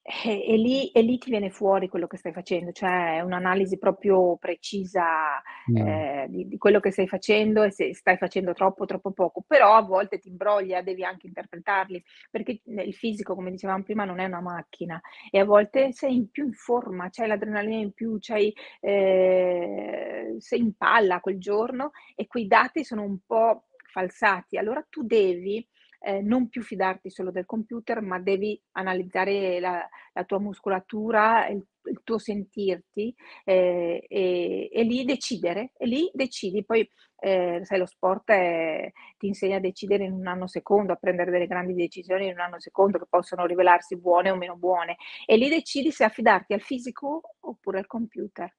eh, 0.02 0.44
e 0.54 0.58
lì 0.58 0.90
e 0.92 1.02
lì 1.02 1.18
ti 1.20 1.30
viene 1.30 1.50
fuori 1.52 1.88
quello 1.88 2.08
che 2.08 2.18
stai 2.18 2.32
facendo, 2.34 2.72
cioè 2.72 3.20
un'analisi 3.22 3.78
proprio 3.78 4.38
precisa, 4.38 5.42
Mh. 5.68 5.80
ehm, 5.86 6.26
di 6.28 6.48
di 6.48 6.58
quello 6.58 6.80
che 6.80 6.92
stai 6.92 7.08
facendo 7.08 7.62
e 7.64 7.72
se 7.72 7.94
stai 7.94 8.18
facendo 8.18 8.54
troppo 8.54 8.84
o 8.84 8.86
troppo 8.86 9.12
poco. 9.12 9.44
Però 9.46 9.76
a 9.76 9.82
volte 9.84 10.18
ti 10.20 10.30
imbroglia, 10.30 10.82
devi 10.82 11.04
anche 11.04 11.28
interpretarli, 11.28 12.04
perché 12.32 12.62
il 12.66 12.94
fisico, 12.96 13.36
come 13.36 13.52
dicevamo 13.52 13.84
prima, 13.84 14.06
non 14.06 14.20
è 14.20 14.26
una 14.26 14.42
macchina 14.42 15.00
e 15.30 15.40
a 15.40 15.46
volte 15.46 15.92
sei 15.92 16.16
in 16.16 16.30
più 16.32 16.46
in 16.46 16.54
forma, 16.54 17.10
c'hai 17.12 17.28
l'adrenalina 17.28 17.76
in 17.82 17.92
più, 17.94 18.18
c'hai 18.20 18.52
ehm, 18.80 20.38
sei 20.38 20.60
in 20.60 20.74
palla 20.76 21.20
quel 21.20 21.38
giorno 21.40 21.92
e 22.16 22.26
quei 22.28 22.48
dati 22.48 22.84
sono 22.84 23.04
un 23.04 23.20
po' 23.26 23.66
falsati. 23.90 24.58
Allora 24.58 24.86
tu 24.90 25.04
devi, 25.04 25.66
ehm, 26.02 26.26
non 26.26 26.50
più 26.50 26.62
fidarti 26.64 27.10
solo 27.10 27.32
del 27.32 27.46
computer, 27.46 28.02
ma 28.02 28.20
devi 28.20 28.60
analizzare 28.74 29.60
la 29.60 29.88
la 30.14 30.24
tua 30.26 30.40
muscolatura, 30.40 31.48
il 31.48 31.64
il 31.90 32.02
tuo 32.04 32.20
sentirti, 32.20 33.14
ehm, 33.46 34.00
e 34.08 34.70
e 34.72 34.84
lì 34.84 35.06
decidere, 35.06 35.72
e 35.78 35.86
lì 35.88 36.10
decidi. 36.14 36.64
Poi, 36.64 36.88
ehm, 37.20 37.64
sai 37.64 37.80
lo 37.80 37.86
sport, 37.86 38.30
ehm, 38.30 38.90
ti 39.18 39.28
insegna 39.28 39.58
a 39.58 39.60
decidere 39.60 40.04
in 40.04 40.12
un 40.14 40.22
nanosecondo, 40.22 40.94
a 40.94 40.96
prendere 40.98 41.32
delle 41.32 41.48
grandi 41.48 41.74
decisioni 41.74 42.26
in 42.26 42.32
un 42.32 42.38
nanosecondo 42.38 43.00
che 43.00 43.06
possono 43.10 43.46
rivelarsi 43.46 43.98
buone 43.98 44.30
o 44.30 44.36
meno 44.36 44.56
buone. 44.56 44.98
E 45.26 45.36
lì 45.38 45.50
decidi 45.50 45.92
se 45.92 46.04
affidarti 46.04 46.54
al 46.54 46.62
fisico 46.62 47.22
oppure 47.40 47.80
al 47.80 47.88
computer. 47.88 48.54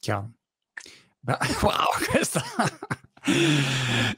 Chiaro. 0.00 0.32
Ma 1.20 1.36
wow, 1.62 1.86
questa 2.10 2.40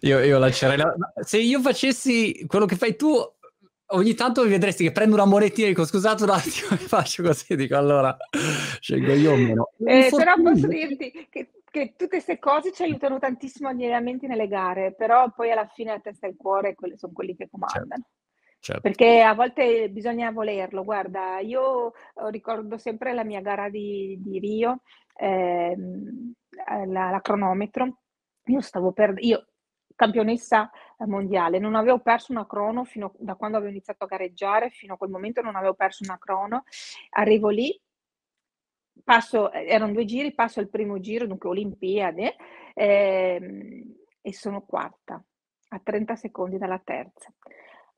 io 0.01 0.19
io 0.21 0.39
lancerei 0.39 0.77
la 0.77 0.95
se 1.21 1.39
io 1.39 1.61
facessi 1.61 2.45
quello 2.47 2.67
che 2.67 2.77
fai 2.77 2.97
tu, 2.97 3.15
ogni 3.93 4.15
tanto 4.15 4.43
mi 4.45 4.51
vedresti 4.51 4.85
che 4.85 4.93
prendo 4.93 5.15
una 5.15 5.25
monetina 5.25 5.67
e 5.67 5.71
dico: 5.71 5.85
"Scusate 5.85 6.23
un 6.25 6.31
attimo", 6.31 6.71
e 6.73 6.77
faccio 6.89 7.23
così, 7.23 7.57
dico: 7.57 7.77
"Allora 7.77 8.17
scelgo 8.81 9.15
io 9.15 9.33
o 9.33 9.37
meno". 9.37 9.71
Eh, 9.85 10.09
però 10.15 10.35
posso 10.43 10.67
dirti 10.67 11.29
che 11.31 11.51
che 11.71 11.95
tutte 11.97 12.19
'ste 12.21 12.39
cose 12.41 12.73
ci 12.73 12.83
aiutano 12.83 13.19
tantissimo 13.21 13.73
gli 13.73 13.85
allenamenti 13.85 14.27
nelle 14.27 14.49
gare, 14.49 14.93
però 14.93 15.31
poi 15.33 15.53
alla 15.53 15.67
fine 15.73 15.93
la 15.93 16.01
testa 16.01 16.27
e 16.27 16.31
il 16.31 16.37
cuore 16.37 16.75
quelli 16.75 16.97
son 16.99 17.13
quelli 17.13 17.37
che 17.37 17.49
Certo, 17.49 17.59
comandano. 17.69 18.05
certo. 18.59 18.81
Perché 18.83 19.21
a 19.23 19.35
volte 19.35 19.89
bisogna 19.89 20.33
volerlo. 20.33 20.83
Guarda, 20.83 21.39
io, 21.39 21.93
uhm, 22.15 22.31
ricordo 22.31 22.77
sempre 22.77 23.13
la 23.15 23.23
mia 23.23 23.41
gara 23.41 23.69
di 23.69 24.17
di 24.21 24.41
Rio, 24.41 24.81
ehm, 25.17 26.33
la 26.89 27.11
la 27.11 27.21
cronometro. 27.21 27.99
Io 28.51 28.61
stavo 28.61 28.93
per 28.93 29.15
io 29.19 29.47
campionessa 29.95 30.71
mondiale, 31.07 31.59
non 31.59 31.75
avevo 31.75 32.01
perso 32.01 32.33
una 32.33 32.47
crono 32.47 32.85
fino 32.85 33.13
da 33.19 33.35
quando 33.35 33.57
avevo 33.57 33.71
iniziato 33.73 34.05
a 34.05 34.07
gareggiare, 34.07 34.71
fino 34.71 34.95
a 34.95 34.97
quel 34.97 35.11
momento 35.11 35.41
non 35.41 35.57
avevo 35.57 35.75
perso 35.75 36.05
una 36.05 36.19
crono. 36.19 36.65
Arrivo 37.11 37.49
lì 37.49 37.79
passo 39.05 39.51
e 39.53 39.67
eran 39.67 39.93
2 39.93 40.05
giri, 40.05 40.35
passo 40.35 40.61
il 40.61 40.69
primo 40.69 41.01
giro, 41.01 41.27
dunque 41.27 41.49
Olimpiade, 41.49 42.37
ehm, 42.75 43.95
e 44.21 44.33
sono 44.35 44.63
quarta, 44.63 45.23
a 45.69 45.81
30 45.83 46.17
secondi 46.17 46.59
dalla 46.59 46.81
terza. 46.83 47.33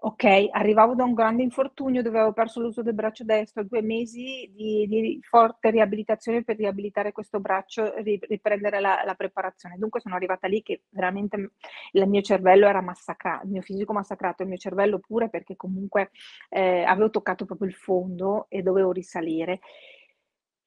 Okay, 0.04 0.48
arrivavo 0.50 0.96
da 0.96 1.04
un 1.04 1.14
grande 1.14 1.44
infortunio 1.44 2.02
dove 2.02 2.16
avevo 2.18 2.32
perso 2.32 2.60
l'uso 2.60 2.82
del 2.82 2.92
braccio 2.92 3.22
destro, 3.22 3.62
2 3.62 3.82
mesi 3.82 4.50
di 4.52 4.84
di 4.88 5.20
forte 5.22 5.70
riabilitazione 5.70 6.42
per 6.42 6.56
riabilitare 6.56 7.12
questo 7.12 7.38
braccio, 7.38 7.94
ri 8.02 8.18
riprendere 8.22 8.80
la 8.80 9.02
la 9.04 9.14
preparazione. 9.14 9.76
Dunque 9.78 10.00
sono 10.00 10.16
arrivata 10.16 10.48
lì 10.48 10.60
che 10.62 10.82
veramente, 10.88 11.52
il 11.92 12.08
mio 12.08 12.20
cervello 12.20 12.66
era 12.66 12.80
massacra 12.80 13.40
il 13.44 13.50
mio 13.50 13.62
fisico 13.62 13.92
massacrato, 13.92 14.42
il 14.42 14.48
mio 14.48 14.58
cervello 14.58 14.98
pure 14.98 15.28
perché 15.28 15.54
comunque, 15.54 16.10
ehm, 16.48 16.84
avevo 16.88 17.10
toccato 17.10 17.44
proprio 17.44 17.68
il 17.68 17.74
fondo 17.74 18.46
e 18.48 18.60
dovevo 18.62 18.90
risalire. 18.90 19.60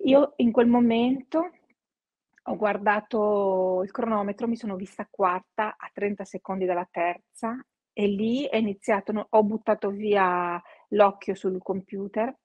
Io 0.06 0.34
in 0.38 0.52
quel 0.52 0.68
momento 0.68 1.50
ho 2.48 2.56
guardato 2.58 3.82
il 3.84 3.92
cronometro, 3.92 4.48
mi 4.48 4.56
sono 4.56 4.76
vista 4.76 5.08
quarta 5.10 5.76
a 5.78 5.90
30 5.94 6.24
secondi 6.26 6.66
dalla 6.66 6.88
terza 6.90 7.58
e 7.98 8.08
lì 8.08 8.43
è 8.46 8.58
iniziato 8.58 9.28
ho 9.30 9.43
buttato 9.43 9.89
via 9.89 10.62
l'occhio 10.89 11.34
sul 11.34 11.62
computer 11.64 12.36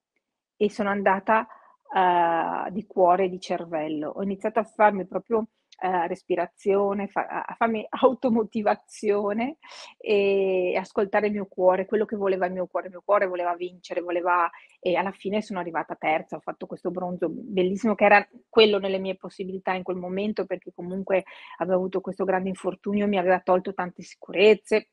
e 0.57 0.71
sono 0.71 0.91
andata 0.91 1.45
uh, 1.93 2.71
di 2.71 2.87
cuore 2.87 3.25
e 3.25 3.29
di 3.29 3.41
cervello. 3.41 4.11
Ho 4.11 4.23
iniziato 4.23 4.61
a 4.61 4.65
farmi 4.65 5.09
proprio 5.09 5.39
uh, 5.39 6.07
respirazione, 6.07 7.09
fa- 7.09 7.27
a 7.45 7.55
farmi 7.55 7.85
automotivazione 7.89 9.57
e 9.99 10.77
ascoltare 10.79 11.27
il 11.27 11.33
mio 11.33 11.47
cuore, 11.47 11.87
quello 11.87 12.05
che 12.05 12.15
voleva 12.15 12.47
il 12.47 12.53
mio 12.53 12.69
cuore. 12.69 12.87
Il 12.87 12.93
mio 12.93 13.03
cuore 13.05 13.27
voleva 13.27 13.57
vincere, 13.57 14.03
voleva... 14.03 14.49
E 14.79 14.95
alla 14.95 15.11
fine 15.11 15.43
sono 15.43 15.59
arrivata 15.59 15.97
terza, 15.97 16.37
ho 16.37 16.41
fatto 16.41 16.67
questo 16.67 16.93
bronzo 16.93 17.29
bellissimo 17.29 17.97
che 17.97 18.05
era 18.05 18.25
quello 18.49 18.79
nelle 18.79 18.99
mie 18.99 19.17
possibilità 19.17 19.73
in 19.73 19.83
quel 19.83 19.97
momento 19.97 20.47
perché 20.47 20.71
comunque 20.73 21.25
avevo 21.57 21.79
avuto 21.79 22.01
questo 22.01 22.25
grande 22.25 22.51
infortunio, 22.51 23.09
mi 23.09 23.19
aveva 23.19 23.41
tolto 23.41 23.75
tante 23.75 24.03
sicurezze 24.03 24.91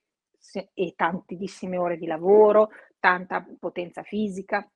e 0.73 0.93
tantissime 0.95 1.77
ore 1.77 1.97
di 1.97 2.05
lavoro, 2.05 2.69
tanta 2.99 3.45
potenza 3.59 4.03
fisica. 4.03 4.69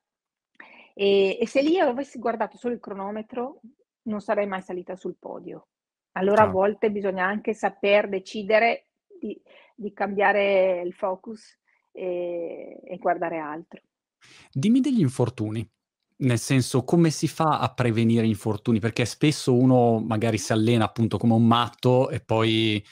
E, 0.94 1.38
e, 1.40 1.46
se 1.46 1.62
lì 1.62 1.78
avessi 1.78 2.18
guardato 2.18 2.56
solo 2.56 2.74
il 2.74 2.80
cronometro, 2.80 3.60
non 4.02 4.20
sarei 4.20 4.46
mai 4.46 4.62
salita 4.62 4.96
sul 4.96 5.16
podio. 5.18 5.68
Allora 6.12 6.42
a 6.42 6.50
volte 6.50 6.90
bisogna 6.90 7.24
anche 7.24 7.54
saper 7.54 8.08
decidere 8.08 8.88
di, 9.18 9.40
di 9.74 9.92
cambiare 9.92 10.82
il 10.82 10.92
focus 10.92 11.58
e, 11.90 12.80
e 12.84 12.98
guardare 12.98 13.38
altro. 13.38 13.80
Dimmi 14.52 14.80
degli 14.80 15.00
infortuni. 15.00 15.66
Nel 16.22 16.38
senso, 16.38 16.84
come 16.84 17.10
si 17.10 17.26
fa 17.26 17.58
a 17.58 17.72
prevenire 17.72 18.26
infortuni? 18.26 18.78
Perché 18.78 19.04
spesso 19.04 19.54
uno 19.54 19.98
magari 19.98 20.38
si 20.38 20.52
allena 20.52 20.84
appunto 20.84 21.16
come 21.18 21.34
un 21.34 21.46
matto 21.46 22.10
e 22.10 22.20
poi 22.20 22.84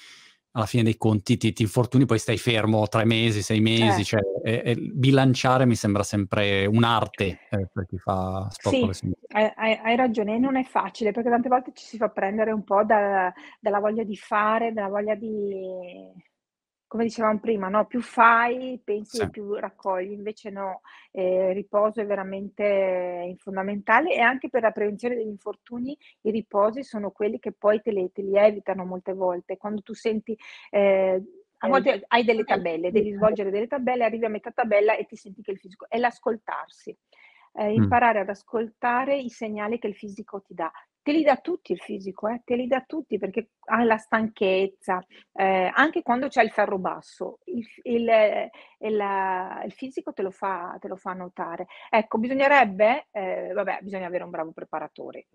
alla 0.53 0.67
fine 0.67 0.83
dei 0.83 0.97
conti 0.97 1.37
ti, 1.37 1.53
ti 1.53 1.63
infortuni, 1.63 2.07
poi 2.07 2.19
stai 2.19 2.37
fermo 2.37 2.87
tre 2.89 3.05
mesi, 3.05 3.43
sei 3.43 3.61
mesi, 3.61 4.01
eh. 4.01 4.05
cioè 4.05 4.21
e, 4.43 4.63
e 4.65 4.77
bilanciare 4.77 5.67
mi 5.67 5.77
sembra 5.77 6.03
sempre 6.03 6.67
un'arte 6.67 7.41
eh, 7.51 7.69
per 7.73 7.87
chi 7.87 7.99
fa 7.99 8.49
sport. 8.51 8.91
Sì, 8.91 9.13
hai, 9.29 9.79
hai, 9.83 9.97
ragione, 9.97 10.39
non 10.39 10.57
è 10.57 10.65
facile 10.65 11.13
perché 11.13 11.31
tante 11.31 11.49
volte 11.49 11.73
ci 11.75 11.85
si 11.85 11.97
fa 11.97 12.09
prendere 12.09 12.51
un 12.51 12.65
po' 12.65 12.85
da, 12.85 13.33
dalla 13.61 13.79
voglia 13.79 14.03
di 14.03 14.17
fare, 14.17 14.73
dalla 14.73 14.89
voglia 14.89 15.15
di 15.15 16.13
come 16.91 17.05
dicevamo 17.05 17.39
prima, 17.39 17.69
no? 17.69 17.87
più 17.87 18.03
fai, 18.03 18.81
pensi 18.83 19.19
sì. 19.19 19.23
e 19.23 19.31
più 19.31 19.55
raccogli, 19.55 20.11
invece 20.11 20.51
no, 20.51 20.81
eh, 21.13 21.51
il 21.51 21.55
riposo 21.55 22.01
è 22.01 22.05
veramente 22.05 23.33
fondamentale 23.39 24.13
e 24.13 24.19
anche 24.19 24.49
per 24.49 24.63
la 24.63 24.73
prevenzione 24.73 25.15
degli 25.15 25.29
infortuni 25.29 25.97
i 26.23 26.33
riposi 26.33 26.83
sono 26.83 27.13
quelli 27.13 27.39
che 27.39 27.53
poi 27.53 27.81
te 27.81 27.93
li, 27.93 28.11
te 28.11 28.23
li 28.23 28.37
evitano 28.37 28.85
molte 28.85 29.13
volte. 29.13 29.57
Quando 29.57 29.83
tu 29.83 29.95
senti... 29.95 30.37
Eh, 30.69 31.23
a 31.59 31.69
volte 31.69 32.03
hai 32.09 32.25
delle 32.25 32.43
tabelle, 32.43 32.91
devi 32.91 33.13
svolgere 33.13 33.51
delle 33.51 33.69
tabelle, 33.69 34.03
arrivi 34.03 34.25
a 34.25 34.29
metà 34.31 34.51
tabella 34.51 34.97
e 34.97 35.05
ti 35.05 35.15
senti 35.15 35.43
che 35.43 35.53
il 35.53 35.59
fisico 35.59 35.89
è 35.89 35.97
l'ascoltarsi. 35.97 36.97
Eh, 37.53 37.73
imparare 37.73 38.19
ad 38.19 38.31
ascoltare 38.31 39.17
i 39.17 39.29
segnali 39.29 39.79
che 39.79 39.87
il 39.87 39.95
fisico 39.95 40.43
ti 40.43 40.55
dà. 40.55 40.73
Te 41.03 41.13
li 41.13 41.23
dà 41.23 41.37
tutti 41.37 41.73
il 41.73 41.81
fisico, 41.81 42.29
eh? 42.29 42.43
te 42.45 42.57
li 42.57 42.67
dà 42.67 42.83
tutti 42.87 43.17
perché 43.17 43.53
hai 43.71 43.87
la 43.87 43.97
stanchezza, 43.97 45.03
eh, 45.33 45.71
anche 45.75 46.03
quando 46.03 46.29
c'è 46.29 46.43
il 46.43 46.51
ferro 46.51 46.79
basso, 46.79 47.39
il, 47.45 47.67
il, 47.85 48.11
il, 48.81 49.05
il 49.65 49.73
fisico 49.73 50.13
te 50.13 50.21
lo, 50.21 50.31
fa, 50.31 50.77
te 50.79 50.89
lo, 50.89 50.97
fa, 50.97 51.15
notare. 51.15 51.67
Ecco, 51.89 52.19
bisognerebbe, 52.19 53.07
eh, 53.13 53.51
vabbè, 53.55 53.79
bisogna 53.81 54.09
avere 54.09 54.25
un 54.25 54.31
bravo 54.31 54.53
preparatore, 54.53 55.29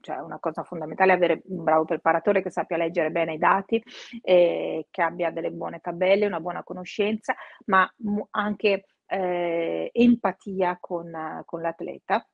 cioè 0.00 0.16
una 0.18 0.40
cosa 0.40 0.64
fondamentale 0.64 1.12
è 1.12 1.14
avere 1.14 1.42
un 1.46 1.62
bravo 1.62 1.84
preparatore 1.84 2.42
che 2.42 2.50
sappia 2.50 2.76
leggere 2.76 3.12
bene 3.12 3.34
i 3.34 3.38
dati, 3.38 3.80
eh, 4.20 4.88
che 4.90 5.02
abbia 5.02 5.30
delle 5.30 5.52
buone 5.52 5.78
tabelle, 5.78 6.26
una 6.26 6.40
buona 6.40 6.64
conoscenza, 6.64 7.36
ma 7.66 7.88
anche 8.30 8.86
eh, 9.06 9.90
empatia 9.92 10.78
con, 10.80 11.42
con 11.44 11.60
l'atleta 11.60 12.26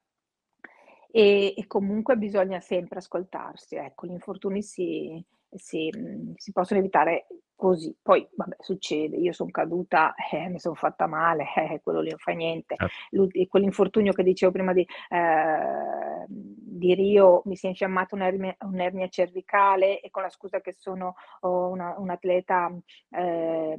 e, 1.11 1.55
e 1.57 1.67
comunque 1.67 2.17
bisogna 2.17 2.61
sempre 2.61 2.99
ascoltarsi. 2.99 3.77
Ecco, 3.77 4.07
gli 4.07 4.13
infortuni 4.13 4.63
si, 4.63 5.23
si, 5.51 5.91
mhmm, 5.95 6.35
si 6.37 6.53
possono 6.53 6.81
evitare 6.81 7.27
così. 7.59 7.95
Poi, 8.01 8.27
vabbè, 8.37 8.57
succede, 8.61 9.17
io 9.17 9.33
sono 9.33 9.51
caduta, 9.51 10.15
eh, 10.31 10.49
mi 10.49 10.61
sono 10.61 10.75
fatta 10.75 11.07
male, 11.07 11.45
eh, 11.57 11.81
quello 11.83 12.01
lì 12.01 12.11
non 12.11 12.19
fa 12.19 12.33
niente. 12.33 12.77
Certo. 12.77 13.47
quell'infortunio 13.49 14.13
che 14.13 14.23
dicevo 14.23 14.53
prima 14.53 14.73
di, 14.73 14.87
eh, 15.09 16.25
di 16.29 16.95
Rio, 16.95 17.43
mi 17.47 17.57
si 17.57 17.67
è 17.67 17.71
infiammata 17.71 18.15
un'ernia, 18.15 18.57
un'ernia 18.61 19.09
cervicale 19.09 20.01
e 20.01 20.11
con 20.11 20.23
la 20.23 20.31
scusa 20.31 20.61
che 20.61 20.73
sono 20.73 21.15
oh, 21.41 21.69
una, 21.69 21.95
un 21.99 22.11
atleta 22.11 22.73
eh, 23.11 23.77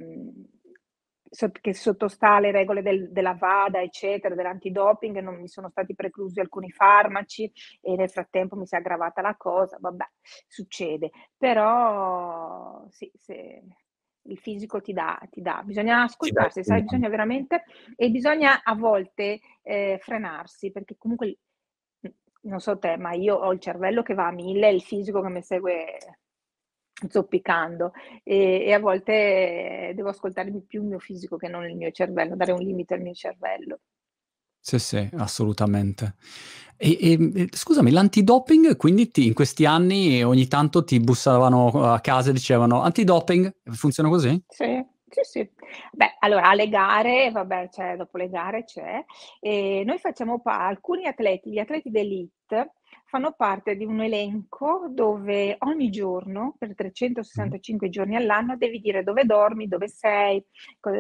che 1.62 1.74
sottostà 1.74 2.36
alle 2.36 2.52
regole 2.52 2.82
del, 2.82 3.12
della 3.12 3.36
VADA, 3.36 3.82
eccetera, 3.82 4.36
dell'antidoping, 4.36 5.20
non 5.20 5.40
mi 5.40 5.48
sono 5.48 5.70
stati 5.70 5.96
preclusi 5.96 6.40
alcuni 6.40 6.72
farmaci 6.72 7.52
e 7.82 7.96
nel 7.96 8.10
frattempo 8.10 8.56
mi 8.56 8.66
si 8.66 8.76
è 8.76 8.80
aggravata 8.80 9.22
la 9.22 9.36
cosa, 9.36 9.78
vabbè, 9.80 10.06
succede. 10.48 11.12
Però 11.38 12.86
sì, 12.90 13.12
se 13.16 13.64
il 14.24 14.38
fisico 14.38 14.82
ti 14.82 14.94
dà, 14.94 15.20
ti 15.30 15.42
dà. 15.42 15.62
bisogna 15.64 16.04
ascoltarsi, 16.04 16.64
sai, 16.64 16.84
bisogna 16.84 17.10
veramente, 17.10 17.64
e 17.96 18.10
bisogna 18.10 18.62
a 18.64 18.76
volte 18.76 19.40
eh, 19.62 19.98
frenarsi, 20.02 20.72
perché 20.72 20.96
comunque, 20.98 21.38
non 22.42 22.60
so 22.60 22.78
te, 22.78 22.98
ma 22.98 23.14
io 23.14 23.36
ho 23.36 23.52
il 23.52 23.60
cervello 23.60 24.02
che 24.04 24.14
va 24.14 24.28
a 24.28 24.32
mille, 24.32 24.70
il 24.70 24.82
fisico 24.82 25.22
che 25.22 25.30
mi 25.30 25.42
segue 25.42 25.98
zoppicando 27.08 27.94
e, 28.24 28.66
e, 28.66 28.74
a 28.74 28.80
volte 28.80 29.94
devo 29.96 30.10
ascoltare 30.10 30.52
di 30.52 30.62
più 30.62 30.82
il 30.82 30.88
mio 30.88 31.00
fisico 31.00 31.38
che 31.38 31.48
non 31.48 31.68
il 31.70 31.76
mio 31.76 31.92
cervello, 31.92 32.36
dare 32.36 32.52
un 32.52 32.62
limite 32.62 32.96
al 32.96 33.02
mio 33.02 33.14
cervello. 33.14 33.80
Sì, 34.62 34.78
sì, 34.78 35.10
assolutamente. 35.18 36.16
E, 36.78 36.98
e, 37.02 37.48
scusami, 37.52 37.92
l'antidoping, 37.92 38.76
quindi 38.76 39.10
ti, 39.10 39.26
in 39.28 39.34
questi 39.34 39.66
anni 39.66 40.24
ogni 40.24 40.48
tanto 40.48 40.84
ti 40.84 41.00
bussavano 41.00 41.92
a 41.92 42.00
casa 42.02 42.30
e 42.30 42.34
dicevano 42.34 42.82
antidoping, 42.82 43.54
funziona 43.72 44.10
così? 44.10 44.44
Sì, 44.48 44.86
sì, 45.10 45.22
sì. 45.24 45.50
Beh, 45.92 46.18
allora 46.20 46.50
alle 46.50 46.70
gare, 46.70 47.32
vabbè, 47.32 47.70
c'è, 47.70 47.96
dopo 47.96 48.18
le 48.18 48.30
gare 48.30 48.64
c'è, 48.64 49.04
e 49.40 49.84
noi 49.86 49.98
facciamo 49.98 50.40
pa- 50.40 50.68
alcuni 50.68 51.06
atleti, 51.06 51.52
gli 51.52 51.60
atleti 51.60 51.90
d'elite, 51.90 52.74
fanno 53.06 53.34
parte 53.34 53.76
di 53.76 53.86
un 53.86 54.02
elenco 54.02 54.88
dove 54.90 55.56
ogni 55.60 55.90
giorno, 55.90 56.56
per 56.58 56.76
365 56.76 57.90
giorni 57.90 58.16
all'anno, 58.16 58.56
devi 58.56 58.80
dire 58.80 59.04
dove 59.04 59.26
dormi, 59.26 59.68
dove 59.68 59.88
sei, 59.88 60.46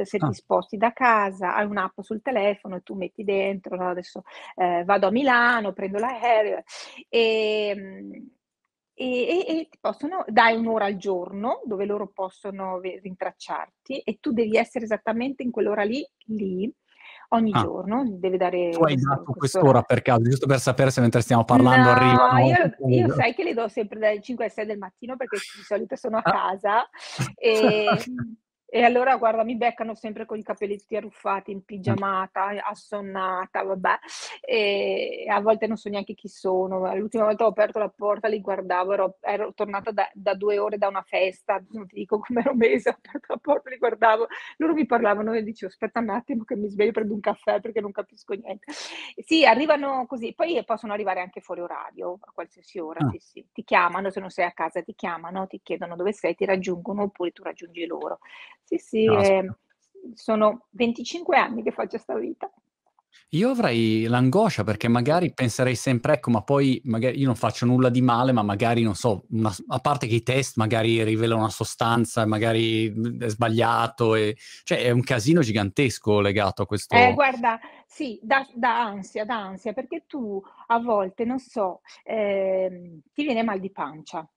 se 0.03 0.17
ti 0.17 0.25
ah. 0.25 0.31
sposti 0.31 0.77
da 0.77 0.91
casa, 0.91 1.55
hai 1.55 1.65
un'app 1.65 1.99
sul 2.01 2.21
telefono 2.21 2.77
e 2.77 2.81
tu 2.81 2.95
metti 2.95 3.23
dentro, 3.23 3.75
no, 3.75 3.89
adesso 3.89 4.23
eh, 4.55 4.83
vado 4.85 5.07
a 5.07 5.11
Milano, 5.11 5.71
prendo 5.73 5.99
l'aereo 5.99 6.63
e, 7.07 8.23
e, 8.93 9.45
e, 9.47 9.67
ti 9.69 9.77
possono, 9.79 10.25
dai 10.27 10.57
un'ora 10.57 10.85
al 10.85 10.97
giorno 10.97 11.61
dove 11.65 11.85
loro 11.85 12.07
possono 12.07 12.79
rintracciarti 12.79 13.99
e 13.99 14.17
tu 14.19 14.31
devi 14.31 14.57
essere 14.57 14.85
esattamente 14.85 15.43
in 15.43 15.51
quell'ora 15.51 15.83
lì, 15.83 16.05
lì 16.25 16.73
ogni 17.29 17.51
ah. 17.53 17.61
giorno, 17.61 18.03
deve 18.07 18.37
dare... 18.37 18.69
Tu 18.71 18.83
hai 18.83 18.95
dato 18.95 19.33
quest'ora 19.33 19.81
per 19.81 20.01
caso, 20.01 20.21
giusto 20.23 20.47
per 20.47 20.59
sapere 20.59 20.91
se 20.91 21.01
mentre 21.01 21.21
stiamo 21.21 21.45
parlando 21.45 21.89
no, 21.89 21.95
arriva... 21.95 22.75
Io, 22.87 22.87
io 22.87 23.13
sai 23.13 23.33
che 23.33 23.43
le 23.43 23.53
do 23.53 23.67
sempre 23.67 23.99
dalle 23.99 24.21
5 24.21 24.43
alle 24.43 24.53
6 24.53 24.65
del 24.65 24.77
mattino 24.77 25.15
perché 25.15 25.37
di 25.37 25.63
solito 25.63 25.95
sono 25.95 26.17
a 26.17 26.21
ah. 26.23 26.31
casa 26.31 26.89
e 27.35 27.87
E 28.71 28.83
allora, 28.83 29.17
guarda, 29.17 29.43
mi 29.43 29.55
beccano 29.55 29.95
sempre 29.95 30.25
con 30.25 30.37
i 30.37 30.43
capelli 30.43 30.77
tutti 30.77 30.95
arruffati, 30.95 31.49
in 31.51 31.65
pigiamata, 31.65 32.49
assonnata, 32.63 33.63
vabbè. 33.63 33.97
E 34.41 35.25
a 35.27 35.41
volte 35.41 35.65
non 35.65 35.75
so 35.75 35.89
neanche 35.89 36.13
chi 36.13 36.27
sono. 36.27 36.93
L'ultima 36.95 37.23
volta 37.25 37.45
ho 37.45 37.47
aperto 37.47 37.79
la 37.79 37.89
porta, 37.89 38.27
li 38.27 38.39
guardavo, 38.39 38.93
ero, 38.93 39.17
ero 39.21 39.53
tornata 39.55 39.91
da, 39.91 40.07
da, 40.13 40.35
due 40.35 40.59
ore 40.59 40.77
da 40.77 40.87
una 40.87 41.01
festa, 41.01 41.59
non 41.71 41.87
ti 41.87 41.95
dico 41.95 42.19
come 42.19 42.41
ero 42.41 42.53
mesa, 42.53 42.91
ho 42.91 42.93
aperto 42.93 43.33
la 43.33 43.39
porta, 43.41 43.69
li 43.71 43.77
guardavo. 43.77 44.27
Loro 44.57 44.73
mi 44.73 44.85
parlavano 44.85 45.33
e 45.33 45.41
dicevo, 45.41 45.71
aspetta 45.71 45.99
un 45.99 46.09
attimo 46.09 46.43
che 46.43 46.55
mi 46.55 46.69
sveglio, 46.69 46.91
prendo 46.91 47.13
un 47.15 47.21
caffè 47.21 47.59
perché 47.61 47.81
non 47.81 47.91
capisco 47.91 48.35
niente. 48.35 48.71
Sì, 49.25 49.45
arrivano 49.45 50.05
così. 50.05 50.33
Poi 50.35 50.63
possono 50.63 50.93
arrivare 50.93 51.21
anche 51.21 51.41
fuori 51.41 51.61
orario, 51.61 52.19
a 52.21 52.31
qualsiasi 52.33 52.77
ora, 52.77 52.99
ah. 53.03 53.09
sì, 53.09 53.17
sì. 53.19 53.47
Ti 53.51 53.63
chiamano, 53.63 54.11
se 54.11 54.19
non 54.19 54.29
sei 54.29 54.45
a 54.45 54.51
casa 54.51 54.83
ti 54.83 54.93
chiamano, 54.93 55.47
ti 55.47 55.59
chiedono 55.63 55.95
dove 55.95 56.13
sei, 56.13 56.35
ti 56.35 56.45
raggiungono 56.45 57.03
oppure 57.03 57.31
tu 57.31 57.41
raggiungi 57.41 57.85
loro. 57.87 58.19
Sì, 58.63 58.77
sì, 58.77 59.05
eh, 59.05 59.45
sono 60.13 60.67
25 60.71 61.37
anni 61.37 61.63
che 61.63 61.71
faccio 61.71 61.89
questa 61.89 62.15
vita. 62.15 62.51
Io 63.33 63.49
avrei 63.49 64.05
l'angoscia 64.05 64.63
perché 64.63 64.87
magari 64.87 65.33
penserei 65.33 65.75
sempre, 65.75 66.13
ecco, 66.13 66.31
ma 66.31 66.41
poi 66.41 66.81
magari 66.85 67.19
io 67.19 67.27
non 67.27 67.35
faccio 67.35 67.65
nulla 67.65 67.89
di 67.89 68.01
male, 68.01 68.31
ma 68.31 68.41
magari 68.41 68.81
non 68.81 68.95
so, 68.95 69.25
una, 69.29 69.53
a 69.67 69.79
parte 69.79 70.07
che 70.07 70.15
i 70.15 70.23
test 70.23 70.57
magari 70.57 71.03
rivelano 71.03 71.41
una 71.41 71.49
sostanza, 71.49 72.25
magari 72.25 72.91
è 73.19 73.29
sbagliato, 73.29 74.15
e, 74.15 74.35
cioè 74.63 74.79
è 74.79 74.89
un 74.89 75.01
casino 75.01 75.41
gigantesco 75.41 76.21
legato 76.21 76.63
a 76.63 76.65
questo. 76.65 76.95
Eh, 76.95 77.13
guarda, 77.13 77.59
sì, 77.85 78.19
da, 78.21 78.47
da 78.53 78.83
ansia, 78.83 79.25
da 79.25 79.35
ansia, 79.35 79.73
perché 79.73 80.05
tu 80.07 80.41
a 80.67 80.79
volte, 80.79 81.23
non 81.23 81.37
so, 81.37 81.81
eh, 82.03 82.99
ti 83.13 83.23
viene 83.23 83.43
mal 83.43 83.59
di 83.59 83.71
pancia 83.71 84.27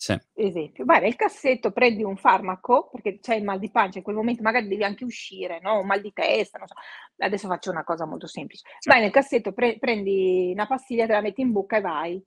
Sì. 0.00 0.18
Esempio, 0.36 0.84
vai 0.84 1.00
nel 1.00 1.14
cassetto, 1.14 1.70
prendi 1.70 2.02
un 2.02 2.16
farmaco, 2.16 2.88
perché 2.90 3.18
c'hai 3.20 3.38
il 3.38 3.44
mal 3.44 3.60
di 3.60 3.70
pancia 3.70 3.98
in 3.98 4.04
quel 4.04 4.16
momento, 4.16 4.42
magari 4.42 4.66
devi 4.66 4.82
anche 4.82 5.04
uscire, 5.04 5.60
no, 5.60 5.78
un 5.78 5.86
mal 5.86 6.00
di 6.00 6.12
testa, 6.12 6.58
non 6.58 6.66
so. 6.66 6.74
Adesso 7.18 7.46
faccio 7.46 7.70
una 7.70 7.84
cosa 7.84 8.04
molto 8.04 8.26
semplice. 8.26 8.64
Vai 8.88 9.00
nel 9.00 9.12
cassetto, 9.12 9.52
pre 9.52 9.78
prendi 9.78 10.50
una 10.52 10.66
pastiglia, 10.66 11.06
te 11.06 11.12
la 11.12 11.20
metti 11.20 11.40
in 11.40 11.52
bocca 11.52 11.76
e 11.76 11.80
vai. 11.80 12.24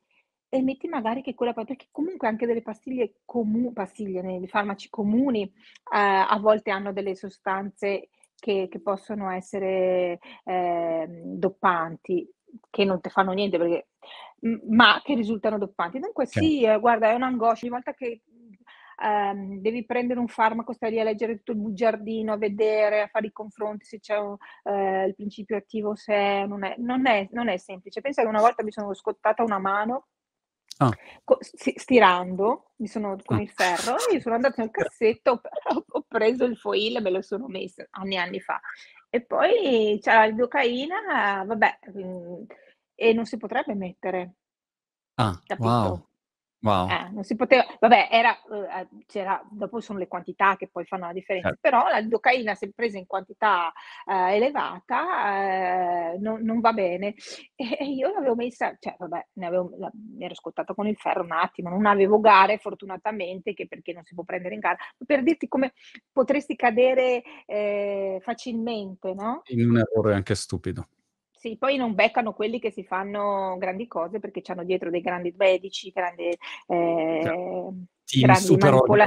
E 0.50 0.62
metti 0.62 0.88
magari 0.88 1.22
che 1.22 1.34
quella 1.36 1.52
perché 1.54 1.88
comunque 1.92 2.30
anche 2.30 2.46
delle 2.46 2.62
pastiglie 2.62 3.16
comu 3.26 3.74
pastiglie, 3.74 4.22
nei 4.22 4.48
farmaci 4.48 4.88
comuni, 4.90 5.42
ehm, 5.44 6.26
a 6.30 6.40
volte 6.40 6.72
hanno 6.72 6.94
delle 6.94 7.14
sostanze 7.16 8.08
che 8.40 8.68
che 8.70 8.80
possono 8.82 9.30
essere, 9.32 10.20
ehm, 10.46 11.36
doppanti, 11.38 12.26
che 12.70 12.86
non 12.86 13.02
te 13.02 13.10
fanno 13.10 13.32
niente 13.34 13.58
perché 13.58 13.88
ma 14.70 15.02
che 15.04 15.16
risultano 15.16 15.58
doppanti. 15.58 16.00
Dunque 16.00 16.26
Chiaro. 16.32 16.48
sì, 16.48 16.64
ehm, 16.64 16.80
guarda 16.80 17.10
è 17.10 17.14
un'angoscia 17.16 17.66
ogni 17.66 17.74
volta 17.74 17.94
che, 17.94 18.22
ehm, 19.04 19.60
devi 19.62 19.84
prendere 19.86 20.20
un 20.20 20.28
farmaco, 20.28 20.74
stai 20.74 20.92
lì 20.92 21.00
a 21.00 21.04
leggere 21.04 21.38
tutto 21.38 21.52
il 21.54 21.58
bugiardino, 21.58 22.34
a 22.34 22.38
vedere, 22.38 23.02
a 23.02 23.08
fare 23.08 23.28
i 23.28 23.32
confronti 23.32 23.86
se 23.86 24.00
c'è 24.00 24.18
un 24.18 24.36
ehm, 24.64 25.08
il 25.08 25.16
principio 25.16 25.58
attivo 25.58 25.96
se 25.96 26.14
è 26.14 26.46
non 26.46 26.64
è 26.64 26.76
non 26.78 27.08
è 27.08 27.28
non 27.32 27.48
è 27.50 27.58
semplice. 27.58 28.02
Pensa 28.02 28.22
che 28.22 28.28
una 28.28 28.42
volta 28.42 28.64
mi 28.64 28.72
sono 28.72 28.94
scottata 28.94 29.44
una 29.44 29.60
mano 29.60 30.06
Ah. 30.80 30.98
stirando, 31.76 32.72
mi 32.78 32.88
sono 32.88 33.18
con 33.26 33.38
Ah. 33.38 33.42
il 33.42 33.50
ferro, 33.50 34.06
e 34.06 34.14
io 34.14 34.20
sono 34.22 34.36
andata 34.36 34.62
nel 34.62 34.72
cassetto, 34.72 35.32
ho 35.74 35.86
ho 35.90 36.06
preso 36.08 36.46
il 36.46 36.58
foil 36.58 36.96
e 36.98 37.02
me 37.02 37.10
lo 37.10 37.22
sono 37.22 37.48
messo, 37.48 37.86
anni 37.92 38.16
e 38.16 38.18
anni 38.20 38.40
fa. 38.40 38.60
E 39.10 39.22
poi 39.22 39.98
c'era 40.02 40.20
la 40.20 40.26
lidocaina, 40.28 41.44
vabbè, 41.46 41.80
mhmm, 41.94 42.46
e 42.96 43.14
non 43.14 43.26
si 43.26 43.38
potrebbe 43.38 43.74
mettere. 43.74 44.34
Ah, 45.18 45.40
wow, 45.60 45.98
Capito? 45.98 46.07
Wow. 46.64 46.88
Eh, 46.90 47.10
non 47.12 47.24
si 47.24 47.36
poteva 47.36 47.66
vabbè 47.80 48.08
era 48.10 48.34
ehm, 48.50 48.88
c'era 49.08 49.42
dopo 49.52 49.82
sono 49.82 50.00
le 50.00 50.08
quantità 50.08 50.56
che 50.56 50.70
poi 50.70 50.86
fanno 50.86 51.06
la 51.08 51.12
differenza, 51.14 51.50
Cer 51.50 51.58
però 51.60 51.88
la 51.90 51.98
lidocaina 51.98 52.56
se 52.56 52.72
presa 52.74 52.98
in 52.98 53.06
quantità, 53.06 53.74
ehm, 54.06 54.28
elevata, 54.30 56.14
ehm, 56.14 56.22
non 56.22 56.42
non 56.44 56.60
va 56.62 56.72
bene. 56.74 57.14
E 57.56 57.76
e 57.80 57.86
io 57.90 58.12
l'avevo 58.14 58.36
messa 58.36 58.74
cioè 58.80 58.96
vabbè, 58.98 59.28
ne 59.34 59.46
avevo 59.46 59.70
la 59.78 59.92
mi 59.94 60.24
ero 60.26 60.34
scottata 60.36 60.74
con 60.74 60.88
il 60.88 60.96
ferro 60.98 61.24
un 61.24 61.32
attimo, 61.34 61.70
non 61.70 61.86
avevo 61.86 62.20
gare 62.22 62.58
fortunatamente, 62.58 63.54
che 63.54 63.68
perché 63.68 63.92
non 63.94 64.04
si 64.04 64.14
può 64.16 64.24
prendere 64.24 64.54
in 64.54 64.62
gara, 64.62 64.78
per 65.06 65.24
dirti 65.24 65.48
come 65.50 65.74
potresti 66.12 66.56
cadere, 66.56 67.22
ehm, 67.46 68.20
facilmente, 68.22 69.14
no? 69.14 69.44
In 69.50 69.70
un 69.70 69.78
errore 69.78 70.14
anche 70.14 70.36
stupido. 70.36 70.88
Sì, 71.48 71.56
poi 71.58 71.78
non 71.78 71.96
beccano 71.96 72.34
quelli 72.34 72.60
che 72.60 72.72
si 72.72 72.84
fanno 72.84 73.56
grandi 73.58 73.88
cose 73.88 74.20
perché 74.20 74.42
c'hanno 74.42 74.66
dietro 74.66 74.90
dei 74.90 75.00
grandi 75.00 75.34
medici, 75.38 75.92
grandi 75.92 76.36
Cioè, 76.66 76.76
ehm, 76.76 77.86
team 78.04 78.26
grandi 78.26 78.58
manipola 78.58 79.06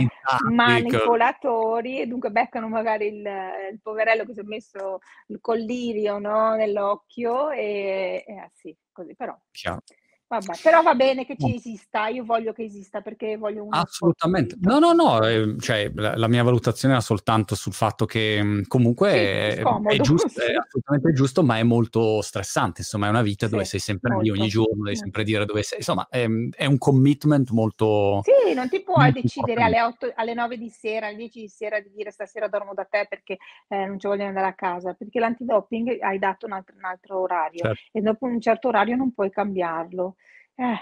manipolatori 0.51 2.01
e 2.01 2.07
dunque 2.07 2.31
beccano 2.31 2.69
magari 2.69 3.09
il 3.09 3.29
il 3.73 3.81
poverello 3.83 4.25
che 4.25 4.33
si 4.33 4.41
è 4.41 4.43
messo 4.45 5.01
il 5.27 5.39
collirio, 5.41 6.19
no, 6.19 6.55
nell'occhio 6.55 7.51
e 7.51 8.25
e 8.27 8.37
ah 8.39 8.51
sì, 8.55 8.75
così 8.91 9.15
però 9.15 9.37
Chiaro. 9.51 9.83
Vabbè, 10.31 10.59
però 10.61 10.83
va 10.83 10.95
bene 10.95 11.25
che 11.27 11.37
ci 11.37 11.53
esista, 11.55 12.07
io 12.09 12.25
voglio 12.25 12.53
che 12.53 12.63
esista 12.65 13.01
perché 13.01 13.37
voglio 13.37 13.83
sport 13.87 14.17
Assolutamente. 14.23 14.57
No, 14.63 14.81
no, 14.81 14.93
no, 14.93 15.23
ehm, 15.25 15.57
cioè 15.61 15.93
la 15.95 16.17
la 16.17 16.27
mia 16.27 16.43
valutazione 16.43 16.95
era 16.95 17.03
soltanto 17.03 17.55
sul 17.55 17.73
fatto 17.73 18.05
che, 18.05 18.43
mhmm, 18.43 18.63
comunque 18.67 19.09
Sì, 19.09 19.29
è 19.55 19.55
è 19.59 19.67
è 19.85 20.01
scomodo, 20.01 20.01
giust 20.01 20.41
è 20.41 20.53
sì. 20.53 20.55
assolutamente 20.55 21.13
giusto, 21.13 21.45
ma 21.45 21.59
è 21.59 21.63
molto 21.63 22.21
stressante. 22.21 22.81
Insomma, 22.81 23.07
è 23.07 23.11
una 23.11 23.23
vita 23.23 23.47
dove 23.47 23.63
Sì, 23.63 23.65
sei 23.65 23.79
sempre 23.79 24.17
lì 24.17 24.29
ogni 24.29 24.49
molto. 24.49 24.49
giorno, 24.49 24.83
devi 24.83 24.97
sempre 24.97 25.23
dire 25.23 25.45
dove 25.45 25.63
sei. 25.63 25.79
Insomma, 25.79 26.09
è 26.09 26.27
mhmm, 26.27 26.49
è 26.51 26.65
un 26.67 26.79
commitment 26.79 27.51
molto 27.51 28.25
Sì, 28.25 28.53
non 28.53 28.69
ti 28.69 28.83
puoi 28.83 29.13
molto 29.13 29.13
decidere 29.13 29.63
alle 29.63 29.81
8 29.81 30.13
alle 30.15 30.35
9 30.35 30.59
di 30.59 30.69
sera, 30.69 31.07
alle 31.07 31.17
10 31.17 31.41
di 31.41 31.49
sera 31.49 31.81
di 31.81 31.91
dire: 31.91 32.11
"Stasera 32.11 32.49
dormo 32.49 32.75
da 32.75 32.85
te 32.85 33.07
perché, 33.09 33.39
ehm, 33.69 33.87
non 33.89 33.97
c'ho 33.97 34.09
voglia 34.11 34.25
di 34.25 34.29
andare 34.29 34.47
a 34.49 34.53
casa", 34.55 34.93
perché 34.93 35.19
l'antidoping 35.19 35.99
hai 36.03 36.19
dato 36.19 36.45
un 36.45 36.53
alt 36.53 36.71
un 36.77 36.85
altro 36.85 37.19
orario 37.23 37.69
Cer 37.69 37.81
e 37.91 38.03
dopo 38.03 38.27
un 38.27 38.39
certo 38.39 38.69
orario 38.69 38.95
non 38.97 39.15
puoi 39.15 39.31
cambiarlo. 39.31 40.17
Eh. 40.61 40.77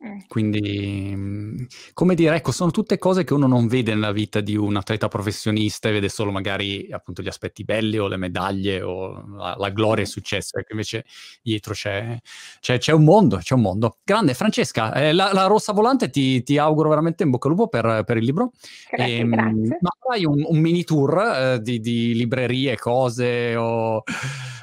Mh. 0.00 0.24
Quindi, 0.26 1.12
mhmm, 1.14 1.66
come 1.92 2.14
dire, 2.14 2.36
ecco, 2.36 2.52
sono 2.52 2.70
tutte 2.72 2.98
cose 2.98 3.24
che 3.24 3.34
uno 3.34 3.46
non 3.46 3.66
vede 3.68 3.94
nella 3.94 4.12
vita 4.12 4.40
di 4.40 4.56
un 4.56 4.76
atleta 4.76 5.08
professionista 5.08 5.88
e 5.88 5.92
vede 5.92 6.08
solo 6.08 6.32
magari, 6.32 6.88
appunto, 6.90 7.22
gli 7.22 7.28
aspetti 7.28 7.64
belli 7.64 7.98
o 7.98 8.08
le 8.08 8.16
medaglie 8.16 8.82
o 8.82 9.24
la 9.36 9.54
la 9.58 9.70
gloria 9.70 10.00
e 10.02 10.06
il 10.06 10.08
successo, 10.12 10.58
ecco 10.58 10.72
invece 10.72 11.04
dietro 11.42 11.74
c'è 11.74 12.18
c'è 12.60 12.78
c'è 12.78 12.92
un 12.92 13.04
mondo, 13.04 13.36
c'è 13.38 13.54
un 13.54 13.60
mondo. 13.62 13.98
Grande 14.04 14.34
Francesca, 14.34 14.94
ehm, 14.94 15.14
la 15.16 15.32
la 15.32 15.46
Rossa 15.46 15.72
Volante 15.72 16.10
ti 16.10 16.42
ti 16.42 16.58
auguro 16.58 16.88
veramente 16.88 17.22
in 17.24 17.30
bocca 17.30 17.48
al 17.48 17.54
lupo 17.54 17.68
per 17.68 18.02
per 18.04 18.16
il 18.16 18.24
libro. 18.24 18.52
Grazie, 18.90 19.26
Ehm, 19.26 19.28
grazie. 19.28 19.80
ma 19.80 19.90
farai 20.00 20.24
un 20.24 20.44
un 20.48 20.58
mini 20.58 20.84
tour, 20.84 21.18
ehm, 21.20 21.56
di 21.58 21.80
di 21.80 22.14
librerie, 22.14 22.76
cose 22.78 23.54
o 23.56 24.02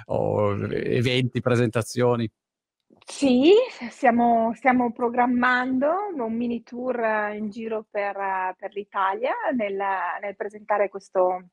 o 0.07 0.55
eventi, 0.73 1.39
presentazioni? 1.41 2.29
Sì, 3.13 3.51
stiamo 3.89 4.53
stiamo 4.55 4.91
programmando 4.93 5.91
un 6.15 6.33
mini 6.33 6.63
tour 6.63 6.97
in 7.35 7.49
giro 7.49 7.85
per 7.89 8.15
per 8.57 8.71
l'Italia 8.73 9.33
nel 9.55 9.75
nel 10.21 10.35
presentare 10.37 10.87
questo 10.89 11.49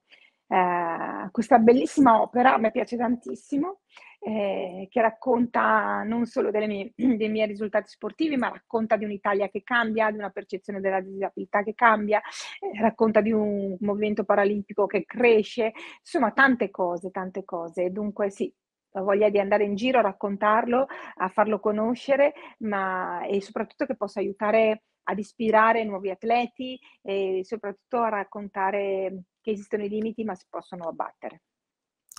ehm, 0.47 1.31
questa 1.33 1.59
bellissima 1.59 2.21
opera, 2.23 2.55
a 2.55 2.59
me 2.59 2.71
piace 2.71 2.97
tantissimo, 2.97 3.81
ehm, 4.21 4.87
che 4.89 5.01
racconta 5.03 6.03
non 6.05 6.27
solo 6.27 6.51
mie 6.53 6.93
dei 6.95 7.29
miei 7.29 7.47
risultati 7.49 7.89
sportivi, 7.89 8.37
ma 8.37 8.49
racconta 8.51 8.97
di 8.97 9.05
un'Italia 9.05 9.49
che 9.49 9.63
cambia, 9.65 10.11
di 10.13 10.19
una 10.19 10.31
percezione 10.31 10.81
della 10.81 11.01
disabilità 11.01 11.63
che 11.65 11.75
cambia, 11.75 12.21
ehm, 12.61 12.81
racconta 12.83 13.21
di 13.21 13.33
un 13.33 13.77
movimento 13.81 14.23
paralimpico 14.25 14.87
che 14.87 15.05
cresce, 15.05 15.73
insomma 16.01 16.31
tante 16.33 16.71
cose, 16.71 17.11
tante 17.11 17.45
cose. 17.45 17.91
Dunque 17.91 18.31
sì, 18.31 18.53
ho 18.93 19.03
voglia 19.03 19.29
di 19.29 19.39
andare 19.39 19.65
in 19.65 19.75
giro 19.75 19.99
a 19.99 20.03
raccontarlo, 20.03 20.87
a 21.17 21.29
farlo 21.29 21.61
conoscere, 21.61 22.33
ma 22.59 23.25
e 23.27 23.41
soprattutto 23.41 23.87
che 23.87 23.97
possa 23.97 24.21
aiutare 24.21 24.85
ad 25.05 25.19
ispirare 25.19 25.85
nuovi 25.85 26.11
atleti 26.11 26.79
e 27.03 27.41
soprattutto 27.43 27.99
a 27.99 28.09
raccontare 28.09 29.25
che 29.41 29.51
esistono 29.51 29.85
i 29.85 29.89
limiti, 29.89 30.25
ma 30.25 30.35
si 30.35 30.47
possono 30.49 30.89
abbattere. 30.89 31.43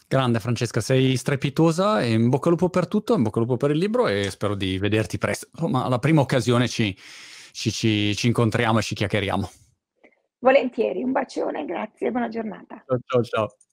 Grande 0.08 0.40
Francesca, 0.40 0.82
sei 0.82 1.16
strepitosa 1.18 2.02
e 2.02 2.14
in 2.14 2.30
bocca 2.30 2.50
al 2.50 2.56
lupo 2.56 2.70
per 2.70 2.88
tutto, 2.88 3.14
in 3.14 3.22
bocca 3.22 3.38
al 3.38 3.46
lupo 3.46 3.58
per 3.58 3.70
il 3.70 3.78
libro 3.78 4.08
e 4.08 4.32
spero 4.32 4.56
di 4.56 4.80
vederti 4.80 5.20
presto. 5.20 5.50
Insomma, 5.54 5.84
alla 5.84 6.00
prima 6.00 6.22
occasione 6.22 6.68
ci 6.68 6.96
ci 7.52 7.72
ci 7.72 8.16
ci 8.16 8.28
incontriamo 8.28 8.80
e 8.80 8.82
ci 8.82 8.96
chiacchieriamo. 8.96 9.50
Volentieri, 10.40 11.04
un 11.04 11.12
bacione, 11.12 11.66
grazie 11.66 12.08
e 12.08 12.12
buona 12.12 12.30
giornata. 12.30 12.84
Ciao, 12.88 13.00
ciao, 13.06 13.24
ciao. 13.24 13.48